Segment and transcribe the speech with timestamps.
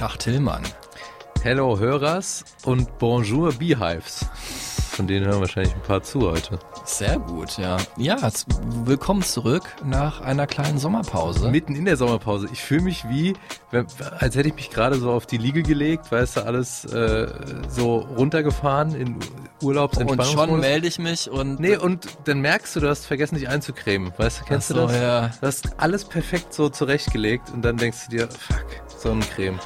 [0.00, 0.62] Tag Tillmann.
[1.42, 4.24] Hello Hörers und Bonjour Beehives.
[5.00, 6.58] Von denen hören wahrscheinlich ein paar zu heute.
[6.84, 7.78] Sehr gut, ja.
[7.96, 8.18] Ja,
[8.84, 11.50] willkommen zurück nach einer kleinen Sommerpause.
[11.50, 12.50] Mitten in der Sommerpause.
[12.52, 13.32] Ich fühle mich wie,
[14.18, 17.28] als hätte ich mich gerade so auf die Liege gelegt, weißt du, alles äh,
[17.70, 19.16] so runtergefahren in
[19.62, 23.48] und schon melde ich mich und Nee, und dann merkst du, du hast vergessen, dich
[23.48, 24.12] einzucremen.
[24.18, 24.96] Weißt du, kennst Ach du so, das?
[25.00, 25.28] ja.
[25.40, 28.64] Du hast alles perfekt so zurechtgelegt und dann denkst du dir, fuck,
[28.98, 29.58] Sonnencreme.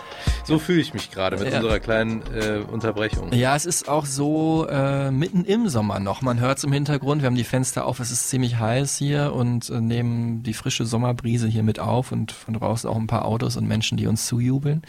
[0.47, 1.57] So fühle ich mich gerade mit Ja.
[1.59, 3.33] unserer kleinen äh, Unterbrechung.
[3.33, 6.21] ja, es ist auch so äh, mitten im Sommer noch.
[6.21, 9.33] Man hört es im Hintergrund, wir haben die Fenster auf, es ist ziemlich heiß hier
[9.33, 13.25] und äh, nehmen die frische Sommerbrise hier mit auf und von draußen auch ein paar
[13.25, 14.83] Autos und Menschen, die uns zujubeln.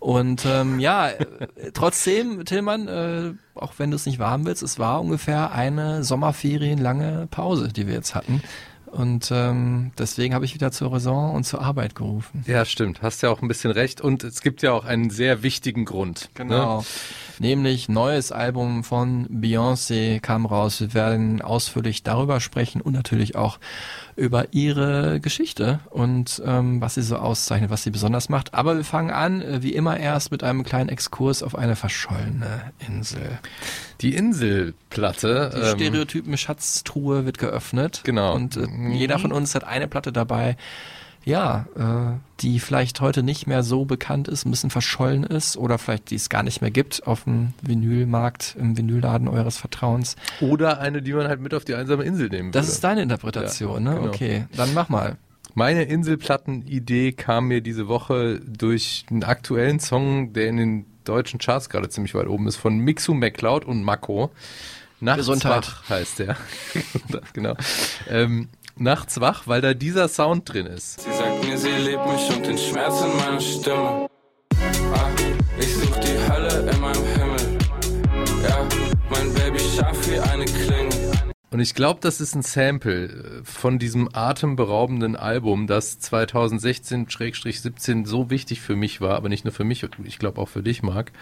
[0.00, 4.80] Und ähm, ja, äh, trotzdem, Tillmann, äh, auch wenn du es nicht warm willst, es
[4.80, 8.42] war ungefähr eine sommerferienlange Pause, die wir jetzt hatten.
[8.96, 12.44] Und ähm, deswegen habe ich wieder zur Raison und zur Arbeit gerufen.
[12.46, 13.02] Ja, stimmt.
[13.02, 14.00] Hast ja auch ein bisschen recht.
[14.00, 16.30] Und es gibt ja auch einen sehr wichtigen Grund.
[16.32, 16.82] Genau.
[17.38, 20.80] Nämlich neues Album von Beyoncé kam raus.
[20.80, 23.58] Wir werden ausführlich darüber sprechen und natürlich auch
[24.16, 28.54] über ihre Geschichte und ähm, was sie so auszeichnet, was sie besonders macht.
[28.54, 32.72] Aber wir fangen an, äh, wie immer erst mit einem kleinen Exkurs auf eine verschollene
[32.86, 33.38] Insel.
[34.00, 35.50] Die Inselplatte.
[35.54, 38.00] Die ähm, Stereotypen-Schatztruhe wird geöffnet.
[38.04, 38.34] Genau.
[38.34, 40.56] Und äh, jeder von uns hat eine Platte dabei,
[41.26, 45.76] ja, äh, die vielleicht heute nicht mehr so bekannt ist, ein bisschen verschollen ist oder
[45.76, 50.16] vielleicht die es gar nicht mehr gibt auf dem Vinylmarkt, im Vinylladen eures Vertrauens.
[50.40, 52.72] Oder eine, die man halt mit auf die einsame Insel nehmen Das würde.
[52.74, 53.96] ist deine Interpretation, Ja, ne?
[53.98, 54.08] genau.
[54.12, 55.16] Okay, dann mach mal.
[55.54, 61.68] Meine Inselplatten-Idee kam mir diese Woche durch einen aktuellen Song, der in den deutschen Charts
[61.70, 64.30] gerade ziemlich weit oben ist, von Mixu McCloud und Mako.
[65.00, 65.66] Nachts Gesundheit.
[65.66, 66.36] wach heißt der.
[67.32, 67.54] genau.
[68.08, 68.48] Ähm,
[68.78, 71.00] Nachts wach, weil da dieser Sound drin ist.
[71.00, 74.06] Sie sagt mir, sie liebt mich und den Schmerz in meiner Stimme.
[74.94, 75.08] Ah,
[75.58, 77.58] ich such die Hölle in meinem Himmel.
[78.46, 78.68] Ja,
[79.08, 80.90] mein Baby scharf wie eine Klinge.
[81.50, 88.28] Und ich glaube, das ist ein Sample äh, von diesem atemberaubenden Album, das 2016-17 so
[88.28, 91.12] wichtig für mich war, aber nicht nur für mich, ich glaube auch für dich, Marc.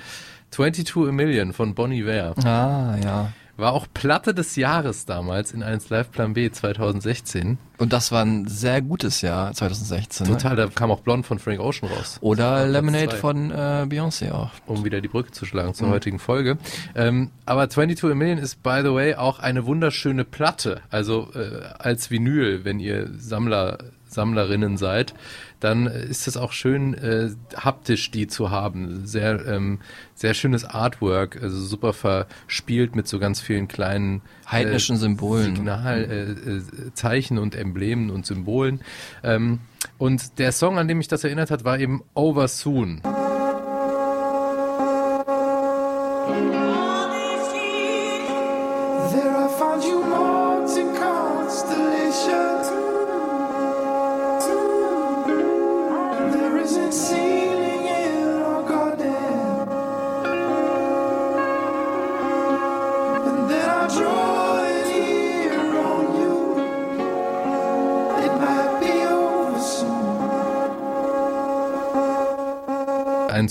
[0.50, 2.34] 22 A Million von Bonnie Iver.
[2.44, 3.32] Ah, ja.
[3.56, 7.58] War auch Platte des Jahres damals in 1 Live Plan B 2016.
[7.78, 10.26] Und das war ein sehr gutes Jahr 2016.
[10.26, 10.32] Ne?
[10.34, 12.18] Total, da kam auch Blond von Frank Ocean raus.
[12.20, 14.50] Oder Lemonade von äh, Beyoncé auch.
[14.66, 16.58] um wieder die Brücke zu schlagen zur heutigen Folge.
[16.94, 20.80] Ähm, aber 22 A Million ist, by the way, auch eine wunderschöne Platte.
[20.90, 23.78] Also äh, als Vinyl, wenn ihr Sammler,
[24.14, 25.14] Sammlerinnen seid,
[25.60, 29.06] dann ist es auch schön äh, haptisch, die zu haben.
[29.06, 29.80] Sehr, ähm,
[30.14, 35.56] sehr schönes Artwork, also super verspielt mit so ganz vielen kleinen Heidnischen Symbolen.
[35.56, 38.80] Signal, äh, äh, Zeichen und Emblemen und Symbolen.
[39.22, 39.60] Ähm,
[39.98, 43.02] und der Song, an dem mich das erinnert hat, war eben Over Soon.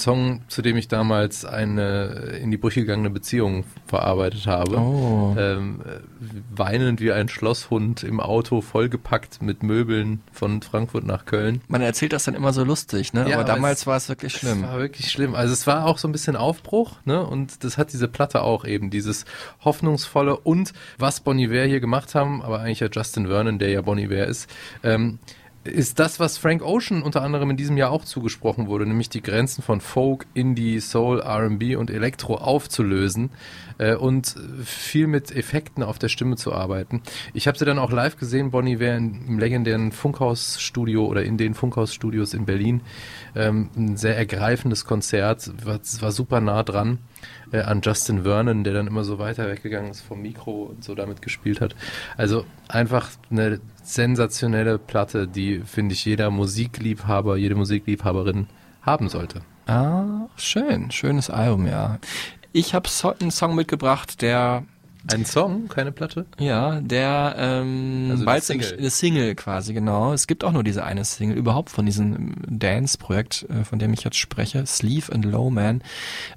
[0.04, 4.78] Song, zu dem ich damals eine in die Brüche gegangene Beziehung verarbeitet habe.
[4.78, 5.36] Oh.
[5.38, 6.00] Ähm, äh,
[6.56, 11.62] weinend wie ein Schlosshund im Auto, vollgepackt mit Möbeln von Frankfurt nach Köln.
[11.68, 13.22] Man erzählt das dann immer so lustig, ne?
[13.22, 14.64] Ja, aber aber damals es- war es wirklich schlimm.
[14.64, 15.36] Es war wirklich schlimm.
[15.36, 17.26] Also es war auch so ein bisschen Aufbruch, ne?
[17.26, 19.26] Und das hat diese Platte auch eben, dieses
[19.64, 23.82] hoffnungsvolle und was Bon Iver hier gemacht haben, aber eigentlich ja Justin Vernon, der ja
[23.82, 24.50] Bon Iver ist,
[24.84, 25.20] ähm,
[25.64, 29.22] ist das, was Frank Ocean unter anderem in diesem Jahr auch zugesprochen wurde, nämlich die
[29.22, 33.30] Grenzen von Folk, Indie, Soul, R&B und Elektro aufzulösen
[33.78, 37.02] äh, und viel mit Effekten auf der Stimme zu arbeiten.
[37.34, 41.54] Ich habe sie dann auch live gesehen, Bonnie in- im legendären Funkhausstudio oder in den
[41.54, 42.82] Funkhausstudios in Berlin.
[43.36, 47.00] Ähm, ein sehr ergreifendes Konzert, war, war super nah dran
[47.52, 50.96] äh, an Justin Vernon, der dann immer so weiter weggegangen ist vom Mikro und so
[50.96, 51.76] damit gespielt hat.
[52.18, 58.48] Also einfach eine sensationelle Platte, die, finde ich, jeder Musikliebhaber, jede Musikliebhaberin
[58.82, 59.42] haben sollte.
[59.66, 62.00] Ah, schön, schönes Album, ja.
[62.52, 62.90] Ich habe
[63.20, 64.64] einen Song mitgebracht, der
[65.12, 66.26] Ein Song, keine Platte?
[66.40, 68.78] Ja, der ähm, Also eine Single.
[68.78, 70.14] eine Single quasi, genau.
[70.14, 74.04] Es gibt auch nur diese eine Single überhaupt von diesem Dance-Projekt, äh, von dem ich
[74.06, 75.84] jetzt spreche, Sleeve and Low Man.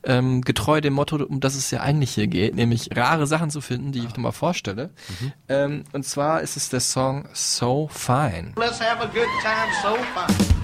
[0.02, 3.60] Ähm, getreu dem Motto, um das es ja eigentlich hier geht, nämlich rare Sachen zu
[3.60, 4.90] finden, die ich nochmal vorstelle.
[5.48, 8.52] Ähm, und zwar ist es der Song So Fine.
[8.56, 10.55] Let's have a good time so fine.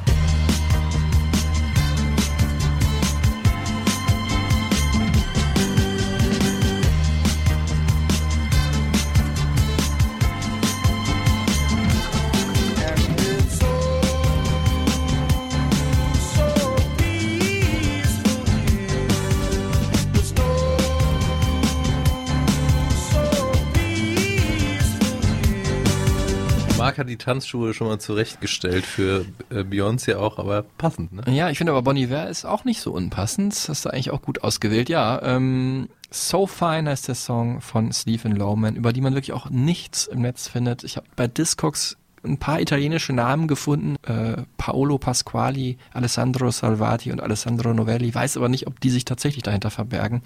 [27.13, 31.23] Die Tanzschuhe schon mal zurechtgestellt für äh, Beyoncé auch, aber passend, ne?
[31.33, 33.53] Ja, ich finde aber Bon Iver ist auch nicht so unpassend.
[33.53, 34.89] Das hast du eigentlich auch gut ausgewählt.
[34.89, 39.51] Ja, ähm, So Fine heißt der Song von Stephen Lowman, über die man wirklich auch
[39.51, 40.85] nichts im Netz findet.
[40.85, 43.97] Ich habe bei Discogs ein paar italienische Namen gefunden.
[44.07, 48.15] Äh, Paolo Pasquali, Alessandro Salvati und Alessandro Novelli.
[48.15, 50.23] Weiß aber nicht, ob die sich tatsächlich dahinter verbergen.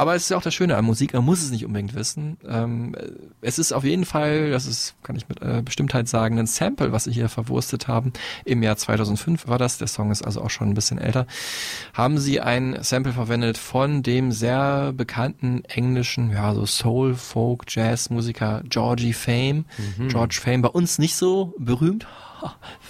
[0.00, 2.36] Aber es ist ja auch das Schöne an Musik, man muss es nicht unbedingt wissen.
[2.48, 3.10] Ähm, äh,
[3.40, 6.92] es ist auf jeden Fall, das ist, kann ich mit äh, Bestimmtheit sagen, ein Sample,
[6.92, 8.12] was sie hier verwurstet haben.
[8.44, 11.26] Im Jahr 2005 war das, der Song ist also auch schon ein bisschen älter.
[11.94, 18.08] Haben sie ein Sample verwendet von dem sehr bekannten englischen, ja, so Soul, Folk, Jazz
[18.08, 19.64] Musiker Georgie Fame.
[20.08, 22.06] George Fame, bei uns nicht so berühmt.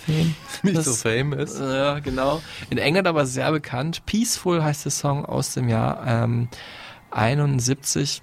[0.05, 0.35] Fame.
[0.63, 1.59] Nicht Das- so famous.
[1.59, 2.43] ja, genau.
[2.69, 4.05] In England aber sehr bekannt.
[4.05, 6.49] Peaceful heißt der Song aus dem Jahr ähm,
[7.13, 8.23] 71.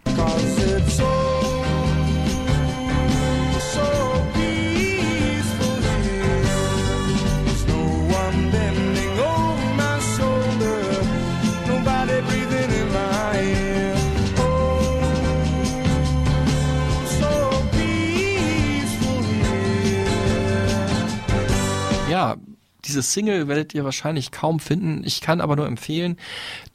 [22.87, 25.03] diese Single werdet ihr wahrscheinlich kaum finden.
[25.05, 26.17] Ich kann aber nur empfehlen,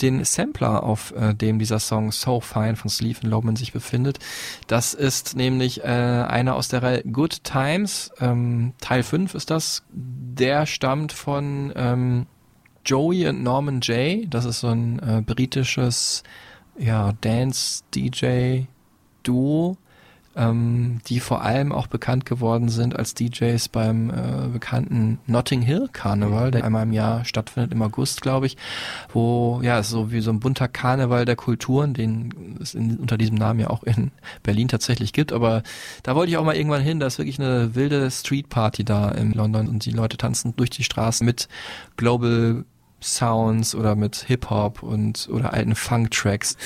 [0.01, 4.19] den Sampler, auf äh, dem dieser Song So Fine von Sleeve and Lowman sich befindet.
[4.67, 8.11] Das ist nämlich äh, einer aus der Reihe Good Times.
[8.21, 9.83] Ähm, Teil 5 ist das.
[9.93, 12.27] Der stammt von ähm,
[12.85, 14.27] Joey und Norman Jay.
[14.29, 16.23] Das ist so ein äh, britisches
[16.79, 18.67] ja, Dance-DJ-Duo
[20.37, 25.89] ähm, die vor allem auch bekannt geworden sind als DJs beim äh, bekannten Notting Hill
[25.93, 28.57] Karneval, der einmal im Jahr stattfindet, im August, glaube ich,
[29.13, 33.37] wo, ja, so wie so ein bunter Karneval der Kulturen, den es in, unter diesem
[33.37, 34.13] Namen ja auch in
[34.43, 35.63] Berlin tatsächlich gibt, aber
[36.05, 39.11] da wollte ich auch mal irgendwann hin, da ist wirklich eine wilde Street Party da
[39.11, 41.49] in London und die Leute tanzen durch die Straßen mit
[41.97, 42.65] Global
[43.03, 46.57] Sounds oder mit Hip-Hop und oder alten Funk-Tracks.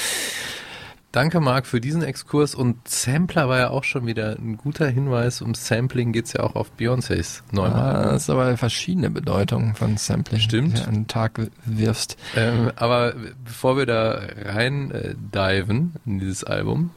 [1.15, 2.57] Danke, Marc, für diesen Exkurs.
[2.57, 5.43] Und Sampler war ja auch schon wieder ein guter Hinweis.
[5.43, 9.97] Um Sampling geht's ja auch auf Beyoncés neuem Ah, das ist aber verschiedene Bedeutungen von
[9.97, 10.79] Sampling, Stimmt.
[10.79, 12.17] die du an den Tag wirfst.
[12.35, 13.15] Ähm, aber
[13.45, 16.91] bevor wir da rein äh, diven in dieses Album,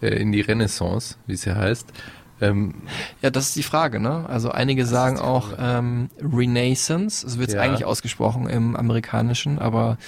[0.00, 1.92] äh, in die Renaissance, wie es ja heißt,
[2.40, 2.74] ähm,
[3.22, 4.26] Ja, das ist die Frage, ne?
[4.28, 7.60] Also einige sagen auch ähm, Renaissance, es wird Ja.
[7.60, 9.98] eigentlich ausgesprochen im Amerikanischen, aber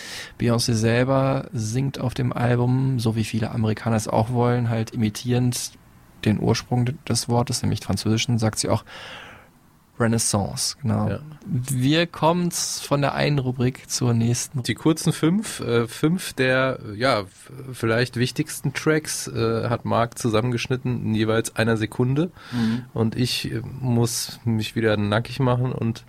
[0.40, 5.72] Beyoncé selber singt auf dem Album, so wie viele Amerikaner es auch wollen, halt imitierend
[6.24, 8.84] den Ursprung des Wortes, nämlich Französischen, sagt sie auch
[10.02, 11.08] Renaissance, genau.
[11.08, 11.18] Ja.
[11.46, 14.62] Wir kommen von der einen Rubrik zur nächsten.
[14.62, 17.24] die kurzen fünf, äh, fünf der ja
[17.72, 22.30] vielleicht wichtigsten Tracks äh, hat Marc zusammengeschnitten in jeweils einer Sekunde
[22.92, 26.04] und ich äh, muss mich wieder nackig machen und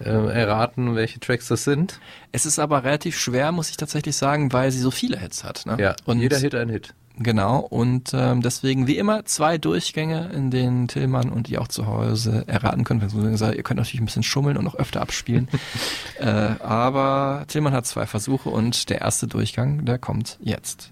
[0.00, 2.00] äh, erraten, welche Tracks das sind.
[2.32, 5.66] Es ist aber relativ schwer, muss ich tatsächlich sagen, weil sie so viele Hits hat.
[5.66, 5.76] Ne?
[5.78, 6.94] Ja, und jeder Hit ein Hit.
[7.18, 11.86] Genau, und ähm, deswegen wie immer zwei Durchgänge, in denen Tillmann und ihr auch zu
[11.86, 13.00] Hause erraten könnt.
[13.02, 15.48] Beziehungsweise Ihr könnt natürlich ein bisschen schummeln und noch öfter abspielen.
[16.18, 20.90] äh, aber Tillmann hat zwei Versuche und der erste Durchgang, der kommt jetzt.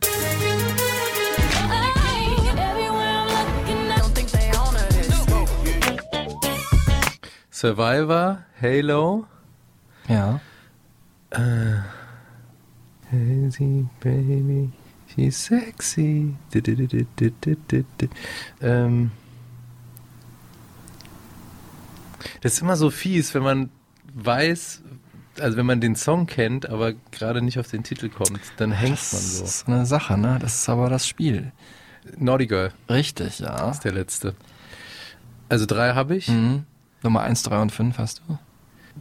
[7.50, 9.26] Survivor, Halo,
[10.06, 10.40] Ja.
[13.10, 14.70] Hazy Baby,
[15.30, 16.34] sexy.
[16.54, 16.62] Di.
[18.60, 19.10] Ähm,
[22.40, 23.70] das ist immer so fies, wenn man
[24.14, 24.82] weiß,
[25.40, 28.90] also wenn man den Song kennt, aber gerade nicht auf den Titel kommt, dann hängt
[28.90, 29.44] man Das so.
[29.44, 30.38] ist eine Sache, ne?
[30.40, 31.52] Das ist aber das Spiel.
[32.16, 33.70] Naughty Girl Richtig, ja.
[33.70, 34.34] ist der letzte.
[35.48, 36.28] Also drei habe ich.
[36.28, 36.64] Mhm.
[37.02, 38.38] Nummer eins, drei und fünf hast du?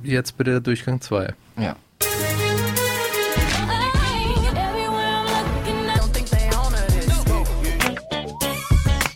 [0.04, 1.34] Jetzt bitte Durchgang zwei.
[1.58, 1.76] Ja.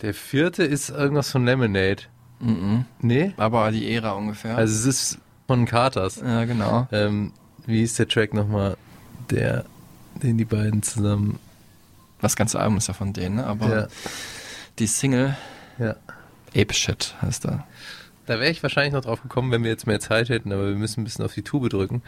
[0.02, 2.02] Der vierte ist irgendwas von Lemonade.
[2.40, 2.84] Mhm.
[3.00, 3.32] Nee?
[3.36, 4.56] Aber die Ära ungefähr.
[4.56, 6.16] Also es ist von Carters.
[6.16, 6.88] ja, genau.
[6.90, 7.32] Ähm,
[7.66, 8.76] wie ist der Track nochmal?
[9.30, 9.64] Der,
[10.14, 11.38] den die beiden zusammen.
[12.20, 13.46] Das ganze Album ist ja von denen, ne?
[13.46, 13.88] aber Ja,
[14.78, 15.36] die Single
[15.78, 15.96] ja.
[16.56, 17.66] Ape Shit heißt da.
[18.26, 20.76] Da wäre ich wahrscheinlich noch drauf gekommen, wenn wir jetzt mehr Zeit hätten, aber wir
[20.76, 22.02] müssen ein bisschen auf die Tube drücken.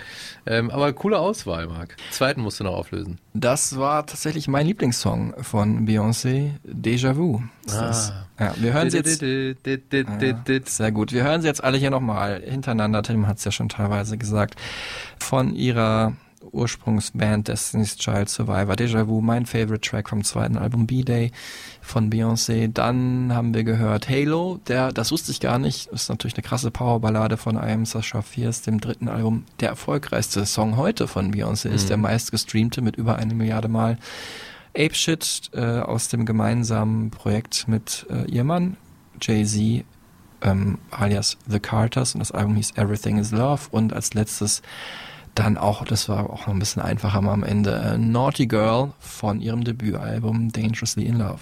[0.46, 1.96] Ähm, aber coole Auswahl, Marc.
[2.10, 3.18] Zweiten musst du noch auflösen.
[3.32, 7.42] Das war tatsächlich mein Lieblingssong von Beyoncé, Déjà Vu.
[7.66, 8.12] das.
[8.38, 9.22] Ja, wir hören sie jetzt.
[9.22, 11.12] Ja, sehr gut.
[11.12, 13.02] Wir hören sie jetzt alle hier nochmal hintereinander.
[13.02, 14.56] Tim hat es ja schon teilweise gesagt.
[15.18, 16.14] Von ihrer
[16.52, 21.32] Ursprungsband Destiny's Child Survivor, Déjà Vu, mein Favorite Track vom zweiten Album B-Day
[21.80, 22.68] von Beyoncé.
[22.72, 26.70] Dann haben wir gehört Halo, der, das wusste ich gar nicht, ist natürlich eine krasse
[26.70, 29.44] Powerballade von I Am Sasha Fierce, dem dritten Album.
[29.60, 33.98] Der erfolgreichste Song heute von Beyoncé ist der meistgestreamte mit über eine Milliarde Mal.
[34.76, 38.76] Ape Shit äh, aus dem gemeinsamen Projekt mit äh, ihrem Mann
[39.20, 39.84] Jay-Z
[40.42, 44.62] ähm, alias The Carters und das Album hieß Everything is Love und als letztes
[45.34, 48.92] dann auch, das war auch noch ein bisschen einfacher mal am Ende, äh, Naughty Girl
[48.98, 51.40] von ihrem Debütalbum Dangerously in Love.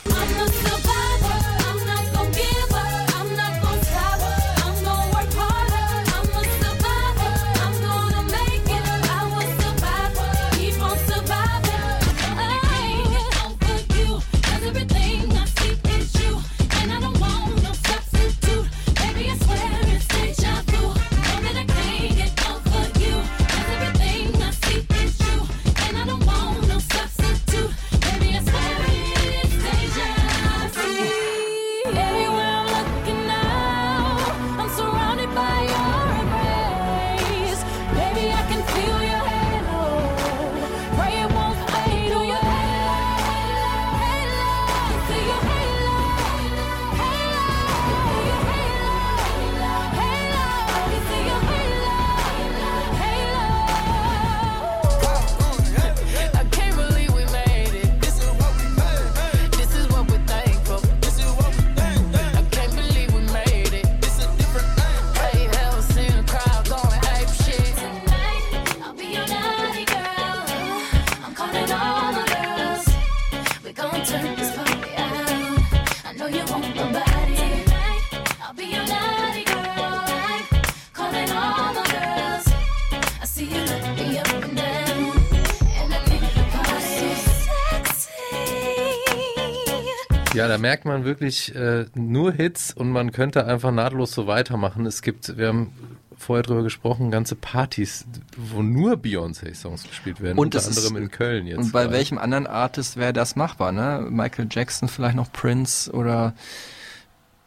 [91.23, 94.87] Wirklich äh, nur Hits und man könnte einfach nahtlos so weitermachen.
[94.87, 95.73] Es gibt, wir haben
[96.17, 101.05] vorher drüber gesprochen, ganze Partys, wo nur Beyoncé-Songs gespielt werden, Und unter das ist- anderem
[101.05, 101.59] in Köln jetzt.
[101.59, 101.95] Und bei gerade.
[101.95, 104.07] welchem anderen Artist wäre das machbar, ne?
[104.11, 106.35] Michael Jackson, vielleicht noch Prince oder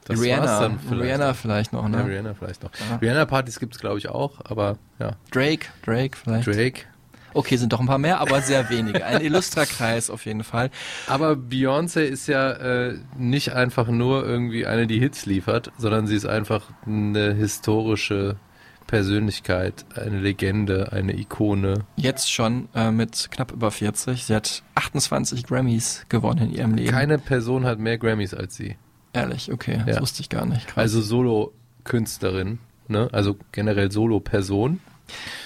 [0.05, 0.77] Das Rihanna.
[0.88, 1.03] vielleicht.
[1.03, 2.05] Rihanna vielleicht noch, Ja, ne?
[2.08, 2.72] Rihanna vielleicht noch.
[2.89, 2.98] Ja.
[2.98, 5.12] Rihanna-Partys gibt es, glaube ich, auch, aber ja.
[5.32, 6.48] Drake, Drake vielleicht.
[6.48, 6.82] Drake.
[7.36, 9.06] Okay, sind doch ein paar mehr, aber sehr wenige.
[9.06, 10.72] Ein illustrer Kreis auf jeden Fall.
[11.08, 16.15] Aber Beyoncé ist ja äh, nicht einfach nur irgendwie eine, die Hits liefert, sondern sie
[16.15, 18.38] ist einfach eine historische
[18.88, 21.86] Persönlichkeit, eine Legende, eine Ikone.
[21.98, 24.24] Jetzt schon äh, mit knapp über 40.
[24.25, 26.92] Sie hat 28 Grammys gewonnen in ihrem Leben.
[26.92, 28.77] Keine Person hat mehr Grammys als sie.
[29.12, 30.01] Ehrlich, okay, das Ja.
[30.01, 30.68] wusste ich gar nicht.
[30.68, 30.77] Krass.
[30.77, 33.10] Also Solo-Künstlerin, ne?
[33.12, 34.80] also generell Solo-Person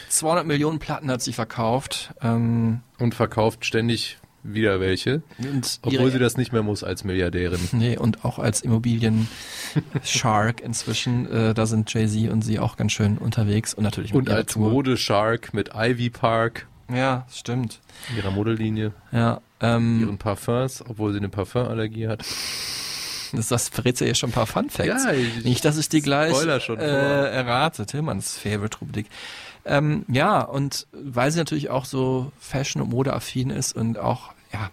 [0.10, 2.14] 200 Millionen Platten hat sie verkauft.
[2.22, 5.22] Ähm, und verkauft ständig wieder welche,
[5.82, 7.60] obwohl sie das nicht mehr muss als Milliardärin.
[7.74, 13.18] Nee, und auch als Immobilien-Shark inzwischen, äh, da sind Jay-Z und sie auch ganz schön
[13.18, 14.56] unterwegs und natürlich mit Und als.
[14.56, 17.80] Modeshark mit Ivy Park, Ja, stimmt.
[18.16, 22.24] ihrer Modellinie, Ja, ähm, ihren Parfums, obwohl sie eine Parfumallergie hat.
[23.34, 25.04] das, das verrät ja hier schon ein paar Fun Facts.
[25.06, 27.86] Ja, ich- Nicht, dass ich die gleich Spoiler schon äh, errate.
[27.86, 29.08] Tillmanns Favorite-Rubrik.
[29.66, 34.70] Ähm, ja, und weil sie natürlich auch so Fashion- und Modeaffin ist und auch, ja,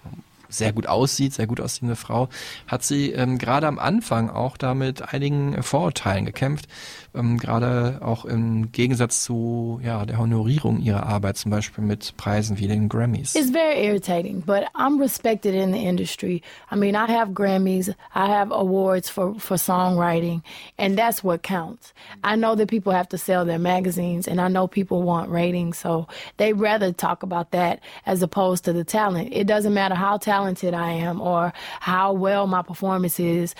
[0.48, 2.28] sehr gut aussieht, sehr gut aussehende Frau,
[2.66, 6.68] hat sie ähm, gerade am Anfang auch da mit einigen Vorurteilen gekämpft.
[7.16, 12.58] Ähm, gerade auch im Gegensatz zu ja, der Honorierung ihrer Arbeit, zum Beispiel mit Preisen
[12.58, 13.34] wie den Grammys.
[13.34, 16.42] It's very irritating, but I'm respected in the industry.
[16.70, 20.42] I mean, I have Grammys, I have awards for, for songwriting,
[20.78, 21.94] and that's what counts.
[22.22, 25.78] I know that people have to sell their magazines, and I know people want ratings,
[25.78, 26.06] so
[26.36, 29.30] they rather talk about that as opposed to the talent.
[29.32, 33.54] It doesn't matter how talented I am or how well my performance is.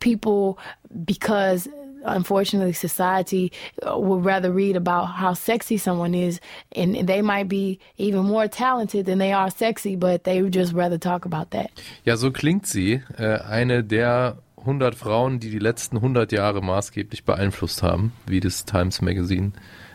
[0.00, 0.58] People,
[1.04, 1.68] because
[2.04, 3.52] unfortunately society
[3.86, 6.40] uh, would rather read about how sexy someone is
[6.74, 10.72] and they might be even more talented than they are sexy but they would just
[10.72, 11.70] rather talk about that
[12.04, 13.02] Ja, so klingt sie.
[13.16, 18.64] Äh, eine der 100 Frauen, die die letzten 100 Jahre maßgeblich beeinflusst haben, wie das
[18.64, 19.52] Times Magazine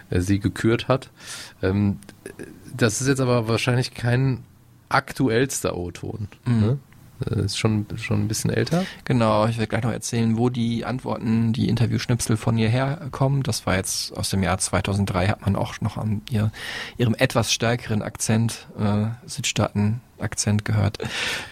[0.10, 1.10] äh, sie gekürt hat.
[1.62, 2.00] Ähm,
[2.76, 4.44] das ist jetzt aber wahrscheinlich kein
[4.90, 6.28] aktuellster O-Ton.
[6.46, 6.80] Ne?
[7.26, 8.86] Äh, Ist schon, schon ein bisschen älter.
[9.06, 13.44] Genau, ich werde gleich noch erzählen, wo die Antworten, die Interviewschnipsel von ihr herkommen.
[13.44, 16.52] Das war jetzt aus dem Jahr 2003, hat man auch noch an ihr,
[16.98, 20.98] ihrem etwas stärkeren Akzent, äh, Südstaaten-Akzent gehört.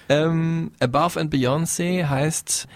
[0.09, 2.67] Ähm, Above and Beyoncé heißt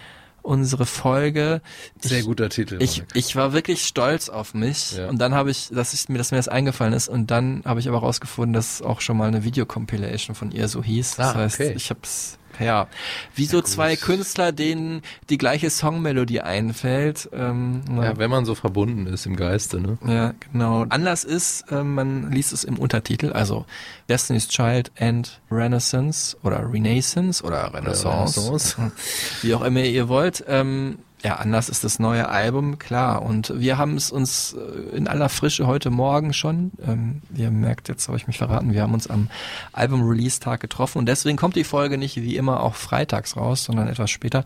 [0.42, 1.60] unsere Folge.
[2.00, 2.78] Sehr ich, guter Titel.
[2.80, 5.08] Ich, ich war wirklich stolz auf mich Ja.
[5.08, 7.78] und dann habe ich, dass ich mir, dass mir das eingefallen ist und dann habe
[7.80, 11.16] ich aber rausgefunden, dass auch schon mal eine Videocompilation von ihr so hieß.
[11.16, 11.72] Das Ah, heißt, okay.
[11.76, 12.88] ich hab's ja,
[13.34, 17.28] wie so zwei Künstler, denen die gleiche Songmelodie einfällt.
[17.32, 19.98] Ähm, ja, wenn man so verbunden ist im Geiste, ne?
[20.06, 20.84] ja, genau.
[20.88, 23.64] Anders ist, ähm, man liest es im Untertitel, also
[24.08, 28.92] Destiny's Child and Renaissance oder Renaissance oder Renaissance, Renaissance.
[29.42, 30.44] wie auch immer ihr wollt.
[30.46, 33.22] Ähm, ja, anders ist das neue Album, klar.
[33.22, 37.88] Und wir haben es uns äh, in aller Frische heute Morgen schon, ähm, ihr merkt,
[37.88, 39.28] jetzt habe ich mich verraten, wir haben uns am
[39.72, 44.10] Album-Release-Tag getroffen und deswegen kommt die Folge nicht wie immer auch freitags raus, sondern etwas
[44.10, 44.44] später,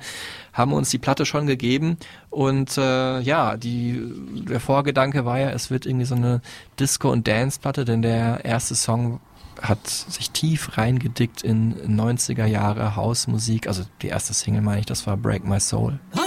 [0.53, 1.97] haben uns die Platte schon gegeben
[2.31, 4.03] und äh, ja, die,
[4.49, 6.41] der Vorgedanke war ja, es wird irgendwie so eine
[6.81, 9.21] Disco- und Dance-Platte, denn der erste Song
[9.63, 15.07] hat sich tief reingedickt in 90er Jahre Hausmusik, also die erste Single meine ich, das
[15.07, 16.01] war Break My Soul.
[16.17, 16.24] Oh,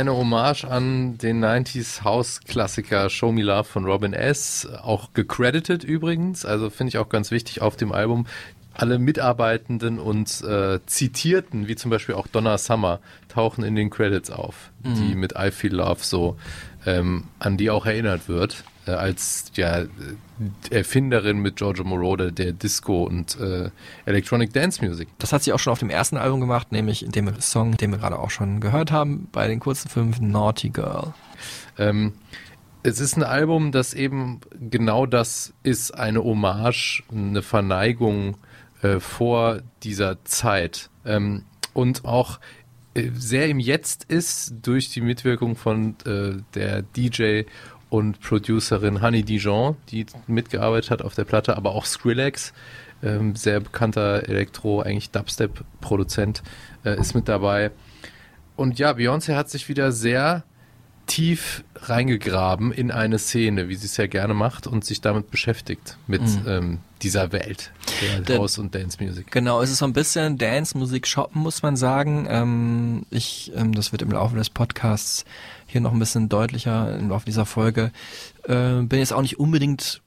[0.00, 4.66] Eine Hommage an den 90s House-Klassiker Show Me Love von Robin S.
[4.82, 8.26] Auch gecredited übrigens, also finde ich auch ganz wichtig auf dem Album.
[8.72, 14.30] Alle Mitarbeitenden und äh, Zitierten, wie zum Beispiel auch Donna Summer, tauchen in den Credits
[14.30, 16.38] auf, die mit I Feel Love so
[16.86, 19.88] ähm, an die auch erinnert wird, als ja, äh,
[20.70, 23.70] Erfinderin mit Giorgio Moroder der Disco und äh,
[24.06, 25.08] Electronic Dance Music.
[25.18, 27.90] Das hat sie auch schon auf dem ersten Album gemacht, nämlich in dem Song, den
[27.90, 31.12] wir gerade auch schon gehört haben, bei den kurzen fünf Naughty Girl.
[31.78, 32.14] Ähm,
[32.82, 38.38] es ist ein Album, das eben genau das ist, eine Hommage, eine Verneigung
[38.82, 40.88] äh, vor dieser Zeit.
[41.04, 42.40] Ähm, und auch
[42.94, 47.42] äh, sehr im Jetzt ist durch die Mitwirkung von äh, der DJ
[47.90, 52.52] und Producerin Honey Dijon, die mitgearbeitet hat auf der Platte, aber auch Skrillex,
[53.02, 56.42] ähm, sehr bekannter Elektro, eigentlich Dubstep-Produzent,
[56.84, 57.70] äh, ist mit dabei.
[58.56, 60.44] Und ja, Beyoncé hat sich wieder sehr
[61.06, 65.96] tief reingegraben in eine Szene, wie sie es ja gerne macht und sich damit beschäftigt,
[66.06, 69.28] mit ähm, dieser Welt der Der- House- und Dance-Music.
[69.32, 72.26] Genau, es ist so ein bisschen Dance-Musik shoppen, muss man sagen.
[72.30, 75.24] Ähm, ich, ähm, das wird im Laufe des Podcasts
[75.70, 77.92] hier noch ein bisschen deutlicher im Laufe dieser Folge.
[78.44, 80.02] Äh, bin jetzt auch nicht unbedingt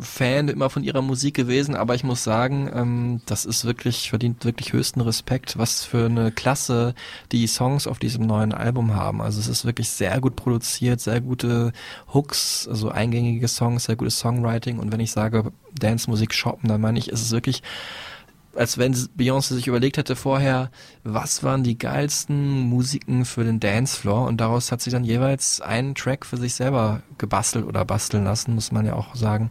[0.00, 4.44] Fan immer von ihrer Musik gewesen, aber ich muss sagen, ähm, das ist wirklich, verdient
[4.44, 6.94] wirklich höchsten Respekt, was für eine Klasse
[7.32, 9.20] die Songs auf diesem neuen Album haben.
[9.20, 11.72] Also es ist wirklich sehr gut produziert, sehr gute
[12.14, 16.98] Hooks, also eingängige Songs, sehr gutes Songwriting und wenn ich sage Dance-Musik shoppen, dann meine
[16.98, 17.62] ich, ist es wirklich
[18.54, 20.70] als wenn Beyoncé sich überlegt hätte vorher,
[21.04, 24.26] was waren die geilsten Musiken für den Dancefloor?
[24.26, 28.54] Und daraus hat sie dann jeweils einen Track für sich selber gebastelt oder basteln lassen,
[28.54, 29.50] muss man ja auch sagen.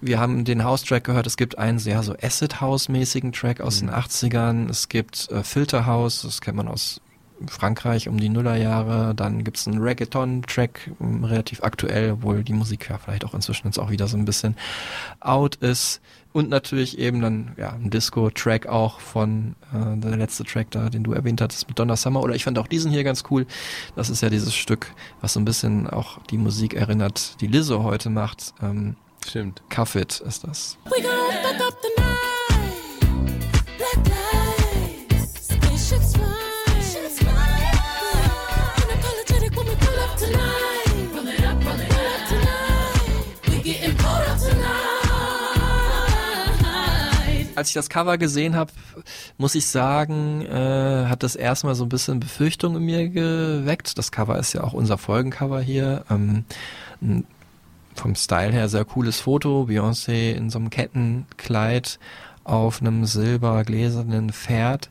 [0.00, 4.68] Wir haben den House-Track gehört, es gibt einen sehr so Acid-House-mäßigen Track aus den 80ern,
[4.68, 7.00] es gibt äh, Filter House, das kennt man aus
[7.46, 12.98] Frankreich um die Nullerjahre, dann gibt's einen Reggaeton-Track, m, relativ aktuell, obwohl die Musik ja
[12.98, 14.56] vielleicht auch inzwischen jetzt auch wieder so ein bisschen
[15.20, 16.00] out ist.
[16.32, 21.02] Und natürlich eben dann ja ein Disco-Track auch von äh, der letzte Track da, den
[21.02, 22.22] du erwähnt hattest mit Donna Summer.
[22.22, 23.46] Oder ich fand auch diesen hier ganz cool.
[23.96, 27.82] Das ist ja dieses Stück, was so ein bisschen auch die Musik erinnert, die Lizzo
[27.82, 28.54] heute macht.
[28.62, 29.62] Ähm, Stimmt.
[29.68, 30.78] Cuff It ist das.
[30.84, 31.10] We gon'
[47.58, 48.70] Als ich das Cover gesehen habe,
[49.36, 53.98] muss ich sagen, äh, hat das erstmal so ein bisschen Befürchtung in mir geweckt.
[53.98, 56.04] Das Cover ist ja auch unser Folgencover hier.
[56.08, 56.44] Ähm,
[57.96, 59.66] vom Style her sehr cooles Foto.
[59.68, 61.98] Beyoncé in so einem Kettenkleid
[62.44, 64.88] auf einem silbergläsernen Pferd.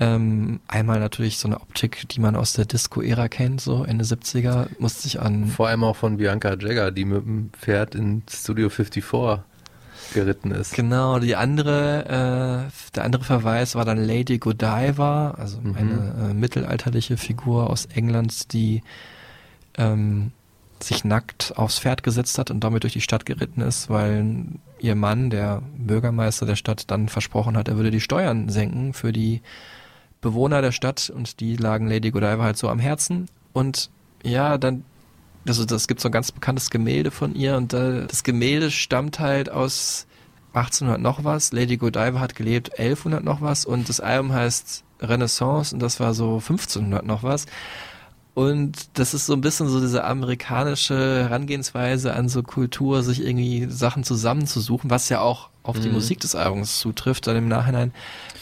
[0.00, 4.68] Ähm, einmal natürlich so eine Optik, die man aus der Disco-Ära kennt, so Ende 70er,
[4.78, 8.70] musste sich an Vor allem auch von Bianca Jagger, die mit dem Pferd in Studio
[8.70, 9.04] 54
[10.12, 10.74] geritten ist.
[10.74, 17.16] Genau, die andere, äh, der andere Verweis war dann Lady Godiva, also eine äh, mittelalterliche
[17.16, 18.82] Figur aus England, die
[19.76, 20.32] ähm,
[20.82, 24.46] sich nackt aufs Pferd gesetzt hat und damit durch die Stadt geritten ist, weil
[24.78, 29.12] ihr Mann, der Bürgermeister der Stadt, dann versprochen hat, er würde die Steuern senken für
[29.12, 29.42] die
[30.20, 33.28] Bewohner der Stadt und die lagen Lady Godiva halt so am Herzen.
[33.52, 33.90] Und
[34.22, 34.84] ja, dann,
[35.46, 39.18] also das gibt so ein ganz bekanntes Gemälde von ihr und äh, das Gemälde stammt
[39.18, 40.06] halt aus
[40.54, 41.52] 1800 noch was.
[41.52, 46.14] Lady Godiva hat gelebt 1100 noch was und das Album heißt Renaissance und das war
[46.14, 47.46] so 1500 noch was.
[48.34, 53.66] Und das ist so ein bisschen so diese amerikanische Herangehensweise an so Kultur, sich irgendwie
[53.68, 55.94] Sachen zusammenzusuchen, was ja auch auf die Mhm.
[55.94, 57.92] Musik des Albums zutrifft dann im Nachhinein.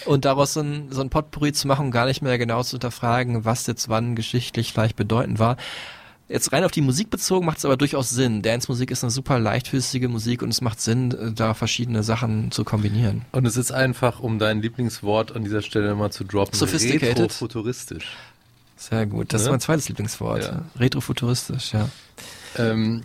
[0.05, 3.47] Und daraus so ein, so ein Potpourri zu machen gar nicht mehr genau zu hinterfragen,
[3.47, 5.57] was jetzt wann geschichtlich vielleicht bedeutend war.
[6.29, 8.43] Jetzt rein auf die Musik bezogen macht es aber durchaus Sinn.
[8.43, 12.65] Dance-Musik ist eine super leichtfüßige Musik und es macht Sinn, äh, da verschiedene Sachen zu
[12.65, 13.23] kombinieren.
[13.33, 17.19] Und es ist einfach, um dein Lieblingswort an dieser Stelle mal zu droppen, Sophisticated.
[17.21, 18.17] retrofuturistisch.
[18.77, 19.33] Sehr gut.
[19.33, 19.53] Das ist Ne?
[19.53, 20.43] mein zweites Lieblingswort.
[20.43, 20.63] Ja.
[20.79, 21.89] Retrofuturistisch, ja.
[22.59, 23.03] Ähm,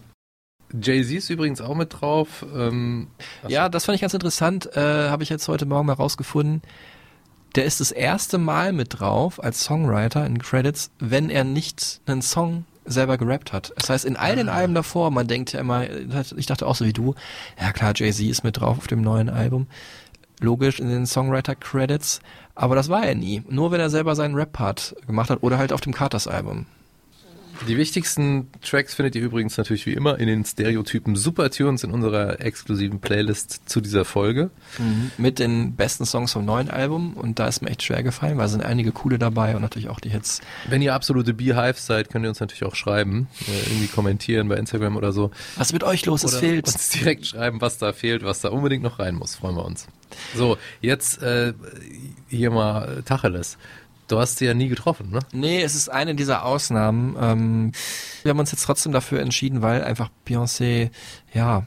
[0.74, 2.44] Jay-Z ist übrigens auch mit drauf.
[2.56, 3.08] Ähm,
[3.48, 4.70] Ja, das fand ich ganz interessant.
[4.76, 6.62] Äh, Habe ich jetzt heute Morgen mal rausgefunden.
[7.56, 12.22] Der ist das erste Mal mit drauf als Songwriter in Credits, wenn er nicht einen
[12.22, 13.74] Song selber gerappt hat.
[13.78, 15.86] Das heißt, in all den Alben davor, man denkt ja immer,
[16.36, 17.16] ich dachte auch so wie du,
[17.60, 19.68] ja klar, Jay-Z ist mit drauf auf dem neuen Album.
[20.40, 22.20] Logisch in den Songwriter-Credits.
[22.56, 23.44] Aber das war er nie.
[23.48, 26.66] Nur wenn er selber seinen Rap-Part gemacht hat oder halt auf dem Carters-Album.
[27.68, 32.42] Die wichtigsten Tracks findet ihr übrigens natürlich wie immer in den Stereotypen Supertunes in unserer
[32.42, 34.50] exklusiven Playlist zu dieser Folge.
[35.18, 37.14] Mit den besten Songs vom neuen Album.
[37.14, 39.90] Und da ist mir echt schwer gefallen, weil es sind einige coole dabei und natürlich
[39.90, 40.42] auch die Hits.
[40.70, 44.56] Wenn ihr absolute Beehives seid, könnt ihr uns natürlich auch schreiben, äh, irgendwie kommentieren bei
[44.56, 45.32] Instagram oder so.
[45.56, 46.24] Was mit euch los?
[46.24, 46.68] Es fehlt.
[46.68, 49.36] uns direkt schreiben, was da fehlt, was da unbedingt noch rein muss.
[49.36, 49.88] Freuen wir uns.
[50.36, 51.54] So, jetzt äh,
[52.28, 53.58] hier mal Tacheles.
[54.12, 55.20] Du hast sie ja nie getroffen, ne?
[55.32, 57.16] Nee, es ist eine dieser Ausnahmen.
[57.18, 57.72] Ähm,
[58.24, 60.90] wir haben uns jetzt trotzdem dafür entschieden, weil einfach Beyoncé,
[61.34, 61.66] ja,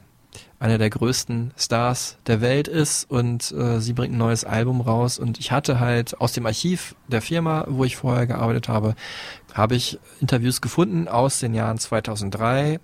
[0.59, 5.17] einer der größten Stars der Welt ist und äh, sie bringt ein neues Album raus
[5.17, 8.93] und ich hatte halt aus dem Archiv der Firma, wo ich vorher gearbeitet habe,
[9.53, 12.79] habe ich Interviews gefunden aus den Jahren 2003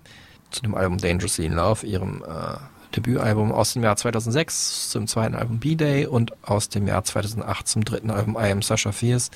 [0.50, 2.56] zu dem Album Dangerously in Love, ihrem äh,
[2.92, 7.84] Debütalbum aus dem Jahr 2006 zum zweiten Album B-Day und aus dem Jahr 2008 zum
[7.84, 9.30] dritten Album I Am Sasha Fierce.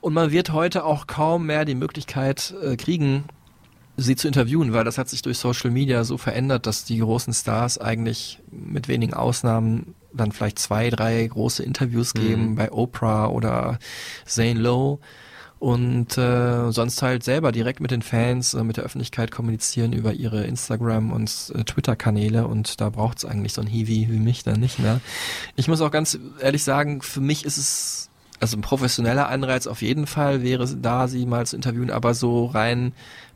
[0.00, 3.24] Und man wird heute auch kaum mehr die Möglichkeit äh, kriegen,
[3.96, 7.32] sie zu interviewen, weil das hat sich durch Social Media so verändert, dass die großen
[7.32, 13.78] Stars eigentlich mit wenigen Ausnahmen dann vielleicht zwei, drei große Interviews geben bei Oprah oder
[14.26, 14.98] Zane Lowe
[15.62, 20.12] und äh, sonst halt selber direkt mit den Fans, äh, mit der Öffentlichkeit kommunizieren über
[20.12, 24.58] ihre Instagram- und äh, Twitter-Kanäle und da braucht's eigentlich so ein Hiwi wie mich dann
[24.58, 25.00] nicht mehr.
[25.54, 29.82] Ich muss auch ganz ehrlich sagen, für mich ist es also ein professioneller Anreiz auf
[29.82, 32.92] jeden Fall wäre da, sie mal zu interviewen, aber so rein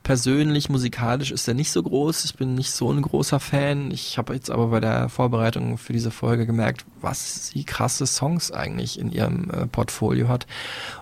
[0.07, 2.27] persönlich, musikalisch ist er nicht so groß.
[2.27, 3.91] Ich bin nicht so ein großer Fan.
[3.91, 8.53] Ich habe jetzt aber bei der Vorbereitung für diese Folge gemerkt, was sie krasse Songs
[8.53, 10.47] eigentlich in ihrem äh, Portfolio hat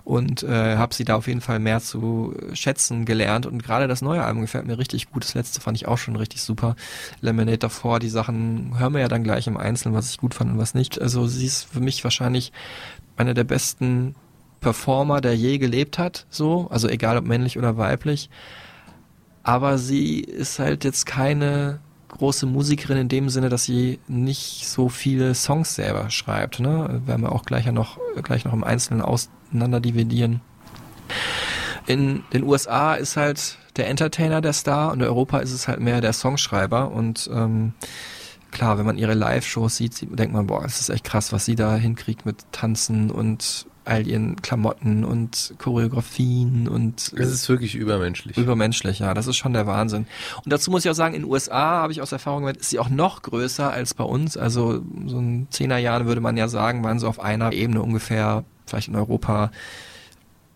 [0.05, 3.45] und äh, habe sie da auf jeden Fall mehr zu schätzen gelernt.
[3.45, 5.23] Und gerade das neue Album gefällt mir richtig gut.
[5.23, 6.75] Das letzte fand ich auch schon richtig super.
[7.21, 10.53] Lemonade davor, die Sachen hören wir ja dann gleich im Einzelnen, was ich gut fand
[10.53, 10.99] und was nicht.
[10.99, 12.51] Also sie ist für mich wahrscheinlich
[13.17, 14.15] einer der besten
[14.61, 18.31] Performer, der je gelebt hat, so, also egal ob männlich oder weiblich.
[19.45, 21.79] Aber sie ist halt jetzt keine
[22.09, 26.59] große Musikerin in dem Sinne, dass sie nicht so viele Songs selber schreibt.
[26.59, 27.01] Ne?
[27.05, 30.41] Werden wir auch gleich noch gleich noch im Einzelnen auseinander dividieren.
[31.85, 35.79] In den USA ist halt der Entertainer der Star und in Europa ist es halt
[35.79, 37.73] mehr der Songschreiber und ähm,
[38.49, 41.55] klar, wenn man ihre Live-Shows sieht- denkt man, boah, es ist echt krass, was sie
[41.55, 48.37] da hinkriegt mit Tanzen und all ihren Klamotten und Choreografien und Es ist wirklich übermenschlich.
[48.37, 50.07] Übermenschlich, ja, das ist schon der Wahnsinn.
[50.43, 52.71] Und dazu muss ich auch sagen, in den USA habe ich aus Erfahrung gemerkt, ist
[52.71, 54.37] sie auch noch größer als bei uns.
[54.37, 58.87] Also so in Zehnerjahren würde man ja sagen, waren so auf einer Ebene ungefähr, vielleicht
[58.87, 59.51] in Europa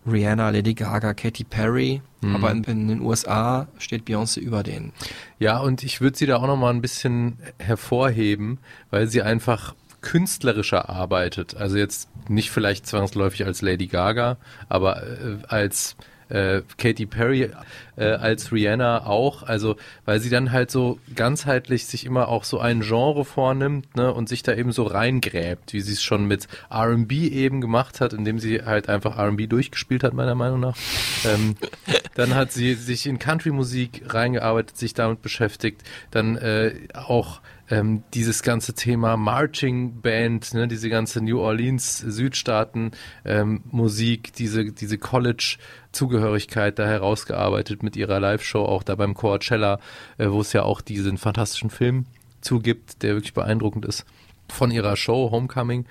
[0.06, 2.02] Rihanna, Lady Gaga, Katy Perry.
[2.20, 2.34] Mhm.
[2.34, 4.92] Aber in, in den USA steht Beyoncé über denen.
[5.38, 8.58] Ja, und ich würde sie da auch noch mal ein bisschen hervorheben,
[8.90, 11.56] weil sie einfach künstlerischer arbeitet.
[11.56, 14.36] Also jetzt nicht vielleicht zwangsläufig als Lady Gaga,
[14.68, 15.96] aber äh, als
[16.30, 17.50] äh, Katy Perry,
[17.96, 19.42] äh, als Rihanna auch.
[19.42, 24.12] Also weil sie dann halt so ganzheitlich sich immer auch so ein Genre vornimmt ne,
[24.12, 28.12] und sich da eben so reingräbt, wie sie es schon mit R&B eben gemacht hat,
[28.12, 30.76] indem sie halt einfach R&B durchgespielt hat, meiner Meinung nach.
[31.24, 31.56] Ähm,
[32.14, 38.42] dann hat sie sich in Country-Musik reingearbeitet, sich damit beschäftigt, dann äh, auch ähm, dieses
[38.42, 42.90] ganze Thema Marching Band, ne, diese ganze New Orleans Südstaaten
[43.24, 45.56] ähm, Musik, diese diese College
[45.92, 49.78] Zugehörigkeit da herausgearbeitet mit ihrer Live-Show auch da beim Coachella,
[50.18, 52.06] äh, wo es ja auch diesen fantastischen Film
[52.40, 54.04] zugibt, der wirklich beeindruckend ist
[54.48, 55.86] von ihrer Show Homecoming.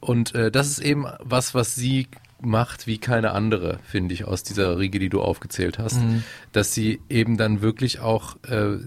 [0.00, 2.08] Und äh, das ist eben was, was sie
[2.44, 6.00] macht wie keine andere, finde ich, aus dieser Riege, die du aufgezählt hast.
[6.00, 6.24] Mhm.
[6.52, 8.78] Dass sie eben dann wirklich auch äh,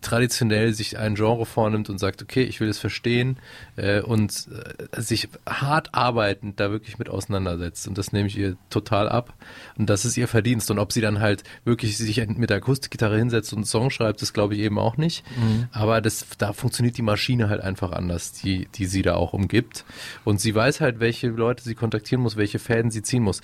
[0.00, 3.36] traditionell sich ein Genre vornimmt und sagt, okay, ich will es verstehen
[3.76, 7.88] äh, und äh, sich hart arbeitend da wirklich mit auseinandersetzt.
[7.88, 9.34] Und das nehme ich ihr total ab.
[9.76, 10.70] Und das ist ihr Verdienst.
[10.70, 14.22] Und ob sie dann halt wirklich sich mit der Akustikgitarre hinsetzt und einen Song schreibt,
[14.22, 15.24] das glaube ich eben auch nicht.
[15.36, 15.68] Mhm.
[15.72, 19.84] Aber das, da funktioniert die Maschine halt einfach anders, die, die sie da auch umgibt.
[20.24, 23.40] Und sie weiß halt, welche Leute sie kontaktieren muss, welche Fäden sie ziehen muss.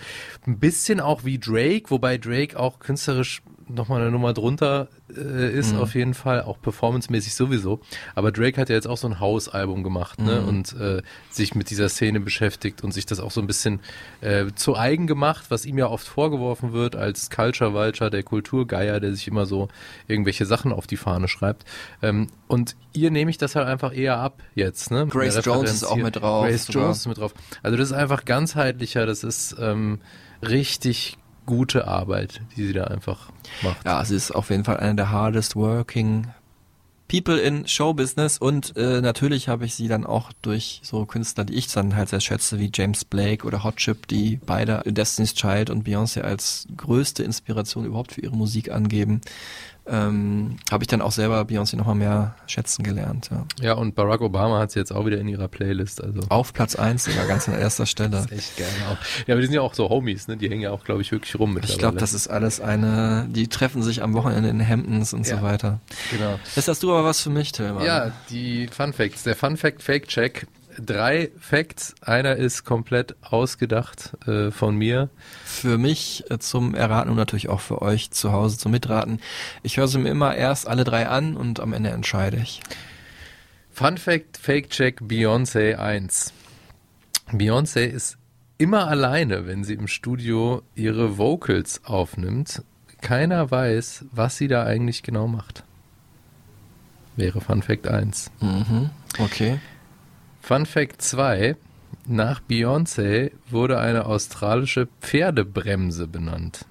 [0.47, 5.73] Ein bisschen auch wie Drake, wobei Drake auch künstlerisch nochmal eine Nummer drunter äh, ist,
[5.75, 5.81] Mhm.
[5.81, 7.81] auf jeden Fall, auch performancemäßig sowieso.
[8.15, 10.41] Aber Drake hat ja jetzt auch so ein House-Album gemacht, ne?
[10.41, 10.49] Mhm.
[10.49, 13.81] Und äh, sich mit dieser Szene beschäftigt und sich das auch so ein bisschen
[14.21, 19.01] äh, zu eigen gemacht, was ihm ja oft vorgeworfen wird als Culture Vulture, der Kulturgeier,
[19.01, 19.69] der sich immer so
[20.07, 21.65] irgendwelche Sachen auf die Fahne schreibt.
[22.03, 25.05] Ähm, und ihr nehme ich das halt einfach eher ab jetzt, ne?
[25.05, 26.83] Mit Grace Jones ist auch mit drauf Grace sogar.
[26.85, 27.35] Jones ist mit drauf.
[27.63, 30.01] Also das ist einfach ganzheitlicher, das ist ähm,
[30.43, 31.18] richtig
[31.49, 33.31] gute Arbeit, die sie da einfach
[33.63, 33.83] macht.
[33.87, 36.27] Ja, sie ist auf jeden Fall eine der hardest working
[37.09, 41.55] people in Showbusiness und äh, natürlich habe ich sie dann auch durch so Künstler, die
[41.55, 45.71] ich dann halt sehr schätze, wie James Blake oder Hot Chip, die beide Destiny's Child
[45.71, 49.23] und Beyoncé als größte Inspiration überhaupt für ihre Musik angeben,
[49.91, 53.31] ähm, habe ich dann auch selber Beyoncé nochmal mehr schätzen gelernt.
[53.31, 53.45] Ja.
[53.61, 56.03] Ja, und Barack Obama hat sie jetzt auch wieder in ihrer Playlist.
[56.03, 58.11] Also Auf Platz eins sogar ganz an erster Stelle.
[58.11, 58.97] das ist echt gerne auch.
[59.27, 60.37] Ja, aber die sind ja auch so Homies, ne?
[60.37, 61.73] Die hängen ja auch, glaube ich, wirklich rum mittlerweile.
[61.75, 65.37] Ich glaube, das ist alles eine, die treffen sich am Wochenende in Hamptons und Ja.
[65.39, 65.81] so weiter.
[66.11, 66.39] genau.
[66.55, 67.85] Jetzt hast du aber was für mich, Tillmann.
[67.85, 69.23] Ja, die Fun Facts.
[69.23, 70.47] Der Fun Fact Fake Check.
[70.85, 71.95] Drei Facts.
[72.01, 75.11] Einer ist komplett ausgedacht äh, von mir.
[75.45, 79.21] Für mich äh, zum Erraten und natürlich auch für euch zu Hause zum Mitraten.
[79.63, 82.63] Ich höre sie mir immer erst alle drei an und am Ende entscheide ich.
[83.73, 86.33] Fun Fact Fake Check Beyoncé 1.
[87.33, 88.17] Beyoncé ist
[88.57, 92.63] immer alleine, wenn sie im Studio ihre Vocals aufnimmt.
[93.01, 95.65] Keiner weiß, was sie da eigentlich genau macht.
[97.17, 98.31] Wäre Fun Fact 1.
[98.41, 98.91] Mhm.
[99.19, 99.59] Okay.
[100.49, 101.57] Fun Fact 2.
[102.07, 106.65] Nach Beyoncé wurde eine australische Pferdebremse benannt.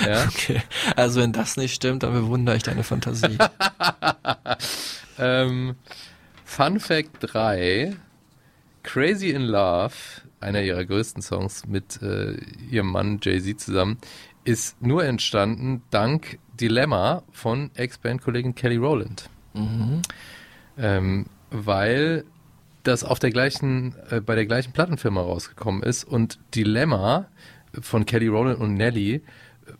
[0.06, 0.26] ja.
[0.26, 0.60] Okay.
[0.94, 3.38] Also wenn das nicht stimmt, dann bewundere ich deine Fantasie.
[5.16, 5.76] Ähm,
[6.44, 7.96] Fun Fact 3.
[8.82, 9.94] Crazy in Love,
[10.40, 12.36] einer ihrer größten Songs mit äh,
[12.70, 13.96] ihrem Mann Jay-Z zusammen,
[14.44, 19.30] ist nur entstanden dank Dilemma von Ex-Band-Kollegin Kelly Rowland.
[19.54, 20.02] mhm.
[20.78, 22.24] Ähm, weil
[22.82, 27.26] das auf der gleichen, äh, bei der gleichen Plattenfirma rausgekommen ist und Dilemma
[27.80, 29.22] von Kelly Rowland und Nelly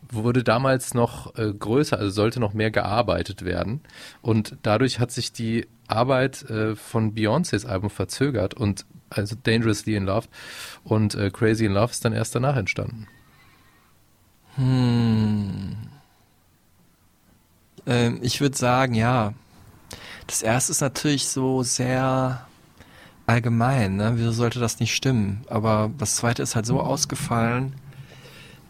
[0.09, 3.81] wurde damals noch äh, größer, also sollte noch mehr gearbeitet werden
[4.21, 10.05] und dadurch hat sich die Arbeit äh, von Beyoncés Album verzögert und also Dangerously in
[10.05, 10.27] Love
[10.83, 13.07] und äh, Crazy in Love ist dann erst danach entstanden.
[14.55, 15.75] Hm.
[17.85, 19.33] Ähm, ich würde sagen, ja.
[20.27, 22.47] Das erste ist natürlich so sehr
[23.27, 24.13] allgemein, ne?
[24.15, 25.43] Wieso sollte das nicht stimmen?
[25.49, 27.73] Aber das zweite ist halt so ausgefallen,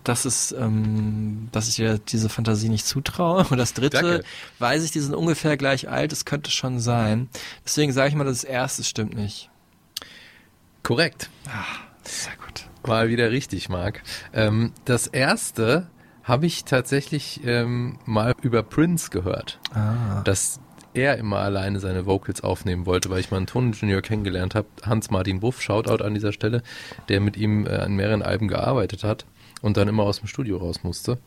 [0.03, 3.45] dass es, ähm, dass ich dir diese Fantasie nicht zutraue.
[3.49, 4.23] Und das dritte, Danke.
[4.59, 7.27] weiß ich, die sind ungefähr gleich alt, das könnte schon sein.
[7.65, 9.49] Deswegen sage ich mal, das erste stimmt nicht.
[10.83, 11.29] Korrekt.
[12.03, 12.67] Sehr gut.
[12.87, 14.03] Mal wieder richtig, Marc.
[14.31, 15.87] Ähm, das erste
[16.23, 20.21] habe ich tatsächlich ähm, mal über Prince gehört, Ah.
[20.23, 20.59] dass
[20.95, 25.39] er immer alleine seine Vocals aufnehmen wollte, weil ich mal einen Toningenieur kennengelernt habe, Hans-Martin
[25.39, 26.63] Buff, Shoutout an dieser Stelle,
[27.09, 29.25] der mit ihm äh, an mehreren Alben gearbeitet hat
[29.61, 31.17] und dann immer aus dem Studio raus musste.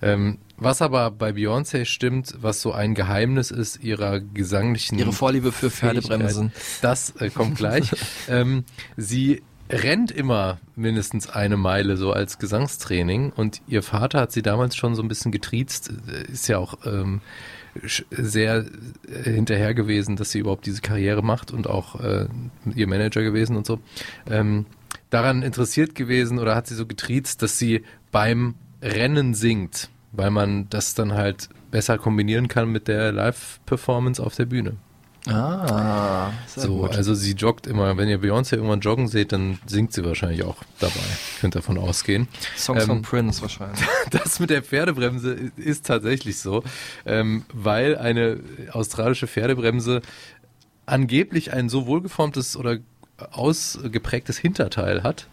[0.00, 5.52] Ähm, was aber bei Beyoncé stimmt, was so ein Geheimnis ist ihrer gesanglichen Ihre Vorliebe
[5.52, 6.52] für Pferdebremsen.
[6.80, 7.90] Das äh, kommt gleich.
[8.28, 8.64] ähm,
[8.96, 14.76] sie rennt immer mindestens eine Meile so als Gesangstraining und ihr Vater hat sie damals
[14.76, 15.92] schon so ein bisschen getriezt,
[16.30, 17.20] ist ja auch ähm,
[18.10, 18.66] sehr
[19.08, 22.26] äh, hinterher gewesen, dass sie überhaupt diese Karriere macht und auch äh,
[22.74, 23.80] ihr Manager gewesen und so.
[24.28, 24.66] Ähm,
[25.10, 30.68] daran interessiert gewesen oder hat sie so getriezt, dass sie beim Rennen singt, weil man
[30.68, 34.76] das dann halt besser kombinieren kann mit der Live-Performance auf der Bühne.
[35.28, 36.96] Ah, sehr So, gut.
[36.96, 37.96] also sie joggt immer.
[37.96, 40.94] Wenn ihr Beyoncé irgendwann joggen seht, dann singt sie wahrscheinlich auch dabei.
[41.40, 42.26] Könnt davon ausgehen.
[42.56, 43.80] Songs ähm, von Prince wahrscheinlich.
[44.10, 46.64] Das mit der Pferdebremse ist tatsächlich so,
[47.06, 48.40] ähm, weil eine
[48.72, 50.02] australische Pferdebremse
[50.86, 52.78] angeblich ein so wohlgeformtes oder
[53.30, 55.28] ausgeprägtes Hinterteil hat,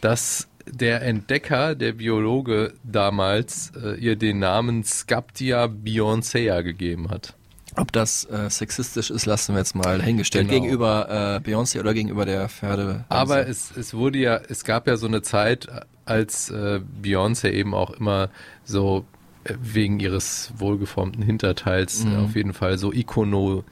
[0.00, 7.34] dass der Entdecker, der Biologe damals, äh, ihr den Namen Scaptia bioncea gegeben hat.
[7.76, 10.48] Ob das äh, sexistisch ist, lassen wir jetzt mal hingestellt.
[10.48, 10.60] Genau.
[10.60, 13.04] Gegenüber äh, Beyoncé oder gegenüber der Pferde.
[13.08, 15.68] Aber es, es wurde ja, es gab ja so eine Zeit,
[16.04, 18.28] als äh, Beyoncé eben auch immer
[18.64, 19.06] so
[19.44, 22.12] äh, wegen ihres wohlgeformten Hinterteils Mhm.
[22.12, 23.64] äh, auf jeden Fall so ikono,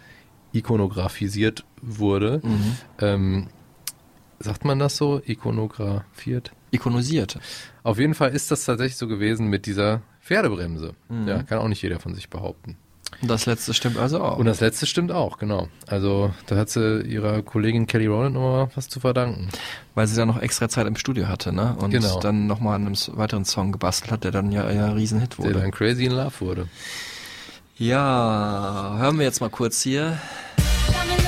[0.52, 2.40] ikonografisiert wurde.
[2.42, 2.76] Mhm.
[3.00, 3.46] Ähm,
[4.38, 5.20] sagt man das so?
[5.26, 6.52] Ikonografiert?
[6.72, 7.36] ikonisiert.
[7.82, 10.94] Auf jeden Fall ist das tatsächlich so gewesen mit dieser Pferdebremse.
[11.08, 11.26] Mhm.
[11.26, 12.76] Ja, kann auch nicht jeder von sich behaupten.
[13.22, 14.38] Und das letzte stimmt also auch.
[14.38, 15.68] Und das letzte stimmt auch, genau.
[15.86, 19.48] Also da hat sie ihrer Kollegin Kelly Rowland nochmal was zu verdanken.
[19.94, 21.76] weil sie dann noch extra Zeit im Studio hatte, ne?
[21.78, 22.18] Und Genau.
[22.20, 25.60] dann nochmal an einem weiteren Song gebastelt hat, der dann ja ein Riesenhit Der wurde.
[25.60, 26.68] dann Crazy in Love wurde.
[27.76, 30.18] Ja, hören wir jetzt mal kurz hier.
[30.86, 31.19] Got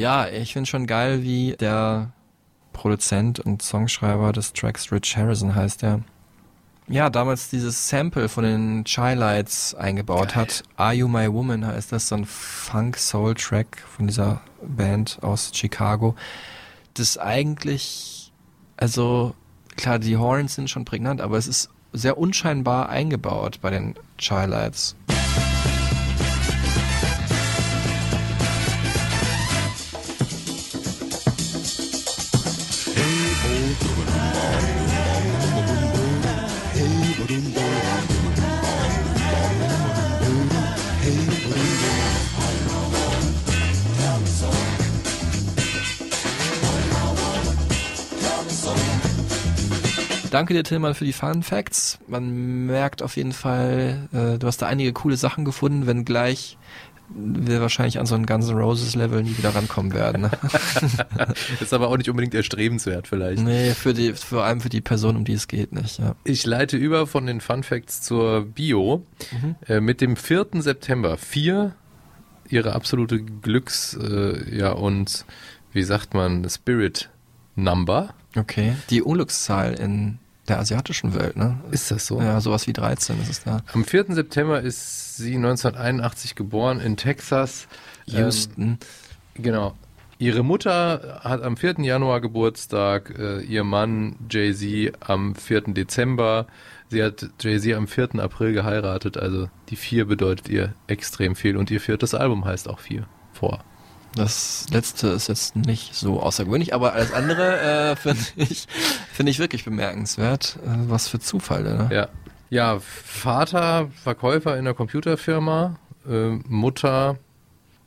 [0.00, 2.10] Ja, ich finde schon geil, wie der
[2.72, 6.00] Produzent und Songschreiber des Tracks Rich Harrison heißt der.
[6.88, 10.62] Ja, damals dieses Sample von den Chilights eingebaut hat.
[10.76, 16.14] Are You My Woman heißt das, so ein Funk-Soul-Track von dieser Band aus Chicago.
[16.94, 18.32] Das eigentlich,
[18.78, 19.34] also
[19.76, 24.96] klar, die Horns sind schon prägnant, aber es ist sehr unscheinbar eingebaut bei den Chilights.
[50.30, 51.98] Danke dir, Tillmann, für die Fun Facts.
[52.06, 56.56] Man merkt auf jeden Fall, äh, du hast da einige coole Sachen gefunden, wenngleich
[57.12, 60.22] wir wahrscheinlich an so ein Guns N' Roses Level nie wieder rankommen werden.
[60.22, 60.30] Ne?
[61.60, 63.42] Ist aber auch nicht unbedingt erstrebenswert vielleicht.
[63.42, 65.98] nee, für die, vor allem für die Person, um die es geht, nicht.
[65.98, 66.14] Ja.
[66.22, 69.04] Ich leite über von den Fun Facts zur Bio.
[69.66, 70.46] Äh, mit dem 4.
[70.60, 71.16] September.
[71.16, 71.74] Vier,
[72.48, 75.24] ihre absolute Glücks- äh, ja, und
[75.72, 77.10] wie sagt man, Spirit
[77.56, 78.14] Number.
[78.36, 78.76] Okay.
[78.90, 81.60] Die Unglückszahl in der asiatischen Welt, ne?
[81.70, 82.20] Ist das so?
[82.20, 83.62] Ja, sowas wie 13 ist es da.
[83.72, 84.06] Am 4.
[84.08, 87.68] September ist sie 1981 geboren in Texas.
[88.06, 88.62] Houston.
[88.62, 88.78] Ähm,
[89.34, 89.74] genau.
[90.18, 91.76] Ihre Mutter hat am 4.
[91.78, 95.72] Januar Geburtstag, äh, ihr Mann Jay-Z am 4.
[95.72, 96.46] Dezember.
[96.88, 98.16] Sie hat Jay-Z am 4.
[98.16, 102.80] April geheiratet, also die 4 bedeutet ihr extrem viel und ihr viertes Album heißt auch
[102.80, 103.64] 4 vor.
[104.14, 108.66] Das letzte ist jetzt nicht so außergewöhnlich, aber alles andere äh, finde ich,
[109.12, 110.58] finde ich wirklich bemerkenswert.
[110.64, 111.88] Äh, was für Zufall, ne?
[111.92, 112.08] Ja.
[112.52, 117.16] Ja, Vater, Verkäufer in der Computerfirma, äh, Mutter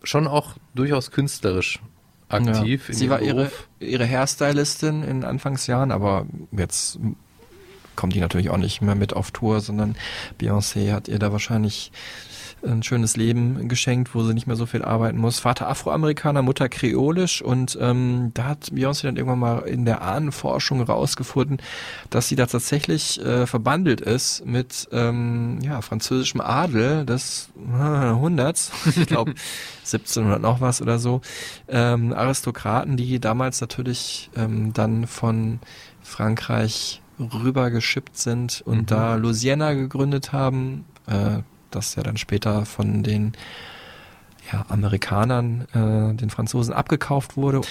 [0.03, 1.81] schon auch durchaus künstlerisch
[2.29, 2.87] aktiv.
[2.87, 2.95] Ja.
[2.95, 6.97] Sie war ihre, ihre Hairstylistin in Anfangsjahren, aber jetzt
[7.95, 9.95] kommt die natürlich auch nicht mehr mit auf Tour, sondern
[10.39, 11.91] Beyoncé hat ihr da wahrscheinlich
[12.65, 15.39] ein schönes Leben geschenkt, wo sie nicht mehr so viel arbeiten muss.
[15.39, 20.81] Vater Afroamerikaner, Mutter kreolisch und ähm, da hat Beyoncé dann irgendwann mal in der Ahnenforschung
[20.81, 21.57] rausgefunden,
[22.09, 28.71] dass sie da tatsächlich äh, verbandelt ist mit ähm, ja, französischem Adel des äh, Jahrhunderts,
[28.95, 29.33] ich glaube
[29.85, 31.21] 1700 noch was oder so,
[31.67, 35.59] ähm, Aristokraten, die damals natürlich ähm, dann von
[36.01, 38.85] Frankreich rübergeschippt sind und Mhm.
[38.87, 41.39] da Louisiana gegründet haben, äh,
[41.75, 43.33] das ja dann später von den
[44.51, 47.61] ja, Amerikanern, äh, den Franzosen abgekauft wurde.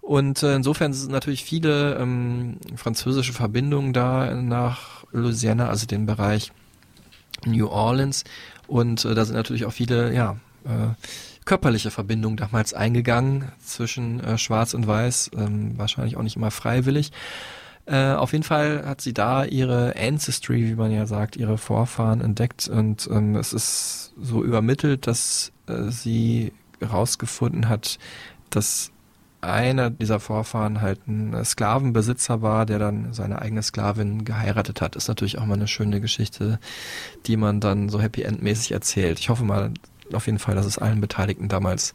[0.00, 6.52] Und äh, insofern sind natürlich viele ähm, französische Verbindungen da nach Louisiana, also den Bereich
[7.44, 8.24] New Orleans.
[8.66, 10.94] Und äh, da sind natürlich auch viele, ja, äh,
[11.44, 17.12] körperliche Verbindungen damals eingegangen zwischen äh, Schwarz und Weiß, ähm, wahrscheinlich auch nicht immer freiwillig.
[17.86, 22.20] Äh, auf jeden Fall hat sie da ihre Ancestry, wie man ja sagt, ihre Vorfahren
[22.20, 27.98] entdeckt und ähm, es ist so übermittelt, dass äh, sie herausgefunden hat,
[28.50, 28.92] dass
[29.40, 34.94] einer dieser Vorfahren halt ein Sklavenbesitzer war, der dann seine eigene Sklavin geheiratet hat.
[34.94, 36.60] Ist natürlich auch mal eine schöne Geschichte,
[37.26, 39.18] die man dann so Happy End-mäßig erzählt.
[39.18, 39.72] Ich hoffe mal
[40.12, 41.94] auf jeden Fall, dass es allen Beteiligten damals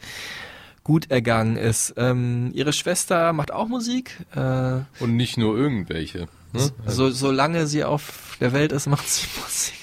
[0.88, 1.96] gut ergangen ist.
[1.98, 4.26] Ähm, ihre Schwester macht auch Musik.
[4.34, 6.30] Äh, Und nicht nur irgendwelche.
[6.54, 6.72] Ne?
[6.86, 9.74] so, solange sie auf der Welt ist, macht sie Musik.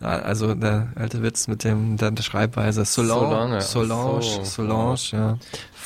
[0.00, 4.42] Also der alte Witz mit dem der Schreibweise Solange, Solange, so.
[4.42, 5.38] Solange, ja.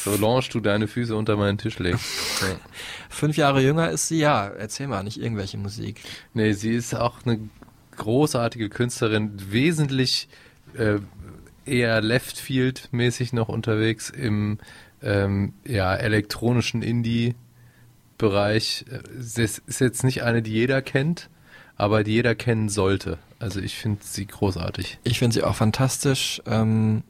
[0.03, 2.03] Solange du deine Füße unter meinen Tisch legst.
[2.41, 2.57] Ja.
[3.11, 4.49] Fünf Jahre jünger ist sie, ja.
[4.49, 6.01] Erzähl mal, nicht irgendwelche Musik.
[6.33, 7.41] Nee, sie ist auch eine
[7.99, 10.29] großartige Künstlerin, wesentlich
[10.79, 11.01] äh,
[11.71, 14.59] eher Leftfield-mäßig noch unterwegs im
[15.03, 18.85] ähm, ja, elektronischen Indie-Bereich.
[18.91, 21.29] Äh, Sie ist ist jetzt nicht eine, die jeder kennt,
[21.77, 23.19] aber die jeder kennen sollte.
[23.39, 24.99] Also ich finde sie großartig.
[25.03, 26.43] Ich finde sie auch fantastisch.
[26.47, 27.03] Ähm,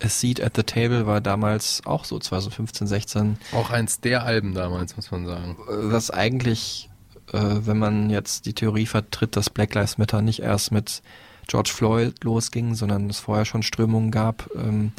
[0.00, 3.38] A Seat at the Table war damals auch so 2015, 16.
[3.52, 5.56] Auch eins der Alben damals, muss man sagen.
[5.66, 6.88] Was eigentlich,
[7.32, 11.02] äh, wenn man jetzt die Theorie vertritt, dass Black Lives Matter nicht erst mit
[11.48, 14.92] George Floyd losging, sondern es vorher schon Strömungen gab, ähm,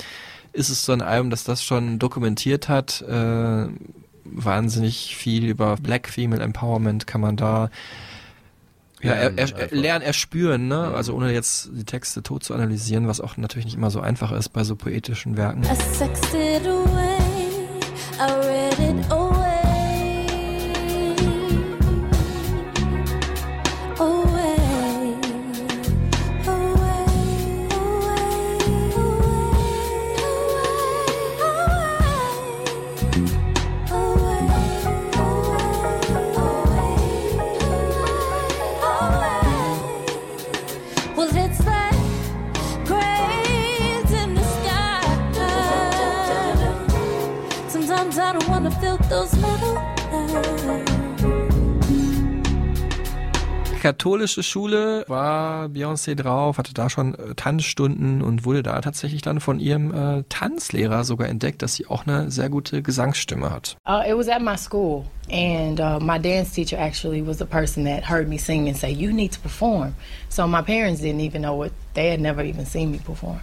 [0.51, 3.01] ist es so ein Album, das das schon dokumentiert hat.
[3.01, 3.67] Äh,
[4.25, 7.69] wahnsinnig viel über Black Female Empowerment kann man da
[9.01, 9.71] ja, er, Lernen er, einfach.
[9.71, 10.93] lernen, erspüren, ne?
[10.93, 14.33] Also ohne jetzt die Texte tot zu analysieren, was auch natürlich nicht immer so einfach
[14.33, 15.63] ist bei so poetischen Werken.
[18.21, 19.48] I
[48.69, 49.99] I feel those eyes.
[53.81, 59.39] Katholische Schule war Beyoncé drauf, hatte da schon äh, Tanzstunden und wurde da tatsächlich dann
[59.39, 63.77] von ihrem äh, Tanzlehrer sogar entdeckt, dass sie auch eine sehr gute Gesangsstimme hat.
[63.87, 67.85] Uh, it was at my school, and uh, my dance teacher actually was the person
[67.85, 69.95] that heard me sing and say, "You need to perform."
[70.27, 73.39] So my parents didn't even know what they had never even seen me perform,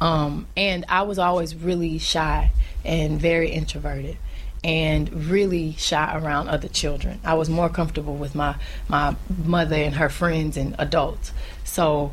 [0.00, 2.50] um, and I was always really shy
[2.84, 4.16] and very introverted,
[4.64, 7.20] and really shy around other children.
[7.24, 8.56] I was more comfortable with my
[8.88, 11.32] my mother and her friends and adults.
[11.64, 12.12] So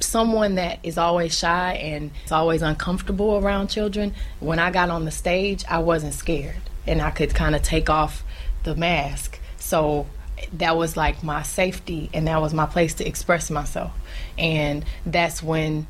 [0.00, 5.04] someone that is always shy and is always uncomfortable around children, when I got on
[5.04, 6.56] the stage, I wasn't scared
[6.86, 8.24] and I could kind of take off
[8.64, 9.38] the mask.
[9.58, 10.06] So
[10.52, 13.92] that was like my safety and that was my place to express myself.
[14.38, 15.86] And that's when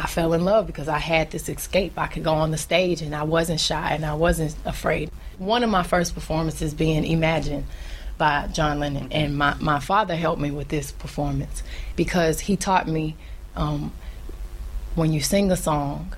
[0.00, 1.92] I fell in love because I had this escape.
[1.98, 5.10] I could go on the stage and I wasn't shy and I wasn't afraid.
[5.36, 7.66] One of my first performances being Imagine
[8.16, 9.12] by John Lennon.
[9.12, 11.62] And my, my father helped me with this performance
[11.96, 13.14] because he taught me
[13.56, 13.92] um,
[14.94, 16.14] when you sing a song,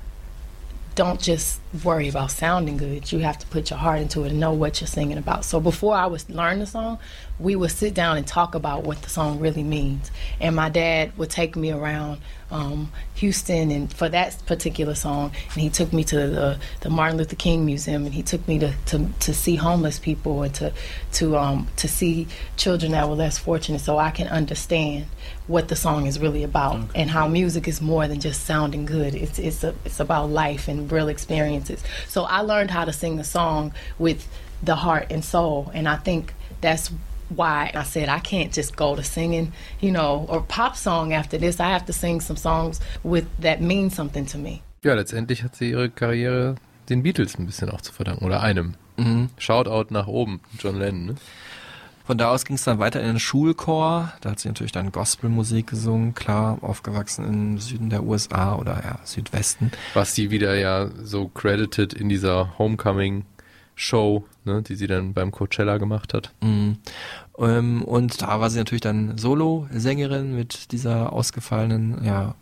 [0.95, 3.11] don't just worry about sounding good.
[3.11, 5.45] You have to put your heart into it and know what you're singing about.
[5.45, 7.01] So before I would learn the song,
[7.39, 10.11] we would sit down and talk about what the song really means.
[10.41, 12.20] And my dad would take me around
[12.51, 17.16] um, Houston and for that particular song, and he took me to the, the Martin
[17.16, 20.72] Luther King Museum, and he took me to, to, to see homeless people and to
[21.12, 25.07] to um, to see children that were less fortunate, so I can understand
[25.47, 29.14] what the song is really about and how music is more than just sounding good.
[29.14, 31.83] It's it's a, it's about life and real experiences.
[32.07, 34.28] So I learned how to sing a song with
[34.62, 36.93] the heart and soul, and I think that's
[37.37, 41.39] why I said I can't just go to singing, you know, or pop song after
[41.39, 41.61] this.
[41.61, 44.61] I have to sing some songs with that mean something to me.
[44.85, 46.57] Ja, letztendlich hat sie ihre Karriere
[46.89, 48.24] den Beatles ein bisschen auch zu verdanken.
[48.24, 48.74] Oder einem.
[48.97, 49.30] Mhm.
[49.39, 51.07] Shoutout nach oben, John Lennon.
[51.07, 51.14] Ne?
[52.05, 54.12] Von da aus ging es dann weiter in den Schulchor.
[54.20, 58.99] Da hat sie natürlich dann Gospelmusik gesungen, klar, aufgewachsen im Süden der USA oder ja,
[59.05, 59.70] Südwesten.
[59.95, 65.78] Was sie wieder ja so credited in dieser Homecoming-Show, ne, die sie dann beim Coachella
[65.78, 66.33] gemacht hat.
[66.41, 66.78] Mhm.
[67.39, 72.35] Ähm, und da war sie natürlich dann Solo-Sängerin mit dieser ausgefallenen, ja,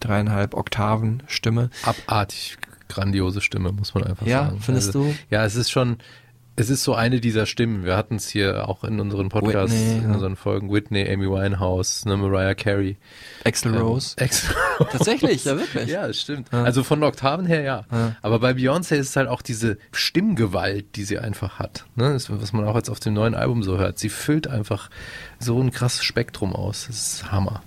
[0.00, 1.70] dreieinhalb Oktaven Stimme.
[1.84, 2.56] Abartig
[2.88, 4.60] grandiose Stimme, muss man einfach Ja, sagen.
[4.60, 5.14] findest du?
[5.30, 5.98] Ja, es ist schon,
[6.58, 7.84] es ist so eine dieser Stimmen.
[7.84, 10.72] Wir hatten es hier auch in unseren Podcasts, Whitney, in unseren Folgen.
[10.72, 12.96] Whitney, Amy Winehouse, ne, Mariah Carey.
[13.44, 14.16] Axel Ähm, Rose.
[14.20, 14.52] Axl
[14.90, 15.88] Tatsächlich, ja wirklich.
[15.88, 16.48] Ja, das stimmt.
[16.52, 16.64] Ja.
[16.64, 17.84] Also von Oktaven her ja.
[17.92, 18.16] Ja.
[18.22, 21.84] Aber bei Beyoncé ist es halt auch diese Stimmgewalt, die sie einfach hat.
[21.94, 22.12] Ne?
[22.12, 24.00] Das, was man auch jetzt auf dem neuen Album so hört.
[24.00, 24.90] Sie füllt einfach
[25.38, 26.86] so ein krasses Spektrum aus.
[26.88, 27.62] Das ist Hammer.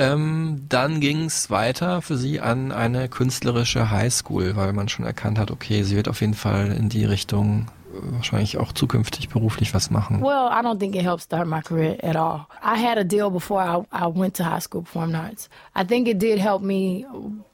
[0.00, 5.40] Ähm, dann ging es weiter für sie an eine künstlerische Highschool, weil man schon erkannt
[5.40, 9.74] hat, okay, sie wird auf jeden Fall in die Richtung äh, wahrscheinlich auch zukünftig beruflich
[9.74, 10.20] was machen.
[10.20, 12.46] Well, I don't think it helped start my career at all.
[12.62, 15.48] I had a deal before I, I went to high school performing arts.
[15.74, 17.04] I think it did help me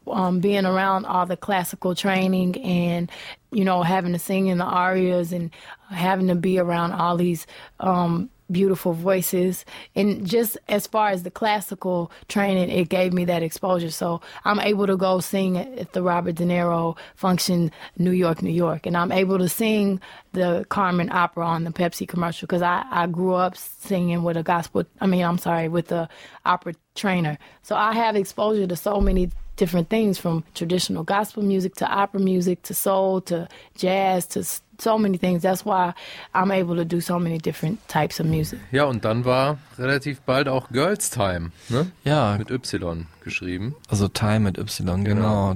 [0.06, 3.10] um, being around all the classical training and,
[3.52, 5.50] you know, having to sing in the arias and
[5.88, 7.46] having to be around all these
[7.80, 9.66] um, beautiful voices.
[9.94, 13.90] And just as far as the classical training, it gave me that exposure.
[13.90, 18.50] So I'm able to go sing at the Robert De Niro function, New York, New
[18.50, 18.86] York.
[18.86, 20.00] And I'm able to sing
[20.32, 24.42] the Carmen opera on the Pepsi commercial because I, I grew up singing with a
[24.42, 26.08] gospel, I mean, I'm sorry, with the
[26.46, 27.36] opera trainer.
[27.62, 32.20] So I have exposure to so many different things from traditional gospel music to opera
[32.20, 33.46] music to soul to
[33.78, 35.42] jazz to s- so many things.
[35.42, 35.92] That's why
[36.34, 38.58] I'm able to do so many different types of music.
[38.72, 41.86] Ja, und dann war relativ bald auch Girls Time, ne?
[42.04, 43.76] Ja, Mit Y geschrieben.
[43.88, 45.54] also Time mit Y, genau.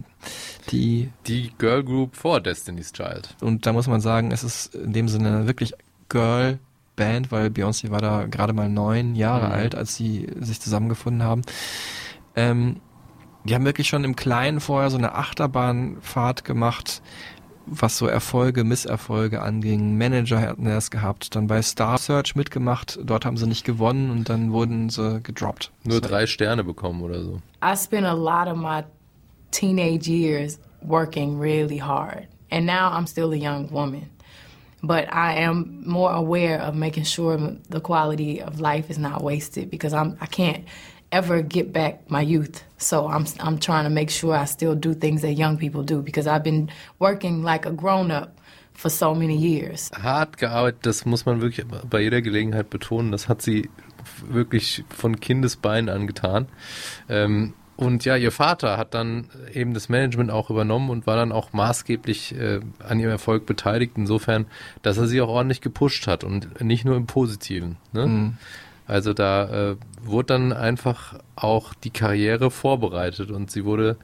[0.70, 3.34] Die, Die Girl Group vor Destiny's Child.
[3.40, 5.72] und da muss man sagen, es ist in dem Sinne wirklich
[6.08, 6.60] Girl
[6.98, 9.52] Band, weil Beyoncé war da gerade mal neun Jahre Mhm.
[9.52, 11.42] alt, als sie sich zusammengefunden haben.
[12.36, 12.80] Ähm,
[13.44, 17.00] die haben wirklich schon im Kleinen vorher so eine Achterbahnfahrt gemacht,
[17.66, 19.96] was so Erfolge, Misserfolge anging.
[19.98, 24.28] Manager hatten erst gehabt, dann bei Star Search mitgemacht, dort haben sie nicht gewonnen und
[24.28, 25.70] dann wurden sie gedroppt.
[25.84, 27.40] Nur drei Sterne bekommen oder so.
[27.64, 28.82] I spent a lot of my
[29.50, 32.26] teenage years working really hard.
[32.50, 34.08] And now I'm still a young woman.
[34.82, 37.36] But I am more aware of making sure
[37.68, 40.64] the quality of life is not wasted because I'm I can't
[41.10, 42.62] ever get back my youth.
[42.78, 46.02] So I'm I'm trying to make sure I still do things that young people do
[46.02, 48.38] because I've been working like a grown up
[48.72, 49.90] for so many years.
[49.92, 53.10] Hart gearbeitet, das muss man wirklich bei jeder Gelegenheit betonen.
[53.10, 53.68] Das hat sie
[54.26, 56.46] wirklich von Kindesbeinen angetan.
[57.08, 61.32] Ähm, und ja, ihr Vater hat dann eben das Management auch übernommen und war dann
[61.32, 64.46] auch maßgeblich äh, an ihrem Erfolg beteiligt, insofern,
[64.82, 67.76] dass er sie auch ordentlich gepusht hat und nicht nur im Positiven.
[67.92, 68.34] Ne?
[68.86, 73.96] Also da äh, wurde dann einfach auch die Karriere vorbereitet und sie wurde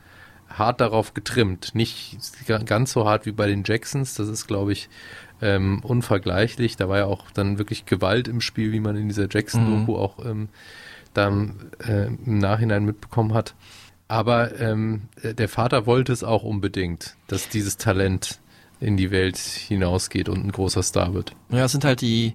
[0.48, 1.74] hart darauf getrimmt.
[1.74, 4.88] Nicht ga- ganz so hart wie bei den Jacksons, das ist, glaube ich,
[5.42, 6.76] ähm, unvergleichlich.
[6.76, 10.24] Da war ja auch dann wirklich Gewalt im Spiel, wie man in dieser Jackson-Doku auch
[10.24, 10.48] ähm,
[11.14, 13.54] dann äh, im Nachhinein mitbekommen hat.
[14.06, 18.40] Aber ähm, der Vater wollte es auch unbedingt, dass dieses Talent
[18.80, 21.34] in die Welt hinausgeht und ein großer Star wird.
[21.48, 22.34] Ja, es sind halt die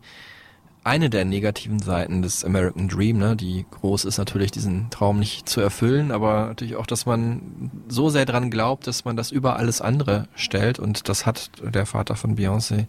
[0.83, 3.35] eine der negativen Seiten des American Dream, ne?
[3.35, 8.09] Die groß ist natürlich, diesen Traum nicht zu erfüllen, aber natürlich auch, dass man so
[8.09, 12.15] sehr dran glaubt, dass man das über alles andere stellt und das hat der Vater
[12.15, 12.87] von Beyoncé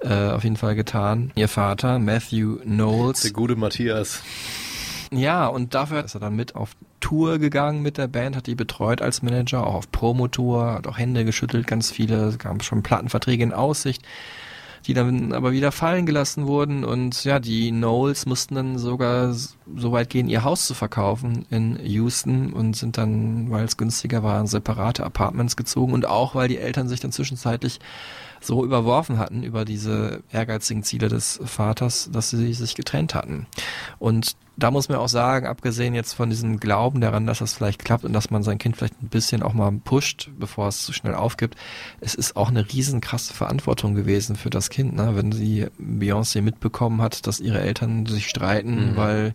[0.00, 1.32] äh, auf jeden Fall getan.
[1.34, 3.22] Ihr Vater, Matthew Knowles.
[3.22, 4.22] Der gute Matthias.
[5.12, 8.54] Ja, und dafür ist er dann mit auf Tour gegangen mit der Band, hat die
[8.54, 12.82] betreut als Manager, auch auf Promotour, hat auch Hände geschüttelt, ganz viele, es gab schon
[12.82, 14.02] Plattenverträge in Aussicht,
[14.86, 16.84] die dann aber wieder fallen gelassen wurden.
[16.84, 21.78] Und ja, die Knowles mussten dann sogar so weit gehen, ihr Haus zu verkaufen in
[21.84, 25.92] Houston und sind dann, weil es günstiger war, in separate Apartments gezogen.
[25.92, 27.80] Und auch, weil die Eltern sich dann zwischenzeitlich
[28.40, 33.46] so überworfen hatten über diese ehrgeizigen Ziele des Vaters, dass sie sich getrennt hatten.
[33.98, 37.84] Und da muss man auch sagen, abgesehen jetzt von diesem Glauben daran, dass das vielleicht
[37.84, 40.94] klappt und dass man sein Kind vielleicht ein bisschen auch mal pusht, bevor es zu
[40.94, 41.56] schnell aufgibt,
[42.00, 45.12] es ist auch eine riesen krasse Verantwortung gewesen für das Kind, ne?
[45.14, 48.96] wenn sie Beyoncé mitbekommen hat, dass ihre Eltern sich streiten, Mhm.
[48.96, 49.34] weil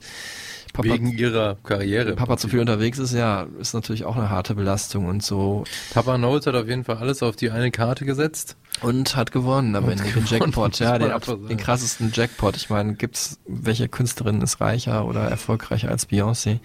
[0.74, 2.13] Papa, Wegen ihrer Karriere.
[2.15, 5.65] Papa zu viel unterwegs ist, ja, ist natürlich auch eine harte Belastung und so.
[5.93, 8.55] Papa Knowles hat auf jeden Fall alles auf die eine Karte gesetzt.
[8.82, 11.11] Und hat gewonnen, aber Und den Jackpot, ja, den,
[11.49, 12.55] den krassesten Jackpot.
[12.55, 16.59] Ich meine, gibt's, welche Künstlerin ist reicher oder erfolgreicher als Beyoncé?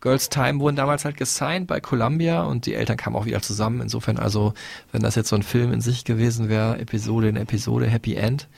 [0.00, 3.80] Girls Time wurden damals halt gesigned bei Columbia und die Eltern kamen auch wieder zusammen.
[3.80, 4.54] Insofern also,
[4.92, 8.48] wenn das jetzt so ein Film in sich gewesen wäre, Episode in Episode, Happy End.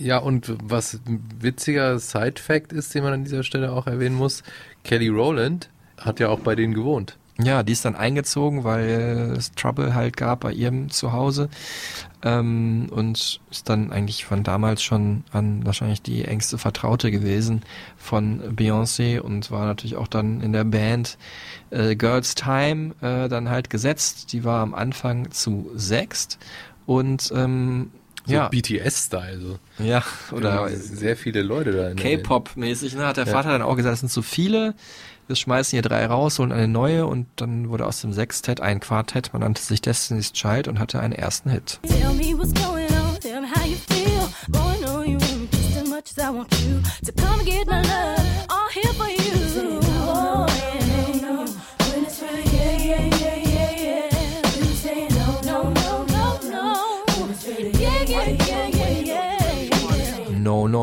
[0.00, 4.44] Ja, und was ein witziger Side-Fact ist, den man an dieser Stelle auch erwähnen muss,
[4.84, 7.18] Kelly Rowland hat ja auch bei denen gewohnt.
[7.40, 11.48] Ja, die ist dann eingezogen, weil es Trouble halt gab bei ihrem Zuhause.
[12.22, 17.62] Ähm, und ist dann eigentlich von damals schon an wahrscheinlich die engste Vertraute gewesen
[17.96, 21.16] von Beyoncé und war natürlich auch dann in der Band
[21.70, 24.32] äh, Girls Time äh, dann halt gesetzt.
[24.32, 26.38] Die war am Anfang zu sechst
[26.86, 27.92] und ähm,
[28.28, 29.40] So ja, BTS-Style.
[29.40, 29.58] So.
[29.84, 30.02] ja,
[30.32, 31.88] oder sehr viele Leute da.
[31.90, 32.22] in der Band.
[32.22, 33.06] K-Pop-mäßig, ne?
[33.06, 33.32] Hat der Ja.
[33.32, 34.74] Vater dann auch gesagt, das sind zu viele.
[35.26, 38.80] Wir schmeißen hier drei raus, holen eine neue und dann wurde aus dem Sextett ein
[38.80, 39.32] Quartett.
[39.34, 41.80] Man nannte sich Destiny's Child und hatte einen ersten Hit.
[41.86, 44.28] Tell me what's going on, tell me how you feel.
[44.48, 47.40] Boy, I know you want me just as much as I want you to come
[47.40, 48.17] and get my love.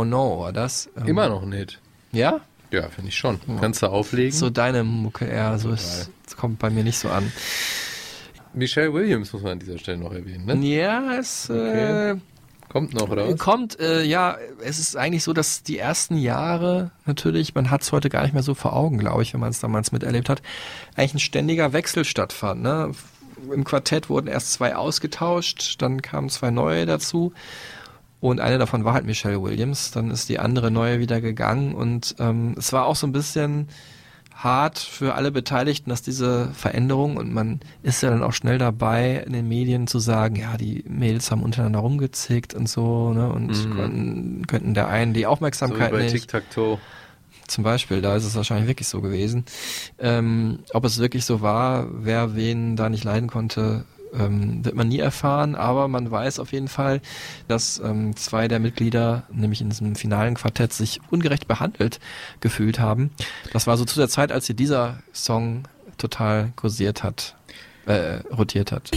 [0.04, 0.90] No, No, war das?
[0.98, 1.80] Ähm, Immer noch nicht.
[2.12, 2.42] Ja?
[2.72, 3.40] Ja, finde ich schon.
[3.62, 4.32] Kannst du auflegen.
[4.32, 7.32] So deine Mucke eher, so ist, das kommt bei mir nicht so an.
[8.54, 10.56] Michelle Williams muss man an dieser Stelle noch erwähnen, ne?
[10.66, 12.16] Ja, es äh,
[12.70, 13.38] Kommt noch, oder was?
[13.40, 17.92] kommt, äh, ja, es ist eigentlich so, dass die ersten Jahre natürlich, man hat es
[17.92, 20.42] heute gar nicht mehr so vor Augen, glaube ich, wenn man es damals miterlebt hat,
[20.96, 22.62] eigentlich ein ständiger Wechsel stattfand.
[22.62, 22.92] Ne?
[23.54, 27.34] Im Quartett wurden erst zwei ausgetauscht, dann kamen zwei neue dazu
[28.30, 32.16] und eine davon war halt Michelle Williams, dann ist die andere neue wieder gegangen und
[32.20, 33.68] ähm, es war auch so ein bisschen
[34.36, 39.24] hart für alle Beteiligten, dass diese Veränderung und man ist ja dann auch schnell dabei,
[39.26, 43.50] in den Medien zu sagen, ja, die Mädels haben untereinander rumgezickt und so, ne, und
[43.50, 43.76] Mhm.
[43.76, 46.12] könnten, könnten der einen die So wie Aufmerksamkeit bei nicht.
[46.30, 46.80] Tic-Tac-Toe.
[47.48, 49.46] Zum Beispiel, da ist es wahrscheinlich wirklich so gewesen.
[50.00, 53.86] Ähm, ob es wirklich so war, wer wen da nicht leiden konnte,
[54.20, 57.02] ähm, wird man nie erfahren, aber man weiß auf jeden Fall,
[57.48, 62.00] dass ähm, zwei der Mitglieder, nämlich in diesem finalen Quartett, sich ungerecht behandelt
[62.40, 63.12] gefühlt haben.
[63.54, 65.64] Das war so zu der Zeit, als hier dieser Song
[65.98, 67.36] total kursiert hat,
[67.86, 68.92] äh, rotiert hat.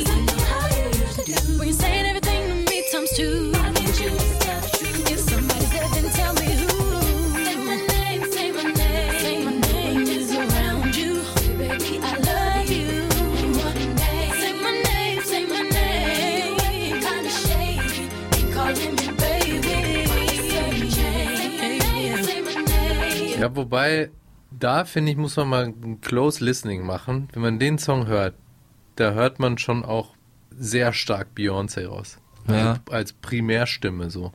[23.39, 24.11] Ja, wobei,
[24.51, 27.29] da finde ich, muss man mal ein Close Listening machen.
[27.33, 28.35] Wenn man den Song hört,
[28.97, 30.15] da hört man schon auch
[30.51, 32.19] sehr stark Beyoncé raus.
[32.47, 32.79] Also Ja.
[32.91, 34.33] als Primärstimme so.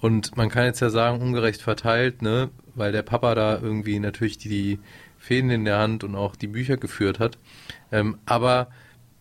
[0.00, 4.36] Und man kann jetzt ja sagen, ungerecht verteilt, ne, weil der Papa da irgendwie natürlich
[4.38, 4.80] die, die
[5.18, 7.38] Fäden in der Hand und auch die Bücher geführt hat.
[7.92, 8.68] Ähm, aber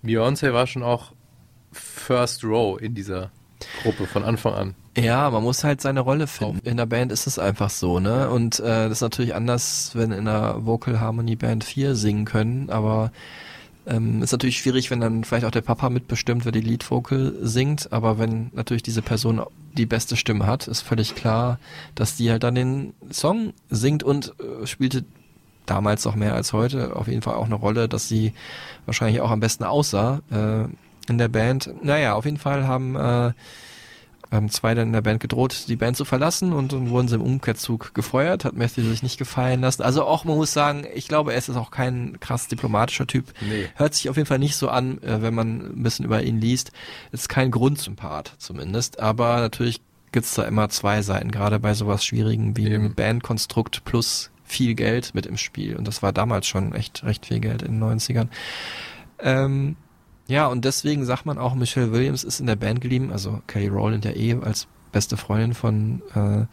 [0.03, 1.13] Beyoncé war schon auch
[1.71, 3.31] First Row in dieser
[3.83, 4.75] Gruppe von Anfang an.
[4.95, 6.67] Ja, man muss halt seine Rolle finden.
[6.67, 8.29] In der Band ist es einfach so, ne?
[8.29, 12.69] Und äh, das ist natürlich anders, wenn in einer Vocal Harmony Band vier singen können,
[12.69, 13.11] aber
[13.87, 17.33] ähm, ist natürlich schwierig, wenn dann vielleicht auch der Papa mitbestimmt, wer die Lead Vocal
[17.41, 19.41] singt, aber wenn natürlich diese Person
[19.73, 21.59] die beste Stimme hat, ist völlig klar,
[21.95, 25.03] dass die halt dann den Song singt und äh, spielte
[25.65, 28.33] damals noch mehr als heute auf jeden Fall auch eine Rolle, dass sie
[28.85, 30.65] wahrscheinlich auch am besten aussah äh,
[31.09, 31.69] in der Band.
[31.81, 33.31] Naja, auf jeden Fall haben äh,
[34.33, 37.15] haben zwei dann in der Band gedroht, die Band zu verlassen und dann wurden sie
[37.15, 39.83] im Umkehrzug gefeuert, hat Matthew sich nicht gefallen lassen.
[39.83, 43.25] Also auch, man muss sagen, ich glaube, er ist auch kein krass diplomatischer Typ.
[43.41, 43.67] Nee.
[43.75, 46.41] Hört sich auf jeden Fall nicht so an, äh, wenn man ein bisschen über ihn
[46.41, 46.71] liest.
[47.11, 49.81] Ist kein Grundsympath zumindest, aber natürlich
[50.11, 55.15] gibt's da immer zwei Seiten, gerade bei sowas Schwierigen wie einem Bandkonstrukt plus viel Geld
[55.15, 55.75] mit im Spiel.
[55.75, 58.27] Und das war damals schon echt recht viel Geld in den 90ern.
[59.19, 59.75] Ähm,
[60.27, 63.67] ja, und deswegen sagt man auch, Michelle Williams ist in der Band geblieben, also Kelly
[63.67, 66.45] Rowland ja eh als beste Freundin von äh,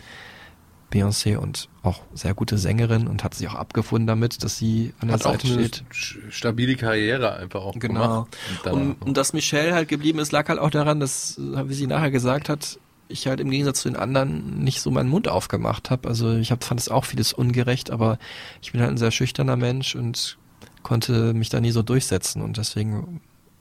[0.92, 5.06] Beyoncé und auch sehr gute Sängerin und hat sich auch abgefunden damit, dass sie an
[5.08, 5.84] der Hat auch Seite eine steht.
[6.30, 8.24] stabile Karriere einfach auch Genau.
[8.24, 8.36] gemacht.
[8.72, 9.06] Und, noch.
[9.06, 12.48] und dass Michelle halt geblieben ist, lag halt auch daran, dass, wie sie nachher gesagt
[12.48, 16.08] hat, ich halt im Gegensatz zu den anderen nicht so meinen Mund aufgemacht habe.
[16.08, 18.18] Also ich hab, fand es auch vieles ungerecht, aber
[18.62, 20.38] ich bin halt ein sehr schüchterner Mensch und
[20.82, 23.20] konnte mich da nie so durchsetzen und deswegen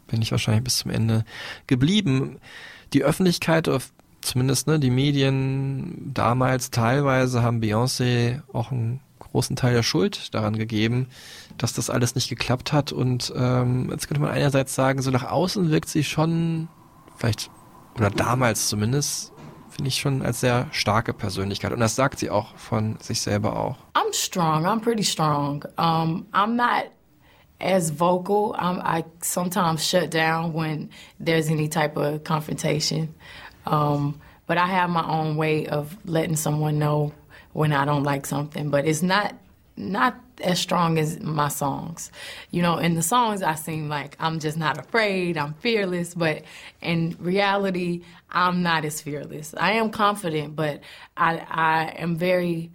[0.09, 1.23] bin ich wahrscheinlich bis zum Ende
[1.67, 2.39] geblieben.
[2.93, 3.69] Die Öffentlichkeit,
[4.21, 10.57] zumindest ne, die Medien damals teilweise haben Beyoncé auch einen großen Teil der Schuld daran
[10.57, 11.07] gegeben,
[11.57, 12.91] dass das alles nicht geklappt hat.
[12.91, 16.67] Und ähm, jetzt könnte man einerseits sagen, so nach außen wirkt sie schon,
[17.17, 17.51] vielleicht,
[17.95, 19.31] oder damals zumindest,
[19.69, 21.71] finde ich schon als sehr starke Persönlichkeit.
[21.71, 23.77] Und das sagt sie auch von sich selber auch.
[23.93, 24.65] I'm strong.
[24.65, 25.63] I'm pretty strong.
[25.77, 26.91] Um, I'm not
[27.59, 28.55] as vocal.
[28.57, 30.89] I'm, I sometimes shut down when
[31.19, 33.13] there's any type of confrontation.
[33.65, 37.13] Um, but I have my own way of letting someone know
[37.53, 38.69] when I don't like something.
[38.69, 39.35] But it's not
[39.75, 42.11] not as strong as my songs.
[42.51, 46.43] You know, in the songs I seem like I'm just not afraid, I'm fearless, but
[46.81, 49.53] in reality, I'm not as fearless.
[49.57, 50.81] I am confident, but
[51.15, 52.71] I I am very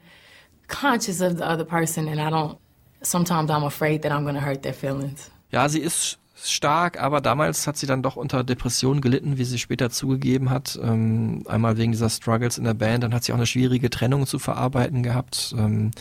[0.68, 2.58] conscious of the other person and I don't
[3.06, 5.30] sometimes I'm afraid that I'm to hurt their feelings.
[5.50, 9.58] Ja, sie ist stark, aber damals hat sie dann doch unter Depressionen gelitten, wie sie
[9.58, 10.78] später zugegeben hat.
[10.82, 14.26] Ähm, einmal wegen dieser Struggles in der Band, dann hat sie auch eine schwierige Trennung
[14.26, 15.54] zu verarbeiten gehabt.
[15.56, 15.92] Ähm,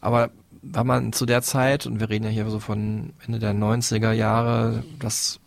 [0.00, 0.30] aber
[0.62, 4.12] weil man zu der Zeit, und wir reden ja hier so von Ende der 90er
[4.12, 5.38] Jahre, das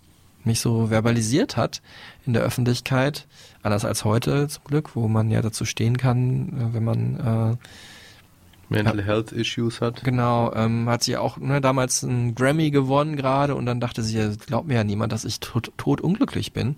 [0.44, 1.82] nicht so verbalisiert hat
[2.26, 3.28] in der Öffentlichkeit,
[3.62, 7.68] anders als heute zum Glück, wo man ja dazu stehen kann, äh, wenn man äh,
[8.72, 10.03] Mental Health Issues hat.
[10.03, 14.17] Genau, ähm, hat sie auch ne, damals einen Grammy gewonnen gerade und dann dachte sie,
[14.17, 16.76] ja, glaubt mir ja niemand, dass ich tot, tot unglücklich bin.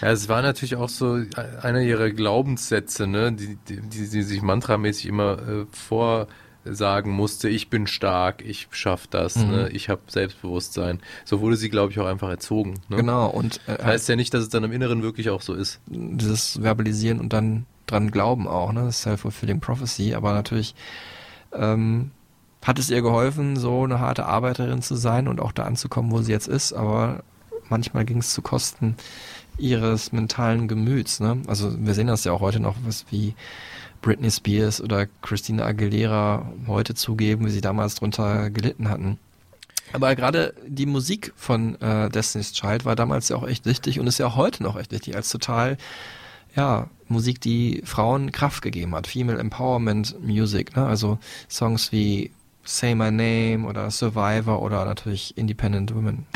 [0.00, 1.20] Ja, es war natürlich auch so
[1.62, 5.66] einer ihrer Glaubenssätze, ne, die, die, die sie sich mantramäßig immer äh,
[6.64, 9.50] vorsagen musste, ich bin stark, ich schaff das, Mhm.
[9.50, 11.00] ne, ich habe Selbstbewusstsein.
[11.24, 12.80] So wurde sie, glaube ich, auch einfach erzogen.
[12.88, 12.96] Ne?
[12.96, 15.80] Genau, und äh, Heißt ja nicht, dass es dann im Inneren wirklich auch so ist.
[15.86, 18.84] dieses Verbalisieren und dann dran glauben auch, ne?
[18.84, 20.74] Das Self-fulfilling Prophecy, aber natürlich
[21.56, 22.10] ähm,
[22.62, 26.22] hat es ihr geholfen, so eine harte Arbeiterin zu sein und auch da anzukommen, wo
[26.22, 27.22] sie jetzt ist, aber
[27.68, 28.96] manchmal ging es zu Kosten
[29.58, 31.40] ihres mentalen Gemüts, ne?
[31.46, 33.34] Also wir sehen das ja auch heute noch, was wie
[34.02, 39.18] Britney Spears oder Christina Aguilera heute zugeben, wie sie damals drunter gelitten hatten.
[39.92, 44.06] Aber gerade die Musik von äh, Destiny's Child war damals ja auch echt wichtig und
[44.06, 45.76] ist ja auch heute noch echt wichtig als total,
[46.56, 49.06] ja, Musik, die Frauen Kraft gegeben hat.
[49.06, 50.86] Female Empowerment Music, ne?
[50.86, 52.30] Also Songs wie
[52.64, 56.26] Say My Name oder Survivor oder natürlich Independent Women.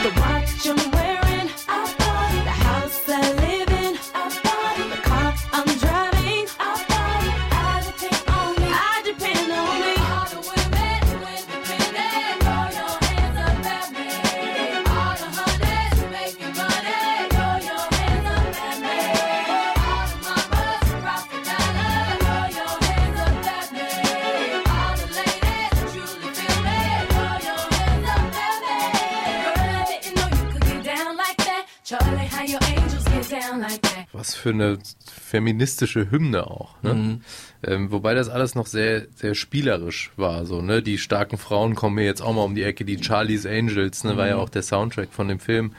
[34.19, 36.95] Was für eine feministische Hymne auch, ne?
[36.95, 37.21] Mhm.
[37.63, 40.83] Ähm, wobei das alles noch sehr, sehr spielerisch war, so, ne?
[40.83, 44.17] Die starken Frauen kommen mir jetzt auch mal um die Ecke, die Charlie's Angels, ne?
[44.17, 44.43] War ja Mhm.
[44.43, 45.73] auch der Soundtrack von dem Film.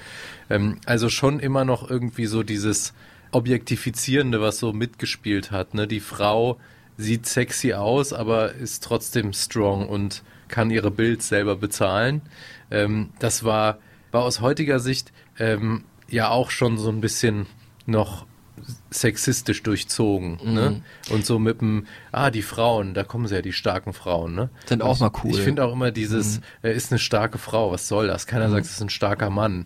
[0.49, 2.93] Ähm, also schon immer noch irgendwie so dieses
[3.31, 5.87] Objektifizierende, was so mitgespielt hat, ne?
[5.87, 6.57] Die Frau
[6.97, 12.21] sieht sexy aus, aber ist trotzdem strong und kann ihre Bild selber bezahlen.
[12.71, 13.79] Ähm, das war,
[14.11, 17.45] war aus heutiger Sicht ähm, ja auch schon so ein bisschen
[17.85, 18.25] noch
[18.91, 20.81] sexistisch durchzogen, ne?
[21.09, 24.49] Und so mit dem, ah, die Frauen, da kommen sie ja, die starken Frauen, ne?
[24.65, 25.31] Sind auch mal cool.
[25.31, 28.27] Ich finde auch immer dieses, er ist eine starke Frau, was soll das?
[28.27, 29.65] Keiner sagt, es ist ein starker Mann.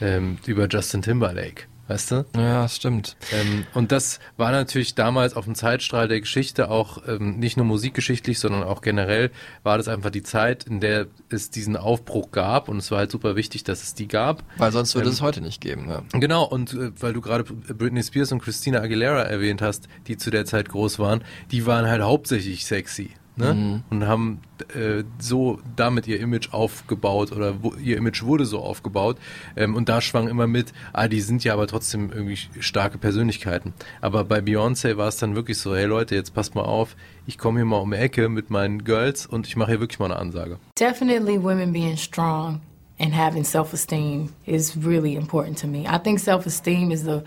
[0.00, 2.24] Ähm, über Justin Timberlake, weißt du?
[2.36, 3.16] Ja, das stimmt.
[3.32, 7.66] Ähm, und das war natürlich damals auf dem Zeitstrahl der Geschichte auch ähm, nicht nur
[7.66, 9.30] musikgeschichtlich, sondern auch generell
[9.62, 13.10] war das einfach die Zeit, in der es diesen Aufbruch gab und es war halt
[13.10, 14.42] super wichtig, dass es die gab.
[14.58, 15.86] Weil sonst würde Ähm, es heute nicht geben.
[15.86, 16.02] Ne?
[16.12, 20.30] Genau, und äh, weil du gerade Britney Spears und Christina Aguilera erwähnt hast, die zu
[20.30, 23.10] der Zeit groß waren, die waren halt hauptsächlich sexy.
[23.36, 23.54] Ne?
[23.54, 23.82] Mhm.
[23.90, 24.40] Und haben
[24.74, 29.18] äh, so damit ihr Image aufgebaut oder wo, ihr Image wurde so aufgebaut.
[29.56, 33.74] Ähm, und da schwang immer mit, ah, die sind ja aber trotzdem irgendwie starke Persönlichkeiten.
[34.00, 37.36] Aber bei Beyoncé war es dann wirklich so, hey Leute, jetzt passt mal auf, ich
[37.36, 40.06] komme hier mal um die Ecke mit meinen Girls und ich mache hier wirklich mal
[40.06, 40.58] eine Ansage.
[40.78, 42.60] Definitely women being strong
[42.98, 45.84] and having self-esteem is really important to me.
[45.84, 47.22] I think self-esteem is the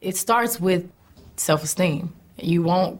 [0.00, 0.84] it starts with
[1.36, 2.12] self-esteem.
[2.36, 2.98] You won't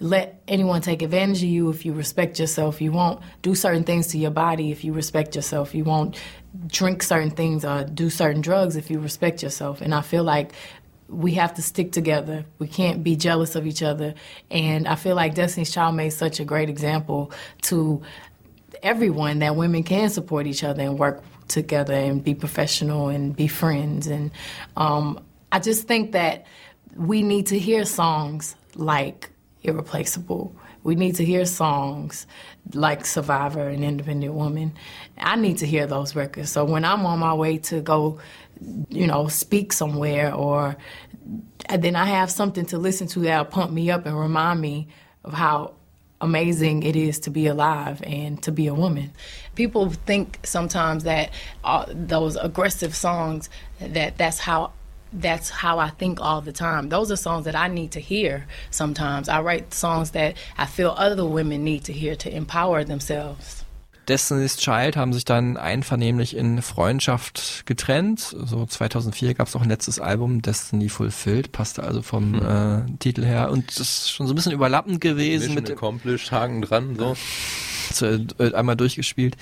[0.00, 2.80] let anyone take advantage of you if you respect yourself.
[2.80, 5.74] You won't do certain things to your body if you respect yourself.
[5.74, 6.16] You won't
[6.66, 9.80] drink certain things or do certain drugs if you respect yourself.
[9.80, 10.52] And I feel like
[11.08, 12.44] we have to stick together.
[12.58, 14.14] We can't be jealous of each other.
[14.50, 17.32] And I feel like Destiny's Child made such a great example
[17.62, 18.02] to
[18.82, 23.48] everyone that women can support each other and work together and be professional and be
[23.48, 24.06] friends.
[24.06, 24.30] And
[24.76, 26.46] um, I just think that
[26.94, 29.30] we need to hear songs like
[29.68, 30.54] Irreplaceable.
[30.82, 32.26] We need to hear songs
[32.72, 34.72] like Survivor and Independent Woman.
[35.18, 36.50] I need to hear those records.
[36.50, 38.20] So when I'm on my way to go,
[38.88, 40.76] you know, speak somewhere or
[41.76, 44.88] then I have something to listen to that'll pump me up and remind me
[45.24, 45.74] of how
[46.20, 49.12] amazing it is to be alive and to be a woman.
[49.54, 51.30] People think sometimes that
[51.64, 53.48] uh, those aggressive songs
[53.80, 54.72] that that's how
[55.12, 56.88] that's how I think all the time.
[56.88, 59.28] Those are songs that I need to hear sometimes.
[59.28, 63.57] I write songs that I feel other women need to hear to empower themselves.
[64.08, 68.20] Destiny's Child haben sich dann einvernehmlich in Freundschaft getrennt.
[68.20, 73.24] So 2004 gab es auch ein letztes Album, Destiny Fulfilled, passte also vom äh, Titel
[73.24, 73.50] her.
[73.50, 76.96] Und das ist schon so ein bisschen überlappend gewesen Mission mit dem, accomplished, Haken dran,
[76.96, 77.14] so.
[77.92, 79.36] zu, äh, einmal durchgespielt,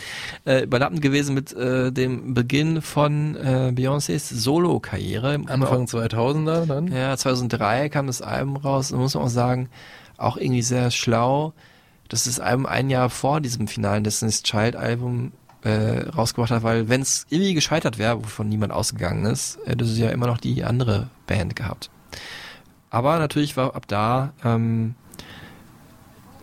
[0.44, 5.40] äh, überlappend gewesen mit äh, dem Beginn von äh, Beyoncés Solo-Karriere.
[5.46, 6.88] Anfang 2000er dann?
[6.88, 8.88] Ja, 2003 kam das Album raus.
[8.88, 9.68] Da muss man auch sagen,
[10.16, 11.52] auch irgendwie sehr schlau,
[12.08, 15.32] dass das Album ein Jahr vor diesem finalen Destiny's Child Album
[15.62, 20.02] äh, rausgebracht hat, weil wenn es irgendwie gescheitert wäre, wovon niemand ausgegangen ist, hätte sie
[20.02, 21.90] ja immer noch die andere Band gehabt.
[22.90, 24.94] Aber natürlich war ab da ähm,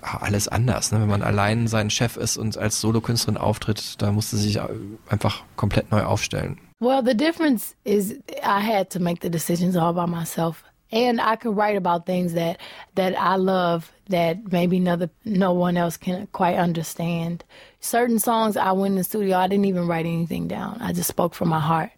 [0.01, 0.91] alles anders.
[0.91, 1.01] Ne?
[1.01, 4.68] Wenn man allein sein Chef ist und als Solokünstlerin auftritt, da musste sie sich äh,
[5.07, 6.59] einfach komplett neu aufstellen.
[6.80, 8.11] Well, the difference is
[8.43, 10.64] I had to make the decisions all by myself.
[10.93, 12.59] And I could write about things that
[12.93, 17.43] that I love that maybe another no one else can quite understand.
[17.79, 20.77] Certain songs I went in the studio, I didn't even write anything down.
[20.81, 21.89] I just spoke from my heart.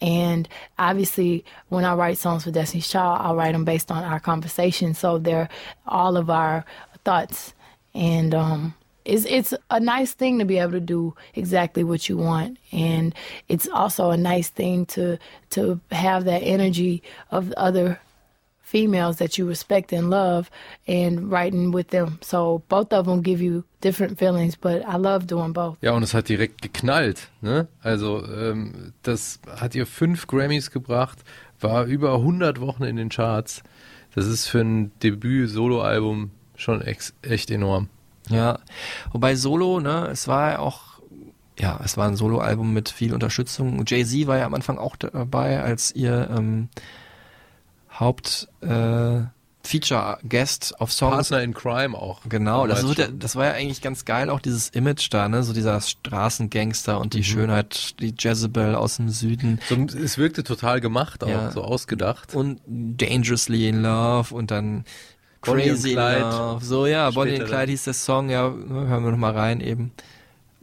[0.00, 4.18] And obviously, when I write songs for Destiny's Child, I'll write them based on our
[4.18, 4.94] conversation.
[4.94, 5.50] So they're
[5.86, 6.64] all of our
[7.04, 7.52] thoughts.
[7.92, 8.74] And um,
[9.04, 12.56] it's, it's a nice thing to be able to do exactly what you want.
[12.72, 13.14] And
[13.48, 15.18] it's also a nice thing to,
[15.50, 18.00] to have that energy of other
[18.70, 20.50] females that you respect and love
[20.86, 22.18] and writing with them.
[22.22, 25.76] So both of them give you different feelings, but I love doing both.
[25.82, 27.28] Ja, und es hat direkt geknallt.
[27.40, 27.66] Ne?
[27.82, 31.18] Also ähm, das hat ihr fünf Grammys gebracht,
[31.60, 33.62] war über 100 Wochen in den Charts.
[34.14, 37.88] Das ist für ein Debüt-Solo-Album schon ex echt enorm.
[38.28, 38.60] Ja,
[39.12, 41.00] wobei Solo, ne, es war ja auch,
[41.58, 43.84] ja, es war ein Solo-Album mit viel Unterstützung.
[43.86, 46.68] Jay-Z war ja am Anfang auch dabei als ihr ähm,
[48.00, 49.20] Haupt äh,
[49.62, 51.28] Feature-Guest auf Songs.
[51.28, 52.22] Partner in Crime auch.
[52.28, 53.18] Genau, das, schon.
[53.18, 57.12] das war ja eigentlich ganz geil, auch dieses Image da, ne, so dieser Straßengangster und
[57.14, 59.60] die Schönheit, die Jezebel aus dem Süden.
[59.68, 61.50] So, es wirkte total gemacht auch, Ja.
[61.50, 62.34] so ausgedacht.
[62.34, 64.84] Und Dangerously in Love und dann
[65.42, 66.20] Crazy in Clyde.
[66.20, 66.64] Love.
[66.64, 69.92] So, ja, Bonnie und Clyde hieß der Song, ja, hören wir noch mal rein eben.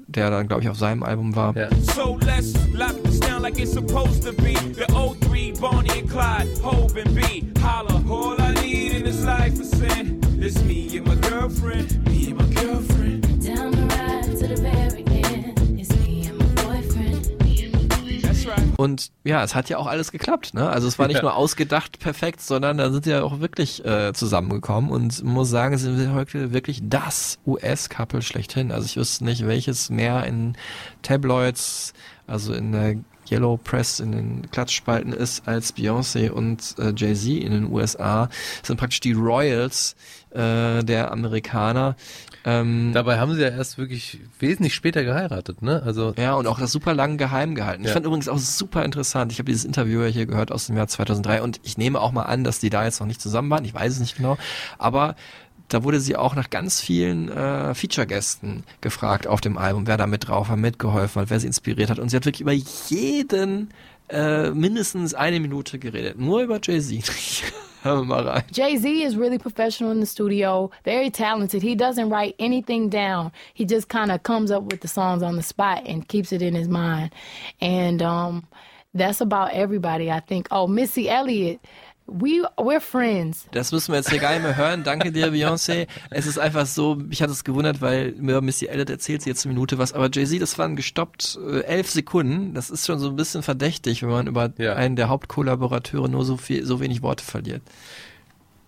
[0.07, 1.55] Der dann, glaube ich, auf seinem Album war.
[1.55, 1.69] Ja.
[1.93, 4.53] So let's lock this down like it's supposed to be.
[4.73, 7.51] The O3, Bonnie and Clyde, Hope and B.
[7.61, 10.21] Holla, all I need in this life is sin.
[10.39, 13.43] It's me and my girlfriend, me and my girlfriend.
[13.43, 14.96] Down the ride to the very
[18.77, 20.69] Und ja, es hat ja auch alles geklappt, ne?
[20.69, 24.13] Also es war nicht nur ausgedacht perfekt, sondern da sind sie ja auch wirklich äh,
[24.13, 28.71] zusammengekommen und muss sagen, sind heute wirklich das US-Couple schlechthin.
[28.71, 30.55] Also ich wüsste nicht, welches mehr in
[31.01, 31.93] Tabloids,
[32.27, 32.97] also in der
[33.31, 38.27] Yellow Press in den Klatschspalten ist als Beyoncé und äh, Jay-Z in den USA.
[38.59, 39.95] Das sind praktisch die Royals
[40.31, 41.95] äh, der Amerikaner.
[42.49, 45.83] Ähm, Dabei haben sie ja erst wirklich wesentlich später geheiratet, ne?
[45.85, 47.81] Also ja, und auch das super lang geheim gehalten.
[47.83, 47.93] Ich Ja.
[47.95, 49.33] fand übrigens auch super interessant.
[49.33, 52.13] Ich habe dieses Interview ja hier gehört aus dem Jahr 2003 und ich nehme auch
[52.13, 53.65] mal an, dass die da jetzt noch nicht zusammen waren.
[53.65, 54.37] Ich weiß es nicht genau.
[54.77, 55.15] Aber
[55.67, 60.07] da wurde sie auch nach ganz vielen äh, Feature-Gästen gefragt auf dem Album, wer da
[60.07, 61.99] mit drauf war, mitgeholfen hat, wer sie inspiriert hat.
[61.99, 63.71] Und sie hat wirklich über jeden
[64.07, 66.17] äh, mindestens eine Minute geredet.
[66.17, 67.03] Nur über Jay-Z.
[67.83, 68.43] Rein.
[68.51, 71.61] Jay Z is really professional in the studio, very talented.
[71.61, 73.31] He doesn't write anything down.
[73.53, 76.41] He just kind of comes up with the songs on the spot and keeps it
[76.41, 77.13] in his mind.
[77.61, 78.47] And um,
[78.93, 80.47] that's about everybody, I think.
[80.51, 81.59] Oh, Missy Elliott,
[82.07, 83.45] we we're friends.
[83.51, 84.83] Das müssen wir jetzt hier gar nicht mehr hören.
[84.83, 85.87] Danke dir, Beyoncé.
[86.09, 89.45] Es ist einfach so, mich hat es gewundert, weil mir Missy Elliott erzählt sie jetzt
[89.45, 92.53] eine Minute was, aber Jay-Z, das waren gestoppt äh, elf Sekunden.
[92.53, 94.75] Das ist schon so ein bisschen verdächtig, wenn man über Ja.
[94.75, 97.61] einen der Hauptkollaborateure nur so viel, so wenig Worte verliert.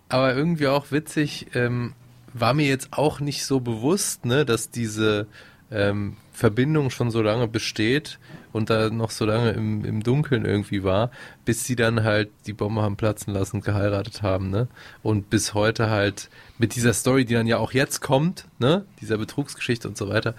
[0.08, 1.94] aber irgendwie auch witzig, ähm,
[2.32, 5.26] war mir jetzt auch nicht so bewusst, ne, dass diese
[5.70, 8.18] ähm, Verbindung schon so lange besteht
[8.52, 11.10] und da noch so lange im, im Dunkeln irgendwie war,
[11.44, 14.68] bis sie dann halt die Bombe haben platzen lassen geheiratet haben, ne?
[15.02, 19.18] Und bis heute halt mit dieser Story, die dann ja auch jetzt kommt, ne, dieser
[19.18, 20.34] Betrugsgeschichte und so weiter,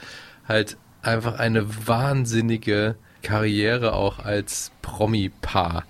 [0.48, 5.86] halt einfach eine wahnsinnige Karriere auch als Promi-Paar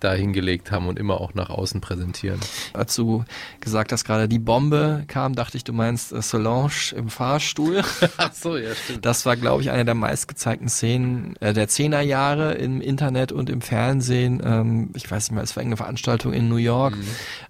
[0.00, 2.40] da hingelegt haben und immer auch nach außen präsentieren.
[2.72, 3.24] Als du
[3.60, 7.82] gesagt hast gerade, die Bombe kam, dachte ich, du meinst äh, Solange im Fahrstuhl.
[8.16, 9.04] Ach so, ja, stimmt.
[9.04, 13.60] Das war, glaube ich, eine der meistgezeigten Szenen äh, der Zehnerjahre im Internet und im
[13.60, 14.42] Fernsehen.
[14.44, 16.96] Ähm, ich weiß nicht mehr, es war irgendeine Veranstaltung in New York.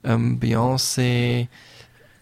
[0.05, 1.49] Ähm, Beyoncé,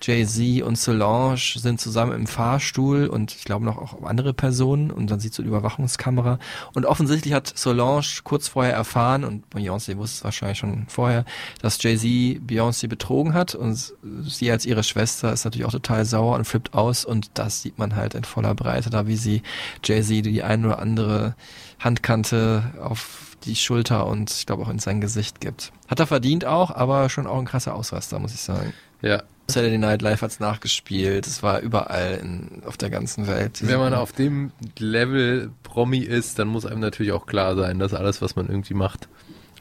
[0.06, 5.10] Jay-Z und Solange sind zusammen im Fahrstuhl und ich glaube noch auch andere Personen und
[5.10, 6.38] dann sieht so die Überwachungskamera.
[6.74, 11.24] Und offensichtlich hat Solange kurz vorher erfahren und Beyoncé wusste es wahrscheinlich schon vorher,
[11.62, 12.04] dass Jay-Z
[12.46, 16.74] Beyoncé betrogen hat und sie als ihre Schwester ist natürlich auch total sauer und flippt
[16.74, 19.42] aus und das sieht man halt in voller Breite da, wie sie
[19.82, 21.34] Jay-Z die ein oder andere
[21.78, 25.72] Handkante auf die Schulter und ich glaube auch in sein Gesicht gibt.
[25.88, 28.72] Hat er verdient auch, aber schon auch ein krasser Ausraster, muss ich sagen.
[29.02, 29.22] Ja.
[29.46, 31.26] Saturday Night Live hat's nachgespielt.
[31.26, 33.66] Es war überall in, auf der ganzen Welt.
[33.66, 37.94] Wenn man auf dem Level Promi ist, dann muss einem natürlich auch klar sein, dass
[37.94, 39.08] alles, was man irgendwie macht,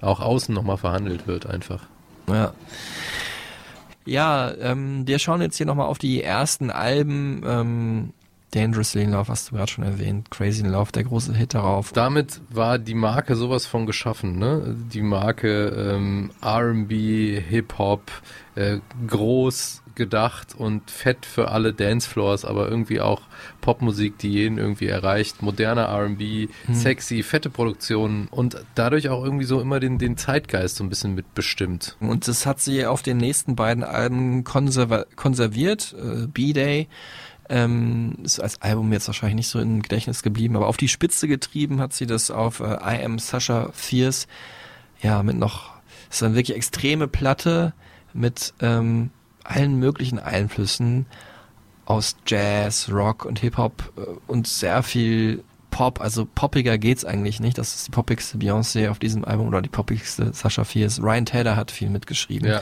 [0.02, 1.84] auch außen nochmal verhandelt wird einfach.
[2.28, 2.54] Ja.
[4.06, 7.42] Ja, ähm, wir schauen jetzt hier nochmal auf die ersten Alben.
[7.46, 8.14] Ähm,
[8.54, 10.30] Dangerously in Love hast du gerade schon erwähnt.
[10.30, 11.92] Crazy in Love, der große Hit darauf.
[11.92, 14.76] Damit war die Marke sowas von geschaffen, ne?
[14.94, 18.12] Die Marke ähm, R&B, Hip-Hop,
[18.56, 23.22] äh, groß gedacht und fett für alle Dancefloors, aber irgendwie auch
[23.62, 26.74] Popmusik, die jeden irgendwie erreicht, moderner R&B, Mhm.
[26.74, 31.14] sexy, fette Produktionen und dadurch auch irgendwie so immer den, den Zeitgeist so ein bisschen
[31.14, 31.96] mitbestimmt.
[32.00, 35.96] Und das hat sie auf den nächsten beiden Alben konserva konserviert.
[36.00, 36.88] Äh, B-Day
[37.50, 41.28] ähm, ist als Album jetzt wahrscheinlich nicht so im Gedächtnis geblieben, aber auf die Spitze
[41.28, 44.28] getrieben hat sie das auf äh, I Am Sasha Fierce.
[45.02, 45.70] Ja, mit noch,
[46.10, 47.74] ist eine wirklich extreme Platte
[48.14, 49.12] mit ähm,
[49.44, 51.06] allen möglichen Einflüssen
[51.86, 55.44] aus Jazz, Rock und Hip-Hop äh, und sehr viel
[55.74, 57.58] Pop, also poppiger geht's eigentlich nicht.
[57.58, 61.02] Das ist die poppigste Beyoncé auf diesem Album oder die poppigste Sasha Fierce.
[61.02, 62.48] Ryan Taylor hat viel mitgeschrieben.
[62.48, 62.62] Ja.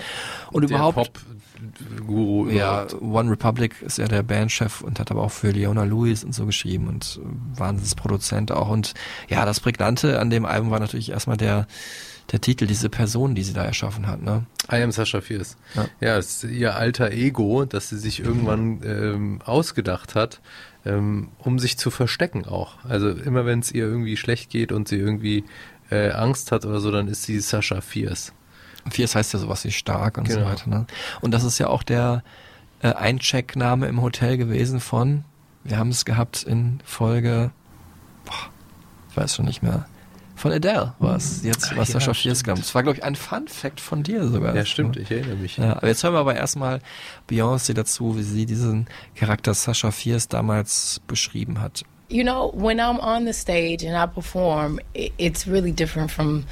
[0.50, 3.02] Und überhaupt Pop-Guru ja, überhaupt.
[3.02, 6.46] One Republic ist ja der Bandchef und hat aber auch für Leona Lewis und so
[6.46, 8.70] geschrieben und äh, Wahnsinnsproduzent auch.
[8.70, 8.94] Und
[9.28, 11.68] ja, das Prägnante an dem Album war natürlich erstmal der,
[12.32, 14.22] der Titel, diese Person, die sie da erschaffen hat.
[14.22, 14.46] Ne?
[14.72, 15.58] I am Sasha Fierce.
[15.76, 15.86] Ja.
[16.00, 20.40] Ja, es ist ihr alter Ego, das sie sich irgendwann ähm, ausgedacht hat,
[20.86, 22.84] ähm, um sich zu verstecken auch.
[22.86, 25.44] Also immer wenn es ihr irgendwie schlecht geht und sie irgendwie
[25.90, 28.34] äh, Angst hat oder so, dann ist sie Sasha Fierce.
[28.90, 30.50] Fierce heißt ja sowas wie stark und so Genau.
[30.50, 30.70] weiter.
[30.70, 30.88] Ne?
[31.20, 32.24] Und das ist ja auch der
[32.82, 35.26] äh, Eincheckname im Hotel gewesen von,
[35.64, 37.52] wir haben es gehabt in Folge,
[38.26, 38.50] boah,
[39.10, 39.86] ich weiß schon nicht mehr,
[40.42, 42.48] von Adele war es jetzt, Ah, was ja, Sascha Fierce stimmt.
[42.48, 42.58] kam.
[42.58, 44.56] Das war, glaube ich, ein Fun-Fact von dir sogar.
[44.56, 45.58] Ja, stimmt, ich erinnere mich.
[45.58, 46.80] Ja, aber jetzt hören wir aber erstmal
[47.30, 51.84] Beyoncé dazu, wie sie diesen Charakter Sasha Fierce damals beschrieben hat.
[52.10, 56.44] You know, when I'm on the stage and I perform, it's really different from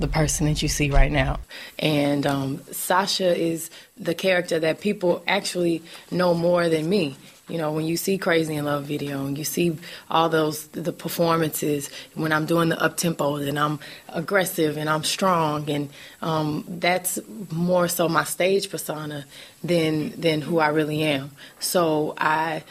[0.00, 1.36] the person that you see right now.
[1.78, 7.14] And um, Sasha is the character that people actually know more than me.
[7.52, 9.76] You know, when you see Crazy in Love video and you see
[10.10, 13.78] all those the performances when I'm doing the up tempo and I'm
[14.08, 15.90] aggressive and I'm strong and
[16.22, 17.18] um, that's
[17.50, 19.26] more so my stage persona
[19.64, 21.32] than than who I really am.
[21.58, 22.62] So I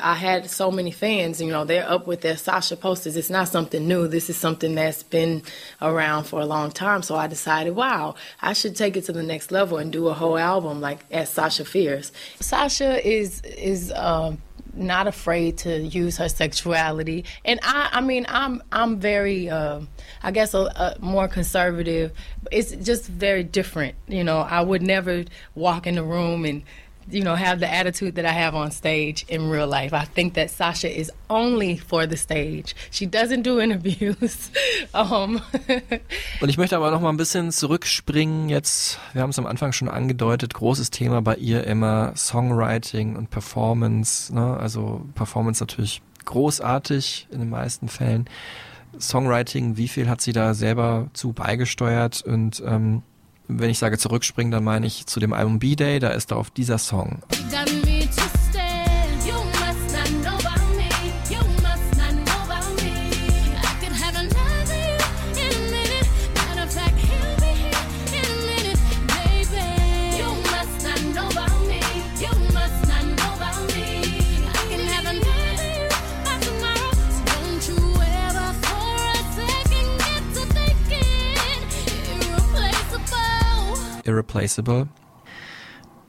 [0.00, 3.16] I had so many fans, you know, they're up with their Sasha posters.
[3.16, 4.06] It's not something new.
[4.06, 5.42] This is something that's been
[5.82, 7.02] around for a long time.
[7.02, 10.14] So I decided, wow, I should take it to the next level and do a
[10.14, 12.12] whole album like as Sasha Fierce.
[12.38, 14.38] Sasha is is um
[14.76, 19.80] not afraid to use her sexuality, and I, I mean, I'm, I'm very, uh,
[20.22, 22.12] I guess, a, a more conservative.
[22.50, 24.38] It's just very different, you know.
[24.38, 26.62] I would never walk in the room and,
[27.10, 29.92] you know, have the attitude that I have on stage in real life.
[29.92, 32.74] I think that Sasha is only for the stage.
[32.90, 34.50] She doesn't do interviews.
[34.92, 35.40] um,
[36.40, 38.98] Und ich möchte aber noch mal ein bisschen zurückspringen jetzt.
[39.12, 40.54] Wir haben es am Anfang schon angedeutet.
[40.54, 44.34] Großes Thema bei ihr immer Songwriting und Performance.
[44.34, 44.56] Ne?
[44.56, 48.28] Also Performance natürlich großartig in den meisten Fällen.
[48.98, 52.22] Songwriting, wie viel hat sie da selber zu beigesteuert?
[52.22, 53.02] Und ähm,
[53.48, 55.98] wenn ich sage zurückspringen, dann meine ich zu dem Album B-Day.
[55.98, 57.20] Da ist darauf dieser Song.
[57.84, 58.43] Me
[84.44, 84.88] irreplaceable.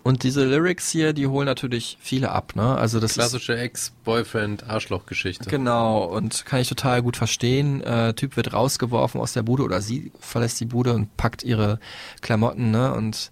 [0.03, 2.77] Und diese Lyrics hier, die holen natürlich viele ab, ne?
[2.77, 5.49] Also das Klassische Ex-Boyfriend-Arschloch-Geschichte.
[5.49, 7.81] Genau, und kann ich total gut verstehen.
[7.81, 11.79] Äh, typ wird rausgeworfen aus der Bude oder sie verlässt die Bude und packt ihre
[12.21, 12.93] Klamotten, ne?
[12.93, 13.31] Und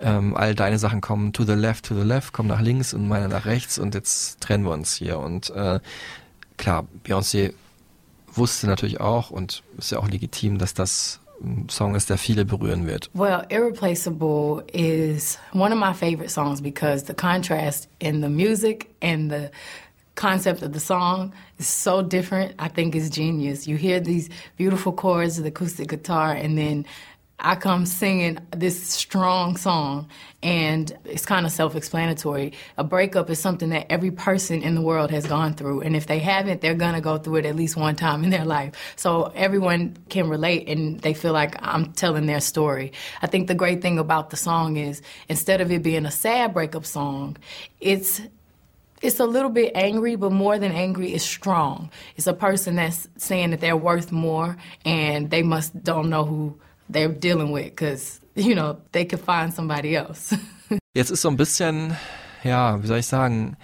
[0.00, 3.08] ähm, all deine Sachen kommen to the left, to the left, kommen nach links und
[3.08, 5.18] meine nach rechts und jetzt trennen wir uns hier.
[5.18, 5.80] Und äh,
[6.58, 7.54] klar, Beyoncé
[8.32, 11.18] wusste natürlich auch und ist ja auch legitim, dass das
[11.68, 13.10] Song ist, der viele berühren wird.
[13.14, 19.30] Well, Irreplaceable is one of my favorite songs because the contrast in the music and
[19.30, 19.50] the
[20.14, 22.54] concept of the song is so different.
[22.58, 23.66] I think it's genius.
[23.66, 26.84] You hear these beautiful chords of the acoustic guitar, and then
[27.40, 30.08] I come singing this strong song,
[30.42, 32.52] and it's kind of self explanatory.
[32.78, 36.06] A breakup is something that every person in the world has gone through, and if
[36.06, 38.74] they haven't, they're gonna go through it at least one time in their life.
[38.96, 42.92] So everyone can relate, and they feel like I'm telling their story.
[43.20, 46.54] I think the great thing about the song is instead of it being a sad
[46.54, 47.36] breakup song,
[47.80, 48.20] it's
[49.02, 51.90] it's a little bit angry, but more than angry, it's strong.
[52.16, 56.58] It's a person that's saying that they're worth more, and they must don't know who
[56.92, 60.36] they're dealing with because you know they could find somebody else.
[60.94, 61.96] Jetzt ist so ein bisschen,
[62.42, 63.56] ja, wie soll ich sagen,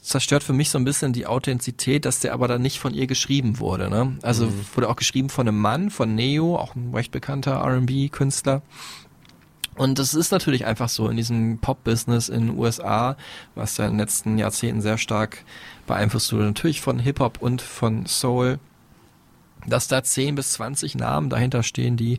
[0.00, 3.06] zerstört für mich so ein bisschen die Authentizität, dass der aber dann nicht von ihr
[3.06, 3.90] geschrieben wurde.
[3.90, 4.16] Ne?
[4.22, 4.64] Also Mhm.
[4.74, 8.62] wurde auch geschrieben von einem Mann, von Neo, auch ein recht bekannter R&B-Künstler.
[9.74, 13.16] Und das ist natürlich einfach so in diesem Pop-Business in den USA,
[13.54, 15.44] was ja in den letzten Jahrzehnten sehr stark
[15.86, 18.58] beeinflusst wurde, natürlich von Hip-Hop und von Soul,
[19.66, 22.18] dass da 10 bis 20 Namen dahinter stehen, die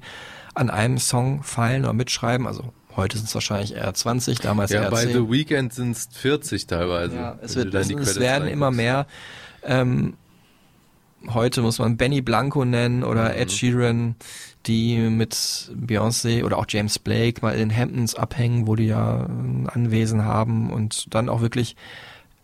[0.54, 2.48] an einem Song feilen oder mitschreiben.
[2.48, 5.14] Also heute sind es wahrscheinlich eher 20, damals Ja, eher bei 10.
[5.14, 7.16] The Weeknd sind es 40 teilweise.
[7.16, 9.08] Ja, es, wird, es, es werden immer mehr.
[9.64, 10.16] Ähm,
[11.28, 14.16] heute muss man Benny Blanco nennen oder Ed Sheeran,
[14.66, 15.34] die mit
[15.74, 20.24] Beyoncé oder auch James Blake mal in den Hamptons abhängen, wo die ja ein Anwesen
[20.26, 21.76] haben und dann auch wirklich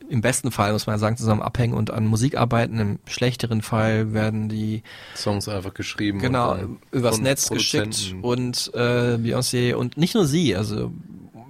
[0.09, 2.79] im besten Fall, muss man sagen, zusammen abhängen und an Musik arbeiten.
[2.79, 4.83] Im schlechteren Fall werden die
[5.15, 6.19] Songs einfach geschrieben.
[6.19, 6.57] genau
[6.91, 10.91] übers Netz geschickt und äh, Beyoncé und nicht nur sie, also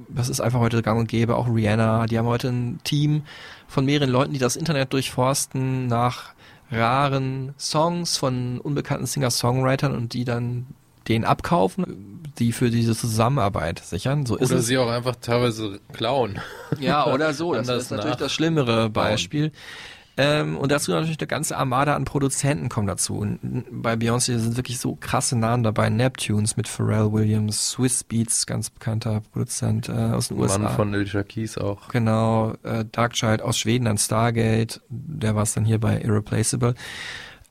[0.10, 3.24] das ist einfach heute gang und gäbe, auch Rihanna, die haben heute ein Team
[3.68, 6.34] von mehreren Leuten, die das Internet durchforsten nach
[6.72, 10.68] raren Songs von unbekannten Singer-Songwritern und die dann
[11.08, 14.26] den abkaufen, die für diese Zusammenarbeit sichern.
[14.26, 14.66] So ist Oder es.
[14.68, 16.40] sie auch einfach teilweise klauen.
[16.80, 17.54] Ja, oder so.
[17.54, 19.52] Das ist natürlich nach- das schlimmere Beispiel.
[20.18, 23.16] Ähm, und dazu natürlich eine ganze Armada an Produzenten kommen dazu.
[23.18, 25.90] Und bei Beyoncé sind wirklich so krasse Namen dabei.
[25.90, 30.60] Neptunes mit Pharrell Williams, Swiss Beats, ganz bekannter Produzent äh, aus den USA.
[30.60, 31.90] Mann von Alicia Keys auch.
[31.90, 36.76] Genau, äh, Darkchild aus Schweden, dann Stargate, der war es dann hier bei Irreplaceable.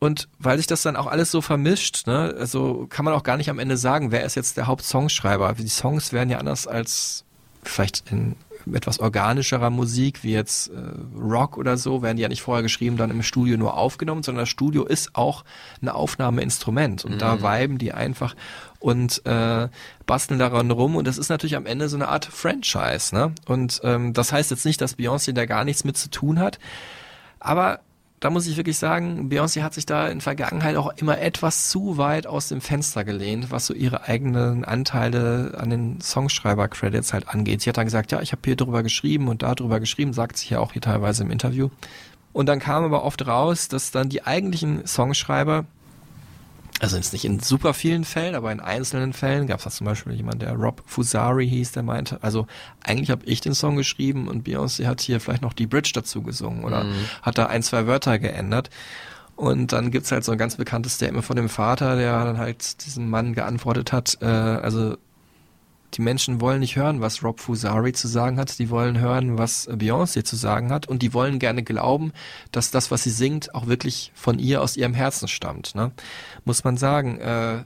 [0.01, 3.37] Und weil sich das dann auch alles so vermischt, ne, also kann man auch gar
[3.37, 5.55] nicht am Ende sagen, wer ist jetzt der Hauptsongschreiber.
[5.55, 7.25] Die Songs werden ja anders als
[7.63, 8.37] vielleicht in
[8.73, 10.73] etwas organischerer Musik, wie jetzt äh,
[11.19, 14.43] Rock oder so, werden die ja nicht vorher geschrieben, dann im Studio nur aufgenommen, sondern
[14.43, 15.45] das Studio ist auch
[15.83, 17.43] ein Aufnahmeinstrument und da Mhm.
[17.43, 18.35] viben die einfach
[18.79, 19.69] und äh,
[20.07, 23.35] basteln daran rum und das ist natürlich am Ende so eine Art Franchise, ne?
[23.47, 26.59] Und ähm, das heißt jetzt nicht, dass Beyoncé da gar nichts mit zu tun hat,
[27.41, 27.81] aber
[28.25, 31.99] da muss ich wirklich sagen, Beyoncé hat sich da in Vergangenheit auch immer etwas zu
[31.99, 37.61] weit aus dem Fenster gelehnt, was so ihre eigenen Anteile an den Songschreiber-Credits halt angeht.
[37.61, 40.39] Sie hat dann gesagt, ja, ich habe hier drüber geschrieben und da drüber geschrieben, sagt
[40.39, 41.69] sie ja auch hier teilweise im Interview.
[42.33, 45.67] Und dann kam aber oft raus, dass dann die eigentlichen Songschreiber
[46.85, 49.87] also jetzt nicht in super vielen Fällen, aber in einzelnen Fällen gab es da zum
[49.87, 52.47] Beispiel jemand, der Rob Fusari hieß, der meinte, also
[52.85, 56.23] eigentlich habe ich den Song geschrieben und Beyoncé hat hier vielleicht noch die Bridge dazu
[56.23, 56.93] gesungen oder Mhm.
[57.23, 58.71] hat da ein, zwei Wörter geändert.
[59.37, 62.85] Und dann gibt's halt so ein ganz bekanntes Statement von dem Vater, der dann halt
[62.87, 64.97] diesem Mann geantwortet hat, äh, also
[65.95, 69.69] die Menschen wollen nicht hören, was Rob Fusari zu sagen hat, die wollen hören, was
[69.69, 72.13] Beyoncé zu sagen hat und die wollen gerne glauben,
[72.51, 75.75] dass das, was sie singt, auch wirklich von ihr aus ihrem Herzen stammt.
[75.75, 75.93] Ne?
[76.45, 77.63] Muss man sagen, äh,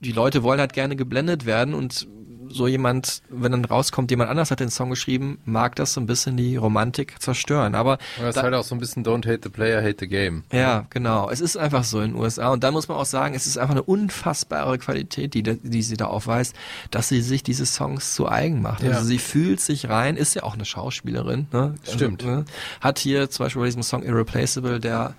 [0.00, 2.08] die Leute wollen halt gerne geblendet werden und
[2.52, 6.06] so jemand, wenn dann rauskommt, jemand anders hat den Song geschrieben, mag das so ein
[6.06, 7.74] bisschen die Romantik zerstören.
[7.74, 9.96] Aber Aber es da- ist halt auch so ein bisschen Don't hate the player, hate
[10.00, 10.44] the game.
[10.52, 11.30] ja, genau.
[11.30, 12.50] Es ist einfach so in den USA.
[12.50, 15.96] Und dann muss man auch sagen, es ist einfach eine unfassbare Qualität, die, die sie
[15.96, 16.54] da aufweist,
[16.90, 18.82] dass sie sich diese Songs zu eigen macht.
[18.82, 18.90] Ja.
[18.90, 21.46] Also sie fühlt sich rein, ist ja auch eine Schauspielerin.
[21.52, 21.74] Ne?
[21.90, 22.22] Stimmt.
[22.22, 22.44] Also, ne?
[22.80, 25.14] Hat hier zum Beispiel bei diesem Song Irreplaceable, der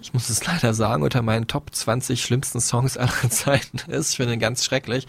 [0.00, 4.10] ich muss es leider sagen, unter meinen Top 20 schlimmsten Songs aller Zeiten ist.
[4.10, 5.06] Ich finde ihn ganz schrecklich,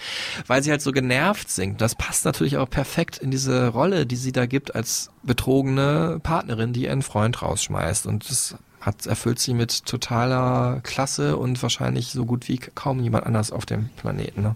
[0.47, 1.82] weil sie halt so genervt singt.
[1.82, 6.73] Das passt natürlich auch perfekt in diese Rolle, die sie da gibt als betrogene Partnerin,
[6.73, 8.07] die ihren Freund rausschmeißt.
[8.07, 13.25] Und das hat, erfüllt sie mit totaler Klasse und wahrscheinlich so gut wie kaum jemand
[13.25, 14.41] anders auf dem Planeten.
[14.41, 14.55] Ne?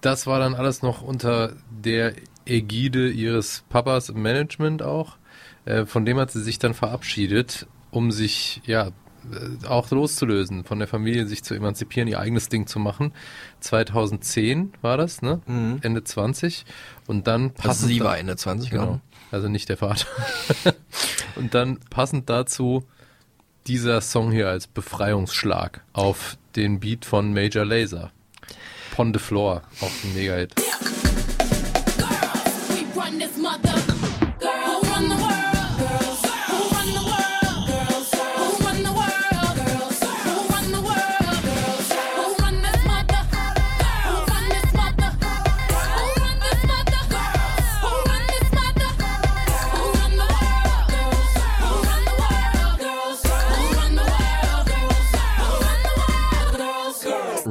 [0.00, 2.14] Das war dann alles noch unter der
[2.46, 5.16] Ägide ihres Papas im Management auch.
[5.64, 8.90] Äh, von dem hat sie sich dann verabschiedet, um sich ja
[9.66, 13.12] auch loszulösen, von der Familie sich zu emanzipieren, ihr eigenes Ding zu machen.
[13.60, 15.40] 2010 war das, ne?
[15.82, 16.64] Ende 20.
[17.06, 18.84] Und dann Also passend sie war Ende 20, genau.
[18.84, 19.00] genau.
[19.30, 20.06] Also nicht der Vater.
[21.36, 22.84] Und dann passend dazu
[23.66, 28.10] dieser Song hier als Befreiungsschlag auf den Beat von Major Laser.
[28.94, 30.54] Pon the Floor, auch ein Mega-Hit.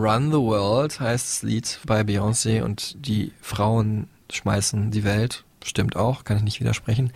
[0.10, 5.44] Run the World heißt das Lied bei Beyoncé und die Frauen schmeißen die Welt.
[5.64, 7.14] Stimmt auch, kann ich nicht widersprechen.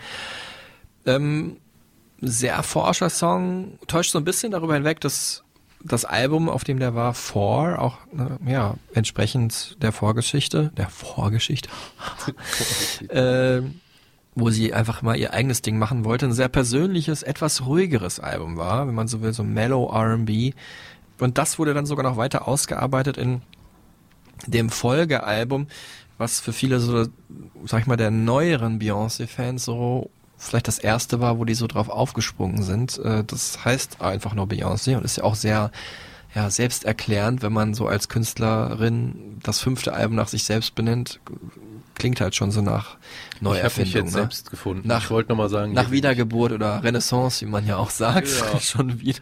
[1.08, 1.58] Ähm,
[2.22, 5.44] sehr forscher Song, täuscht so ein bisschen darüber hinweg, dass
[5.84, 11.70] das Album, auf dem der war, Four, auch ne, ja, entsprechend der Vorgeschichte, der Vorgeschichte,
[13.10, 13.82] ähm,
[14.36, 16.28] wo sie einfach mal ihr eigenes Ding machen wollte.
[16.28, 20.54] Ein sehr persönliches, etwas ruhigeres Album war, wenn man so will, so mellow R&B.
[21.20, 23.42] Und das wurde dann sogar noch weiter ausgearbeitet in
[24.48, 25.68] dem Folgealbum,
[26.18, 27.08] was für viele so,
[27.66, 31.90] sag ich mal, der neueren Beyoncé-Fans so vielleicht das erste war, wo die so drauf
[31.90, 33.00] aufgesprungen sind.
[33.00, 35.72] Äh, Das heißt einfach nur Beyoncé und ist ja auch sehr
[36.36, 41.20] ja, selbsterklärend, wenn man so als Künstlerin das fünfte Album nach sich selbst benennt,
[41.96, 43.84] klingt halt schon so nach Ich habe Neuerfindung.
[43.86, 44.12] mich jetzt ne?
[44.12, 44.88] selbst gefunden.
[44.88, 48.60] Nach- ich wollte nochmal sagen, Nach Wiedergeburt oder Renaissance, wie man ja auch sagt, Ja.
[48.62, 49.22] schon wieder.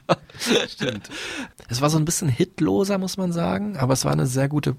[0.69, 1.09] Stimmt.
[1.67, 4.75] Es war so ein bisschen hitloser, muss man sagen, aber es war eine sehr gute,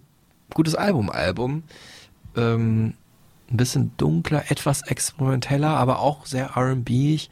[0.55, 1.63] gutes Album, Album.
[2.37, 2.95] Ähm,
[3.51, 7.29] ein bisschen dunkler, etwas experimenteller, aber auch sehr R&B-ig.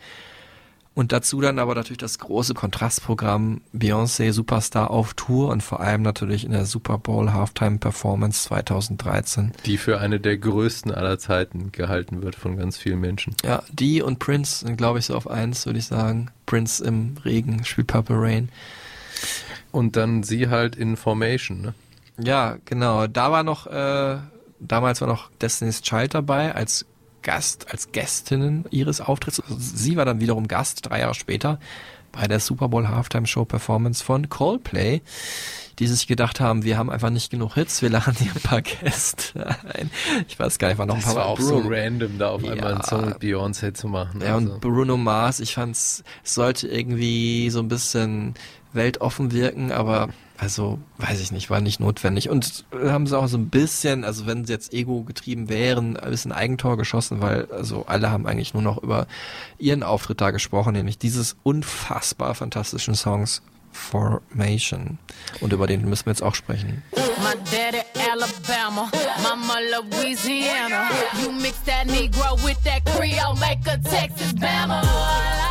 [1.01, 6.03] Und dazu dann aber natürlich das große Kontrastprogramm Beyoncé Superstar auf Tour und vor allem
[6.03, 9.53] natürlich in der Super Bowl Halftime Performance 2013.
[9.65, 13.35] die für eine der größten aller Zeiten gehalten wird von ganz vielen Menschen.
[13.43, 16.31] Ja, die und Prince sind, glaube ich, so auf eins, würde ich sagen.
[16.45, 18.51] Prince im Regen spielt Purple Rain.
[19.73, 21.75] Und dann sie halt in Formation, ne?
[22.19, 23.07] Ja, genau.
[23.07, 24.19] Da war noch, äh,
[24.59, 26.85] damals war noch Destiny's Child dabei als
[27.23, 29.41] Gast, als Gästinnen ihres Auftritts.
[29.41, 31.59] Also sie war dann wiederum Gast, drei Jahre später,
[32.13, 35.01] bei der Super Bowl Halftime Show Performance von Coldplay,
[35.79, 38.63] die sich gedacht haben, wir haben einfach nicht genug Hits, wir laden hier ein paar
[38.63, 39.91] Gäste ein.
[40.29, 42.43] Ich weiß gar nicht, war noch ein Das paar war auch so random, da auf
[42.43, 42.53] Ja.
[42.53, 44.21] einmal einen Song mit Beyoncé zu machen.
[44.21, 44.53] Ja, also.
[44.55, 48.35] und Bruno Mars, ich fand's, es sollte irgendwie so ein bisschen
[48.73, 50.09] weltoffen wirken, aber
[50.41, 52.31] also, weiß ich nicht, war nicht notwendig.
[52.31, 56.11] Und haben sie auch so ein bisschen, also wenn sie jetzt ego getrieben wären, ein
[56.11, 59.07] bisschen Eigentor geschossen, weil also alle haben eigentlich nur noch über
[59.59, 63.43] ihren Auftritt da gesprochen, nämlich dieses unfassbar fantastischen Songs
[63.73, 64.99] Formation.
[65.41, 66.83] Und über den müssen wir jetzt auch sprechen.
[66.93, 68.91] My daddy Alabama,
[69.23, 70.89] mama Louisiana.
[71.23, 75.50] You mix that Negro with that Creole, make a Texas Bama.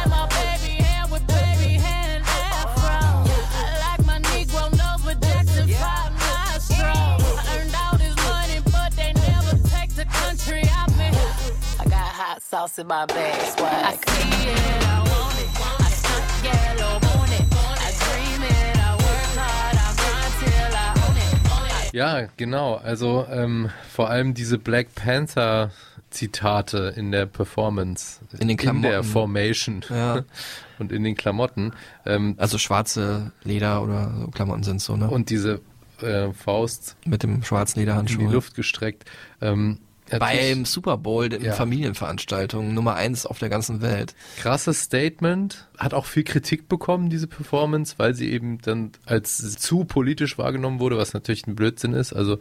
[12.19, 13.69] Hot sauce in my bag, swag.
[13.85, 15.49] I see it, I want it.
[15.79, 17.45] I stunt yellow, want it.
[17.79, 21.51] I dream it, I work hard, I grind till I own it.
[21.51, 21.93] Own it.
[21.93, 22.75] Ja, genau.
[22.75, 25.71] Also ähm, vor allem diese Black Panther
[26.11, 29.03] Zitate in der Performance, In den in der Klamotten.
[29.03, 30.23] Formation Ja.
[30.79, 31.71] und in den Klamotten.
[32.05, 35.07] Ähm, Also schwarze Leder oder so Klamotten sind so, ne?
[35.09, 35.61] und diese
[36.01, 38.17] äh, Faust mit dem schwarzen in Lederhandschuh.
[38.17, 39.05] die Luft gestreckt.
[39.41, 39.79] Ähm,
[40.11, 41.53] natürlich Beim Super Bowl in Ja.
[41.53, 44.15] Familienveranstaltungen Nummer eins auf der ganzen Welt.
[44.37, 49.85] krasses Statement, hat auch viel Kritik bekommen, diese Performance, weil sie eben dann als zu
[49.85, 52.13] politisch wahrgenommen wurde, was natürlich ein Blödsinn ist.
[52.13, 52.37] Also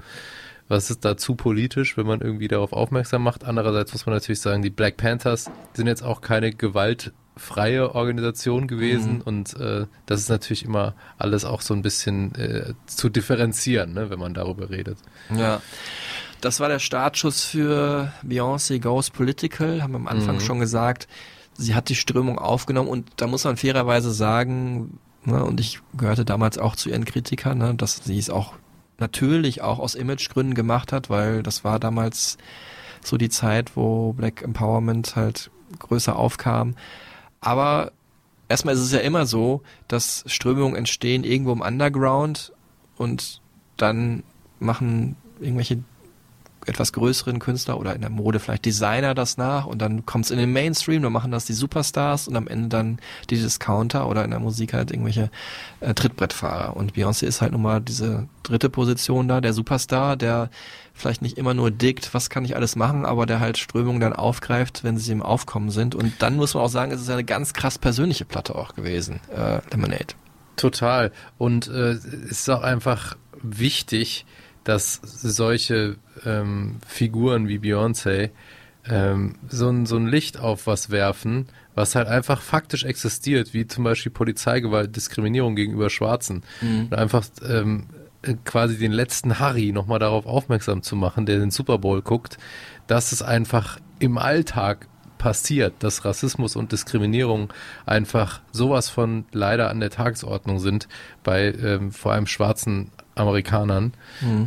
[0.68, 3.44] was ist da zu politisch, wenn man irgendwie darauf aufmerksam macht?
[3.44, 9.22] Andererseits muss man natürlich sagen, die Black Panthers sind jetzt auch keine gewaltfreie Organisation gewesen
[9.22, 14.10] und äh, das ist natürlich immer alles auch so ein bisschen äh, zu differenzieren, ne,
[14.10, 14.98] wenn man darüber redet.
[15.34, 15.62] Ja.
[16.40, 20.40] Das war der Startschuss für Beyoncé Goes Political, haben wir am Anfang Mhm.
[20.40, 21.09] schon gesagt.
[21.55, 26.24] Sie hat die Strömung aufgenommen und da muss man fairerweise sagen, ne, und ich gehörte
[26.24, 28.52] damals auch zu ihren Kritikern, ne, dass sie es auch
[28.98, 32.39] natürlich auch aus Imagegründen gemacht hat, weil das war damals
[33.05, 35.51] so die Zeit, wo Black Empowerment halt
[35.81, 36.77] größer aufkam.
[37.40, 37.90] Aber
[38.48, 42.52] erstmal ist es ja immer so, dass Strömungen entstehen irgendwo im Underground
[42.97, 43.40] und
[43.77, 44.23] dann
[44.60, 45.78] machen irgendwelche
[46.68, 50.30] etwas größeren Künstler oder in der Mode vielleicht Designer das nach und dann kommt es
[50.30, 52.98] in den Mainstream, dann machen das die Superstars und am Ende dann
[53.30, 55.30] die Discounter oder in der Musik halt irgendwelche
[55.80, 56.76] äh, Trittbrettfahrer.
[56.76, 60.50] Und Beyoncé ist halt nun mal diese dritte Position da, der Superstar, der
[60.94, 64.12] vielleicht nicht immer nur dickt, was kann ich alles machen, aber der halt Strömungen dann
[64.12, 65.94] aufgreift, wenn sie im Aufkommen sind.
[65.94, 69.20] Und dann muss man auch sagen, es ist eine ganz krass persönliche Platte auch gewesen,
[69.34, 70.14] äh, Lemonade.
[70.56, 71.12] Total.
[71.38, 74.26] Und äh, es ist auch einfach wichtig,
[74.68, 75.96] dass solche
[76.26, 78.28] ähm, Figuren wie Beyoncé
[78.86, 83.66] ähm, so, ein, so ein Licht auf was werfen, was halt einfach faktisch existiert, wie
[83.66, 86.42] zum Beispiel Polizeigewalt, Diskriminierung gegenüber Schwarzen.
[86.84, 87.86] Und einfach ähm,
[88.20, 92.36] äh, quasi den letzten Harry nochmal darauf aufmerksam zu machen, der den Super Bowl guckt,
[92.86, 94.86] dass es einfach im Alltag
[95.18, 97.52] passiert, dass Rassismus und Diskriminierung
[97.86, 100.88] einfach sowas von leider an der Tagesordnung sind
[101.22, 103.92] bei ähm, vor allem schwarzen Amerikanern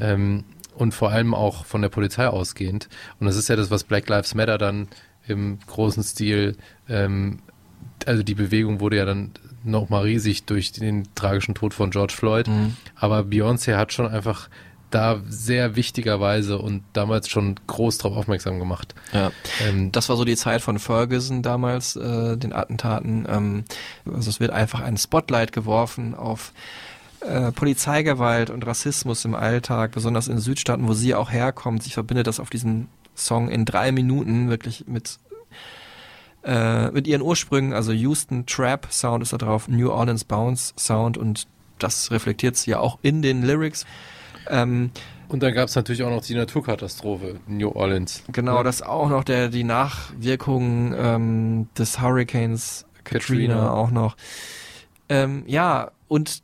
[0.01, 0.43] ähm,
[0.75, 2.89] und vor allem auch von der Polizei ausgehend.
[3.19, 4.87] Und das ist ja das, was Black Lives Matter dann
[5.27, 6.55] im großen Stil,
[6.89, 7.39] ähm,
[8.05, 9.31] also die Bewegung wurde ja dann
[9.63, 12.47] nochmal riesig durch den tragischen Tod von George Floyd.
[12.95, 14.49] Aber Beyoncé hat schon einfach
[14.91, 18.93] da sehr wichtigerweise und damals schon groß darauf aufmerksam gemacht.
[19.13, 19.31] Ja.
[19.65, 23.25] Ähm, Das war so die Zeit von Ferguson damals, äh, den Attentaten.
[23.29, 23.63] Ähm,
[24.05, 26.53] also es wird einfach ein Spotlight geworfen auf
[27.21, 31.83] äh, Polizeigewalt und Rassismus im Alltag, besonders in Südstaaten, wo sie auch herkommt.
[31.83, 35.19] Sie verbindet das auf diesen Song in drei Minuten wirklich mit
[36.43, 41.17] äh, mit ihren Ursprüngen, also Houston Trap Sound ist da drauf, New Orleans Bounce Sound
[41.17, 41.45] und
[41.77, 43.85] das reflektiert sie ja auch in den Lyrics.
[44.51, 44.91] Ähm,
[45.29, 48.23] und dann gab es natürlich auch noch die Naturkatastrophe in New Orleans.
[48.31, 53.71] Genau, das auch noch der die Nachwirkungen ähm, des Hurricanes Katrina, Katrina.
[53.71, 54.17] auch noch.
[55.07, 56.43] Ähm, ja, und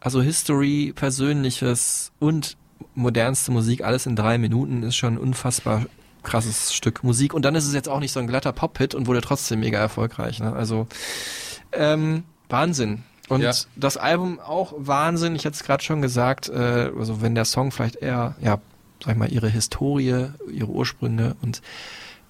[0.00, 2.56] also History, Persönliches und
[2.94, 5.86] modernste Musik, alles in drei Minuten ist schon ein unfassbar
[6.24, 7.32] krasses Stück Musik.
[7.32, 9.78] Und dann ist es jetzt auch nicht so ein glatter Pop-Hit und wurde trotzdem mega
[9.78, 10.40] erfolgreich.
[10.40, 10.52] Ne?
[10.52, 10.88] Also
[11.72, 13.04] ähm, Wahnsinn.
[13.28, 13.52] Und Ja.
[13.76, 15.34] das Album auch Wahnsinn.
[15.34, 18.58] Ich hatte es gerade schon gesagt, äh, also wenn der Song vielleicht eher, ja,
[19.02, 21.62] sag ich mal, ihre Historie, ihre Ursprünge und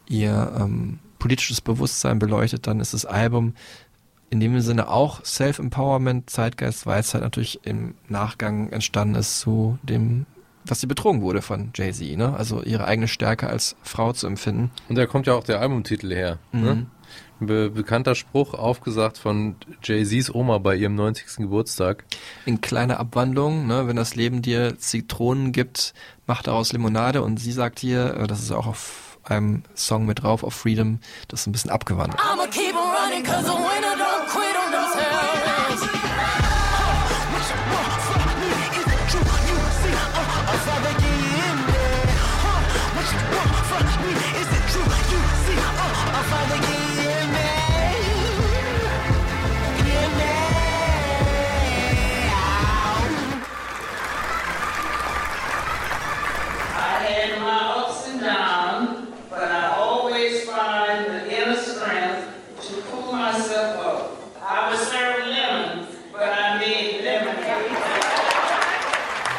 [0.08, 3.54] ihr ähm, politisches Bewusstsein beleuchtet, dann ist das Album
[4.30, 10.26] in dem Sinne auch Self-Empowerment, Zeitgeist, Weisheit natürlich im Nachgang entstanden ist zu dem,
[10.66, 12.34] was sie betrogen wurde von Jay-Z, ne?
[12.36, 14.70] Also ihre eigene Stärke als Frau zu empfinden.
[14.88, 16.38] Und da kommt ja auch der Albumtitel her.
[16.52, 16.60] Ne?
[16.60, 16.68] Mhm.
[16.68, 16.90] Ein
[17.40, 21.36] be bekannter Spruch, aufgesagt von Jay-Z's Oma bei ihrem 90.
[21.38, 22.04] Geburtstag.
[22.46, 23.86] In kleiner Abwandlung, ne?
[23.86, 25.94] Wenn das Leben dir Zitronen gibt,
[26.26, 27.22] mach daraus Limonade.
[27.22, 31.00] Und sie sagt hier, äh, das ist auch auf einem Song mit drauf, auf Freedom,
[31.28, 32.20] das ist ein bisschen abgewandelt.
[32.20, 34.63] I'ma keep on running cause the winner don't quit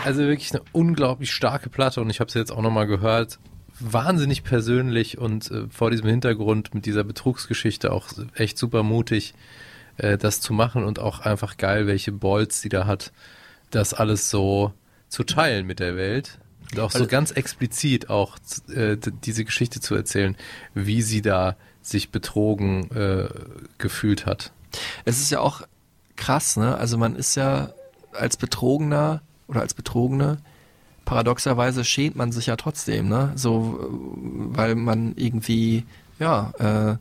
[0.05, 3.39] Also wirklich eine unglaublich starke Platte und ich habe sie jetzt auch nochmal gehört.
[3.79, 9.33] Wahnsinnig persönlich und äh, vor diesem Hintergrund mit dieser Betrugsgeschichte auch echt super mutig,
[9.97, 13.11] äh, das zu machen und auch einfach geil, welche Bolts sie da hat,
[13.71, 14.71] das alles so
[15.09, 16.39] zu teilen mit der Welt.
[16.71, 18.37] Und auch so Also- ganz explizit auch
[18.73, 20.35] äh, diese Geschichte zu erzählen,
[20.73, 23.27] wie sie da sich betrogen äh,
[23.77, 24.51] gefühlt hat.
[25.03, 25.61] Es ist ja auch
[26.15, 26.77] krass, ne?
[26.77, 27.69] Also man ist ja
[28.13, 30.39] als Betrogener oder als Betrogene
[31.05, 33.31] paradoxerweise schämt man sich ja trotzdem, ne?
[33.35, 35.85] So, äh, weil man irgendwie,
[36.19, 36.97] ja, äh,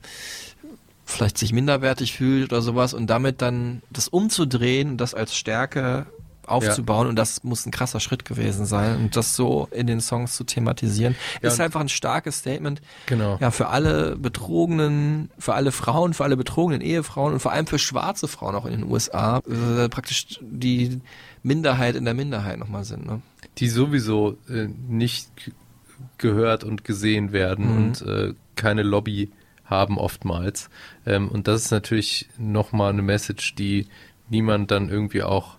[1.07, 6.07] vielleicht sich minderwertig fühlt oder sowas und damit dann das umzudrehen, das als Stärke
[6.49, 10.37] aufzubauen und das muss ein krasser Schritt gewesen sein und das so in den Songs
[10.37, 12.81] zu thematisieren, Ja, ist einfach ein starkes Statement.
[13.07, 13.39] Genau.
[13.41, 17.79] Ja, für alle Betrogenen, für alle Frauen, für alle betrogenen Ehefrauen und vor allem für
[17.79, 21.01] schwarze Frauen auch in den USA, äh, praktisch die
[21.43, 23.07] Minderheit in der Minderheit nochmal sind.
[23.07, 23.21] Ne?
[23.59, 25.29] die sowieso äh, nicht
[26.19, 27.77] gehört und gesehen werden Mhm.
[27.77, 29.31] und äh, keine Lobby
[29.65, 30.71] haben oftmals.
[31.07, 33.87] Ähm, und das ist natürlich nochmal eine Message, die
[34.29, 35.57] niemand dann irgendwie auch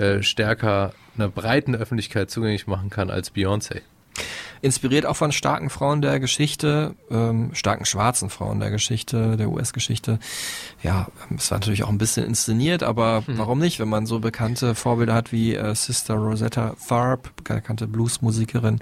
[0.00, 3.82] äh, stärker einer breiten Öffentlichkeit zugänglich machen kann als Beyoncé.
[4.62, 10.18] Inspiriert auch von starken Frauen der Geschichte, ähm, starken schwarzen Frauen der Geschichte, der US-Geschichte.
[10.82, 14.18] Ja, ähm, es war natürlich auch ein bisschen inszeniert, aber warum nicht, wenn man so
[14.20, 18.80] bekannte Vorbilder hat wie äh, Sister Rosetta Tharpe, bekannte Bluesmusikerin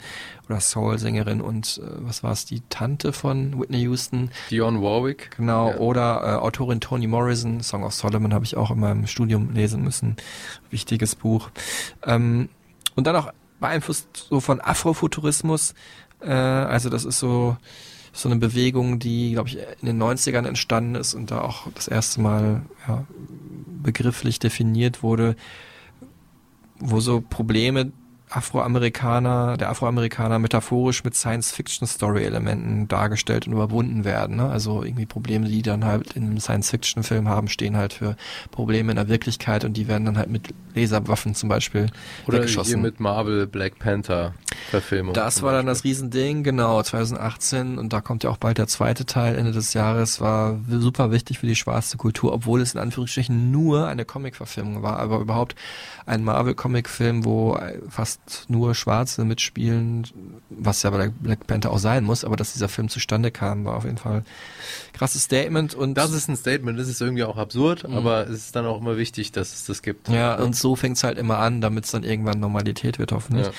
[0.48, 4.30] oder Soul-Sängerin und äh, was war es, die Tante von Whitney Houston.
[4.50, 5.30] Dionne Warwick.
[5.36, 5.76] Genau, Ja.
[5.76, 9.82] oder äh, Autorin Toni Morrison, Song of Solomon habe ich auch in meinem Studium lesen
[9.84, 10.16] müssen.
[10.70, 11.50] Wichtiges Buch.
[12.05, 12.48] Ähm,
[12.96, 13.30] und dann auch
[13.60, 15.74] beeinflusst so von Afrofuturismus.
[16.20, 17.56] Äh, also das ist so
[18.12, 21.89] so eine Bewegung, die, glaube ich, in den 90ern entstanden ist und da auch das
[21.89, 23.05] erste Mal ja,
[23.82, 25.36] begrifflich definiert wurde,
[26.80, 27.93] wo so Probleme
[28.30, 34.36] Afroamerikaner, der Afroamerikaner metaphorisch mit Science-Fiction-Story-Elementen dargestellt und überwunden werden.
[34.36, 34.48] Ne?
[34.48, 38.16] Also irgendwie Probleme, die dann halt in einem Science-Fiction-Film haben, stehen halt für
[38.50, 41.86] Probleme in der Wirklichkeit und die werden dann halt mit Laserwaffen zum Beispiel
[42.26, 42.74] Oder weggeschossen.
[42.74, 44.34] hier mit Marvel Black Panther
[44.70, 45.14] Verfilmung.
[45.14, 49.06] Das war dann das Riesending, genau, 2018 und da kommt ja auch bald der zweite
[49.06, 53.50] Teil Ende des Jahres, war super wichtig für die schwarze Kultur, obwohl es in Anführungsstrichen
[53.50, 55.55] nur eine Comic-Verfilmung war, aber überhaupt
[56.09, 57.59] ein Marvel-Comic-Film, wo
[57.89, 60.06] fast fast nur Schwarze mitspielen,
[60.48, 63.76] was ja bei Black Panther auch sein muss, aber dass dieser Film zustande kam, war
[63.76, 64.24] auf jeden Fall
[64.94, 67.94] krasses Statement und Das ist ein Statement, das ist irgendwie auch absurd, Mhm.
[67.97, 70.09] aber es ist dann auch immer wichtig, dass es das gibt.
[70.09, 73.47] Ja, und so fängt's halt immer an, damit es dann irgendwann Normalität wird, hoffentlich.
[73.47, 73.52] Ja.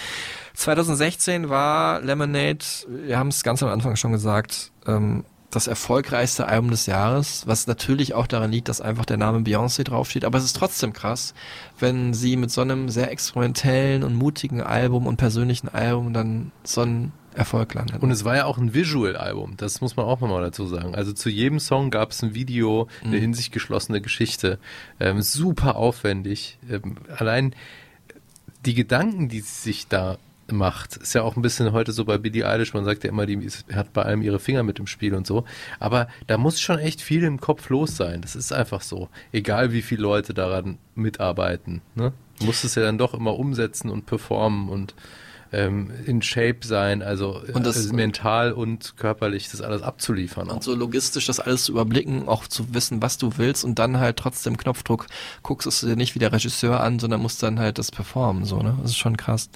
[0.55, 6.69] 2016 war Lemonade, wir haben es ganz am Anfang schon gesagt, ähm, das erfolgreichste Album
[6.69, 10.43] des Jahres, was natürlich auch daran liegt, dass einfach der Name Beyoncé draufsteht, aber es
[10.45, 11.33] ist trotzdem krass,
[11.79, 16.81] wenn sie mit so einem sehr experimentellen und mutigen Album und persönlichen Album dann so
[16.81, 18.01] einen Erfolg landet.
[18.01, 20.93] Und es war ja auch ein Visual-Album, das muss man auch nochmal dazu sagen.
[20.93, 23.23] Also zu jedem Song gab es ein Video, eine Mhm.
[23.23, 24.59] in sich geschlossene Geschichte.
[24.99, 26.57] Ähm, super aufwendig.
[26.69, 27.55] Ähm, allein
[28.65, 30.17] die Gedanken, die sie sich da
[30.51, 33.25] macht, ist ja auch ein bisschen heute so bei Billie Eilish, man sagt ja immer,
[33.25, 35.45] die hat bei allem ihre Finger mit im Spiel und so.
[35.79, 38.21] Aber da muss schon echt viel im Kopf los sein.
[38.21, 39.09] Das ist einfach so.
[39.31, 41.81] Egal wie viele Leute daran mitarbeiten.
[41.95, 42.13] Ne?
[42.39, 44.95] Du musst es ja dann doch immer umsetzen und performen und
[45.51, 50.49] ähm, in Shape sein, also, Und das- also mental und körperlich das alles abzuliefern.
[50.49, 53.99] und so logistisch das alles zu überblicken, auch zu wissen, was du willst und dann
[53.99, 55.07] halt trotzdem Knopfdruck
[55.43, 58.57] guckst es dir nicht wie der Regisseur an, sondern musst dann halt das performen, so,
[58.61, 58.77] ne?
[58.81, 59.49] Das ist schon krass.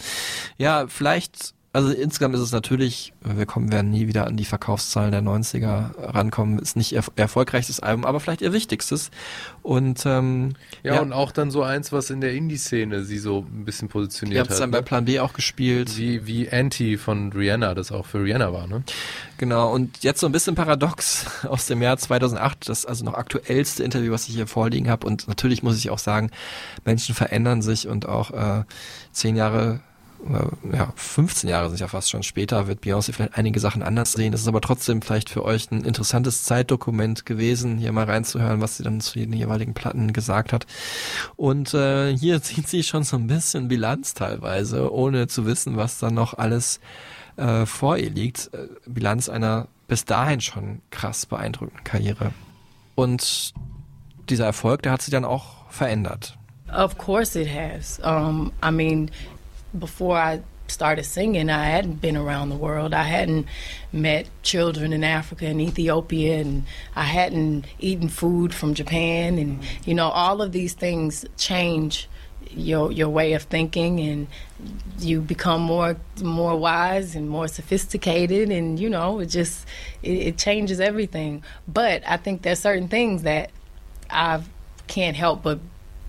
[0.57, 5.11] Ja, vielleicht, also insgesamt ist es natürlich, wir kommen, werden nie wieder an die Verkaufszahlen
[5.11, 9.09] der 90er rankommen, ist nicht ihr erfolgreichstes Album, aber vielleicht ihr wichtigstes.
[9.63, 13.65] Und, ähm, Ja, und auch dann so eins, was in der Indie-Szene sie so ein
[13.65, 14.63] bisschen ihr positioniert habt es hat.
[14.65, 14.83] dann bei ne?
[14.83, 15.97] Plan B auch gespielt.
[15.97, 18.83] Wie, wie Anti von Rihanna, das auch für Rihanna war, ne?
[19.37, 23.83] Genau, und jetzt so ein bisschen paradox aus dem Jahr 2008, das also noch aktuellste
[23.83, 25.07] Interview, was ich hier vorliegen habe.
[25.07, 26.29] Und natürlich muss ich auch sagen,
[26.85, 28.63] Menschen verändern sich und auch äh,
[29.11, 29.79] zehn Jahre,
[30.71, 34.31] ja, 15 Jahre sind ja fast schon später, wird Beyoncé vielleicht einige Sachen anders sehen.
[34.31, 38.77] Das ist aber trotzdem vielleicht für euch ein interessantes Zeitdokument gewesen, hier mal reinzuhören, was
[38.77, 40.65] sie dann zu den jeweiligen Platten gesagt hat.
[41.35, 45.99] Und äh, hier zieht sie schon so ein bisschen Bilanz teilweise, ohne zu wissen, was
[45.99, 46.79] dann noch alles
[47.37, 48.53] äh, vor ihr liegt.
[48.53, 52.31] Äh, Bilanz einer bis dahin schon krass beeindruckenden Karriere.
[52.95, 53.53] Und
[54.29, 56.37] dieser Erfolg, der hat sie dann auch verändert.
[56.75, 57.99] Of course it has.
[57.99, 59.11] Um, I mean,
[59.77, 62.93] before I started singing, I hadn't been around the world.
[62.93, 63.47] I hadn't
[63.91, 69.93] met children in Africa and Ethiopia, and I hadn't eaten food from Japan, and you
[69.93, 72.09] know, all of these things change
[72.51, 74.27] your your way of thinking, and
[74.99, 79.65] you become more more wise and more sophisticated, and you know, it just
[80.01, 81.43] it, it changes everything.
[81.67, 83.51] But I think there's certain things that
[84.09, 84.43] I
[84.87, 85.59] can't help but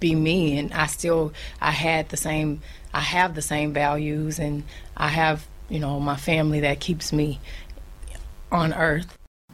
[0.01, 2.61] be me and I still I had the same
[2.95, 4.63] I have the same values and
[4.97, 7.39] I have, you know, my family that keeps me
[8.51, 9.09] on earth.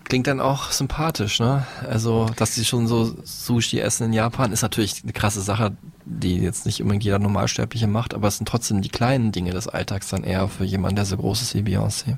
[0.04, 1.66] Klingt dann auch sympathisch, ne?
[1.88, 6.38] Also, dass sie schon so Sushi essen in Japan, ist natürlich eine krasse Sache, die
[6.38, 10.08] jetzt nicht unbedingt jeder Normalsterbliche macht, aber es sind trotzdem die kleinen Dinge des Alltags
[10.08, 12.16] dann eher für jemanden, der so groß ist wie Beyoncé.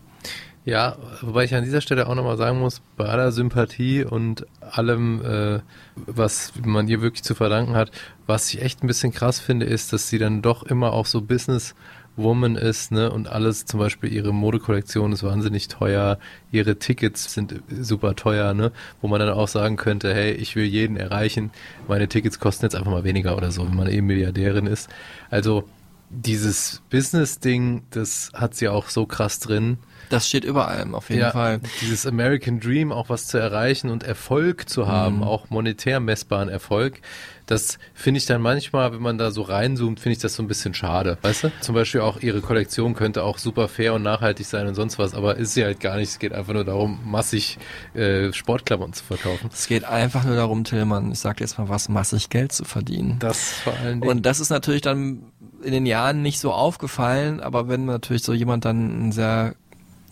[0.64, 5.20] Ja, wobei ich an dieser Stelle auch nochmal sagen muss, bei aller Sympathie und allem,
[5.24, 5.60] äh,
[6.06, 7.90] was man ihr wirklich zu verdanken hat,
[8.28, 11.20] was ich echt ein bisschen krass finde, ist, dass sie dann doch immer auch so
[11.20, 16.18] Businesswoman ist, ne, und alles, zum Beispiel ihre Modekollektion ist wahnsinnig teuer,
[16.52, 18.70] ihre Tickets sind super teuer, ne,
[19.01, 21.51] wo man dann auch sagen könnte, hey, ich will jeden erreichen,
[21.89, 24.89] meine Tickets kosten jetzt einfach mal weniger oder so, wenn man eben Milliardärin ist.
[25.28, 25.64] Also,
[26.09, 29.78] dieses Business-Ding, das hat sie auch so krass drin.
[30.12, 31.60] Das steht über allem, auf jeden Fall.
[31.80, 35.22] Dieses American Dream, auch was zu erreichen und Erfolg zu haben, Mhm.
[35.24, 37.01] auch monetär messbaren Erfolg,
[37.47, 40.47] das finde ich dann manchmal, wenn man da so reinzoomt, finde ich das so ein
[40.48, 41.18] bisschen schade.
[41.22, 41.52] Weißt du?
[41.60, 45.14] Zum Beispiel auch ihre Kollektion könnte auch super fair und nachhaltig sein und sonst was,
[45.14, 46.10] aber ist sie halt gar nicht.
[46.10, 47.59] Es geht einfach nur darum, massig
[47.94, 49.51] äh, Sportklamotten zu verkaufen.
[49.52, 53.16] Es geht einfach nur darum, Tillmann, ich sag jetzt mal was, massig Geld zu verdienen.
[53.18, 54.10] Das vor allen Dingen.
[54.10, 55.24] Und das ist natürlich dann
[55.62, 59.55] in den Jahren nicht so aufgefallen, aber wenn natürlich so jemand dann ein sehr,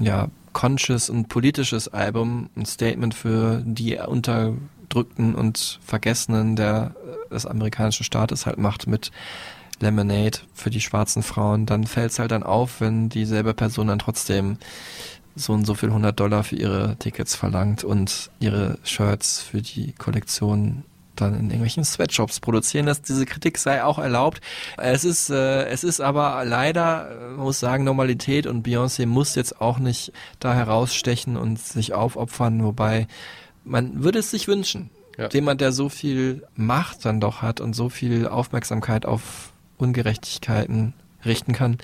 [0.00, 6.94] ja, conscious und politisches Album, ein Statement für die Unterdrückten und Vergessenen der,
[7.30, 9.12] des amerikanischen Staates halt macht mit
[9.78, 13.98] Lemonade für die schwarzen Frauen, dann fällt es halt dann auf, wenn dieselbe Person dann
[13.98, 14.58] trotzdem
[15.36, 19.92] so und so viel 100 Dollar für ihre Tickets verlangt und ihre Shirts für die
[19.92, 20.84] Kollektion
[21.20, 24.40] dann in irgendwelchen Sweatshops produzieren, dass diese Kritik sei auch erlaubt.
[24.76, 29.34] Es ist, äh, es ist aber leider, äh, man muss sagen, Normalität und Beyoncé muss
[29.34, 33.06] jetzt auch nicht da herausstechen und sich aufopfern, wobei
[33.64, 34.90] man würde es sich wünschen.
[35.18, 35.28] Ja.
[35.30, 40.94] Jemand, der so viel Macht dann doch hat und so viel Aufmerksamkeit auf Ungerechtigkeiten
[41.24, 41.78] richten kann,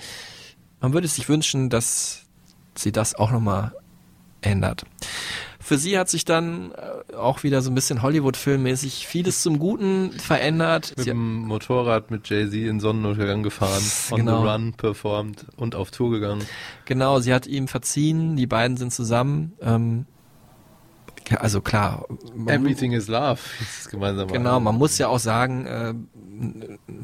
[0.79, 2.23] man würde es sich wünschen, dass
[2.75, 3.73] sie das auch nochmal
[4.41, 4.85] ändert.
[5.67, 6.71] Für sie hat sich dann
[7.11, 10.93] äh, auch wieder so ein bisschen Hollywood-filmmäßig vieles zum Guten verändert.
[10.95, 14.41] Mit Sie, dem Motorrad mit Jay-Z in Sonnenuntergang gefahren, on Genau.
[14.43, 16.41] the run performt und auf Tour gegangen.
[16.85, 19.53] genau, sie hat ihm verziehen, die beiden sind zusammen.
[19.61, 20.05] Ähm,
[21.37, 22.05] also klar.
[22.33, 24.29] man- Everything is Love, es gemeinsam.
[24.29, 25.93] Genau, man muss ja auch sagen, äh,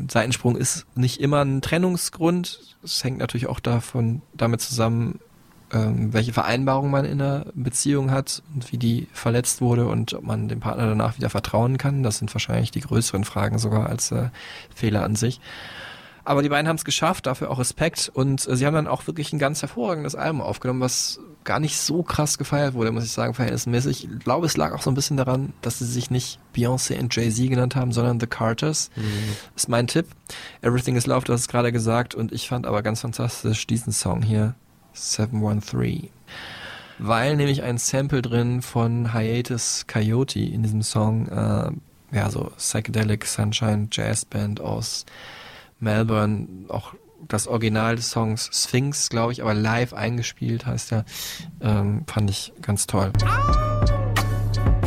[0.09, 2.77] Seitensprung ist nicht immer ein Trennungsgrund.
[2.81, 5.19] Es hängt natürlich auch davon damit zusammen,
[5.73, 10.23] ähm, welche Vereinbarung man in der Beziehung hat und wie die verletzt wurde und ob
[10.23, 12.03] man dem Partner danach wieder vertrauen kann.
[12.03, 14.29] Das sind wahrscheinlich die größeren Fragen sogar als äh,
[14.73, 15.39] Fehler an sich.
[16.25, 18.09] Aber die beiden haben es geschafft, dafür auch Respekt.
[18.13, 21.77] Und äh, sie haben dann auch wirklich ein ganz hervorragendes Album aufgenommen, was gar nicht
[21.77, 24.07] so krass gefeiert wurde, muss ich sagen, verhältnismäßig.
[24.09, 27.13] Ich glaube, es lag auch so ein bisschen daran, dass sie sich nicht Beyoncé und
[27.13, 28.89] Jay-Z genannt haben, sondern The Carters.
[29.53, 30.07] Ist mein Tipp.
[30.61, 32.15] Everything is Love, du hast es gerade gesagt.
[32.15, 34.55] Und ich fand aber ganz fantastisch diesen Song hier,
[34.93, 36.09] 713.
[36.99, 41.71] Weil nämlich ein Sample drin von Hiatus Coyote in diesem Song, äh,
[42.15, 45.05] ja, so Psychedelic Sunshine Jazz Band aus
[45.79, 46.93] Melbourne, auch
[47.27, 51.05] das Original des Songs Sphinx, glaube ich, aber live eingespielt heißt er,
[51.61, 53.11] ähm, fand ich ganz toll.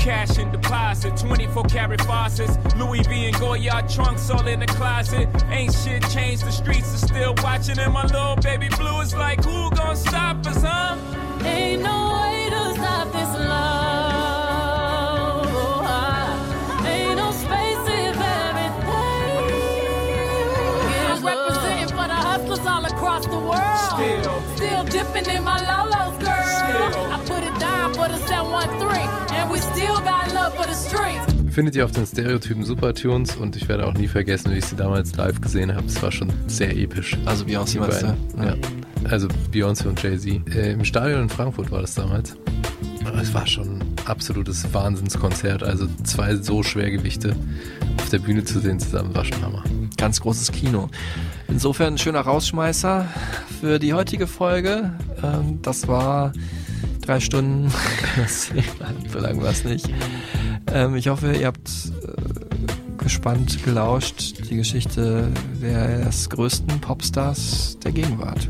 [0.07, 5.29] Cash and deposit, 24 karat faucets, Louis V and Goyard trunks all in the closet.
[5.51, 9.43] Ain't shit changed, the streets are still watching, and my little baby blue is like,
[9.43, 10.97] who gon' stop us, huh?
[11.45, 13.83] Ain't no way to stop this love.
[15.83, 18.87] Oh, ain't no space if everything
[21.11, 24.23] I'm representing for the hustlers all across the world.
[24.23, 24.41] Still.
[24.55, 26.47] Still dipping in my Lolo's, girl.
[26.47, 27.13] Still.
[27.13, 29.26] I put it down for the 713.
[31.57, 34.77] Findet ihr auf den Stereotypen Supertunes und ich werde auch nie vergessen, wie ich sie
[34.77, 35.87] damals live gesehen habe.
[35.87, 37.17] Es war schon sehr episch.
[37.25, 38.15] Also Beyoncé meinst du?
[38.43, 38.55] Ja.
[39.11, 40.55] Also Beyoncé und Jay-Z.
[40.55, 42.37] Äh, Im Stadion in Frankfurt war das damals.
[43.23, 45.63] Es war schon ein absolutes Wahnsinnskonzert.
[45.63, 47.35] Also zwei so Schwergewichte
[48.03, 49.65] auf der Bühne zu sehen zusammen war schon Hammer.
[49.97, 50.91] Ganz großes Kino.
[51.49, 53.09] Insofern ein schöner Rausschmeißer
[53.61, 54.93] für die heutige Folge.
[55.23, 56.33] Ähm, das war
[57.07, 57.73] drei Stunden.
[59.13, 59.89] so lang war es nicht.
[60.73, 65.29] Ähm, ich hoffe, ihr habt äh, gespannt gelauscht die Geschichte
[65.61, 68.49] des größten Popstars der Gegenwart.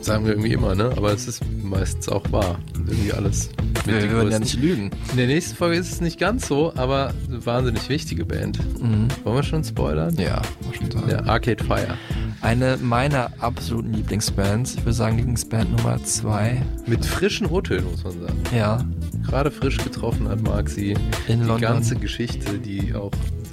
[0.00, 0.92] Sagen wir irgendwie immer, ne?
[0.96, 2.58] Aber es ist meistens auch wahr.
[2.86, 3.48] Irgendwie alles.
[3.86, 4.90] mit Wir würden ja nicht lügen.
[5.10, 8.58] In der nächsten Folge ist es nicht ganz so, aber eine wahnsinnig wichtige Band.
[8.80, 9.08] Mhm.
[9.24, 10.14] Wollen wir schon spoilern?
[10.16, 11.10] Ja, muss schon sagen.
[11.10, 11.96] Ja, Arcade Fire.
[12.40, 14.74] Eine meiner absoluten Lieblingsbands.
[14.74, 16.60] Ich würde sagen Lieblingsband Nummer zwei.
[16.86, 18.42] Mit frischen O-Tönen, muss man sagen.
[18.54, 18.84] Ja,
[19.26, 20.92] Gerade frisch getroffen hat Marc sie.
[21.26, 21.60] in die London.
[21.60, 23.10] ganze Geschichte, die auch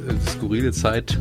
[0.08, 1.18] äh, skurrile Zeit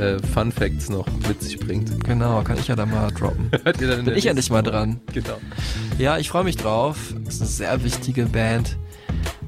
[0.00, 2.04] äh, Fun Facts noch mit sich bringt.
[2.04, 3.50] Genau, kann ich ja da mal droppen.
[3.64, 5.00] Hört ihr dann in Bin ich endlich nächsten mal dran.
[5.12, 5.38] Genau.
[5.98, 7.14] Ja, ich freue mich drauf.
[7.28, 8.76] Es ist eine sehr wichtige Band.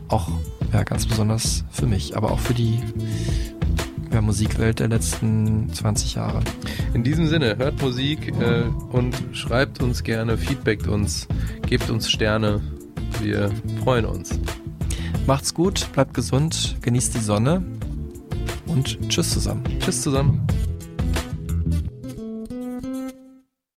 [0.09, 0.29] Auch
[0.73, 2.81] ja, ganz besonders für mich, aber auch für die
[4.13, 6.41] ja, Musikwelt der letzten 20 Jahre.
[6.95, 11.27] In diesem Sinne, hört Musik äh, und schreibt uns gerne, feedbackt uns,
[11.67, 12.61] gebt uns Sterne.
[13.21, 13.51] Wir
[13.83, 14.39] freuen uns.
[15.27, 17.63] Macht's gut, bleibt gesund, genießt die Sonne
[18.73, 19.63] und tschüss zusammen.
[19.81, 20.47] Tschüss zusammen.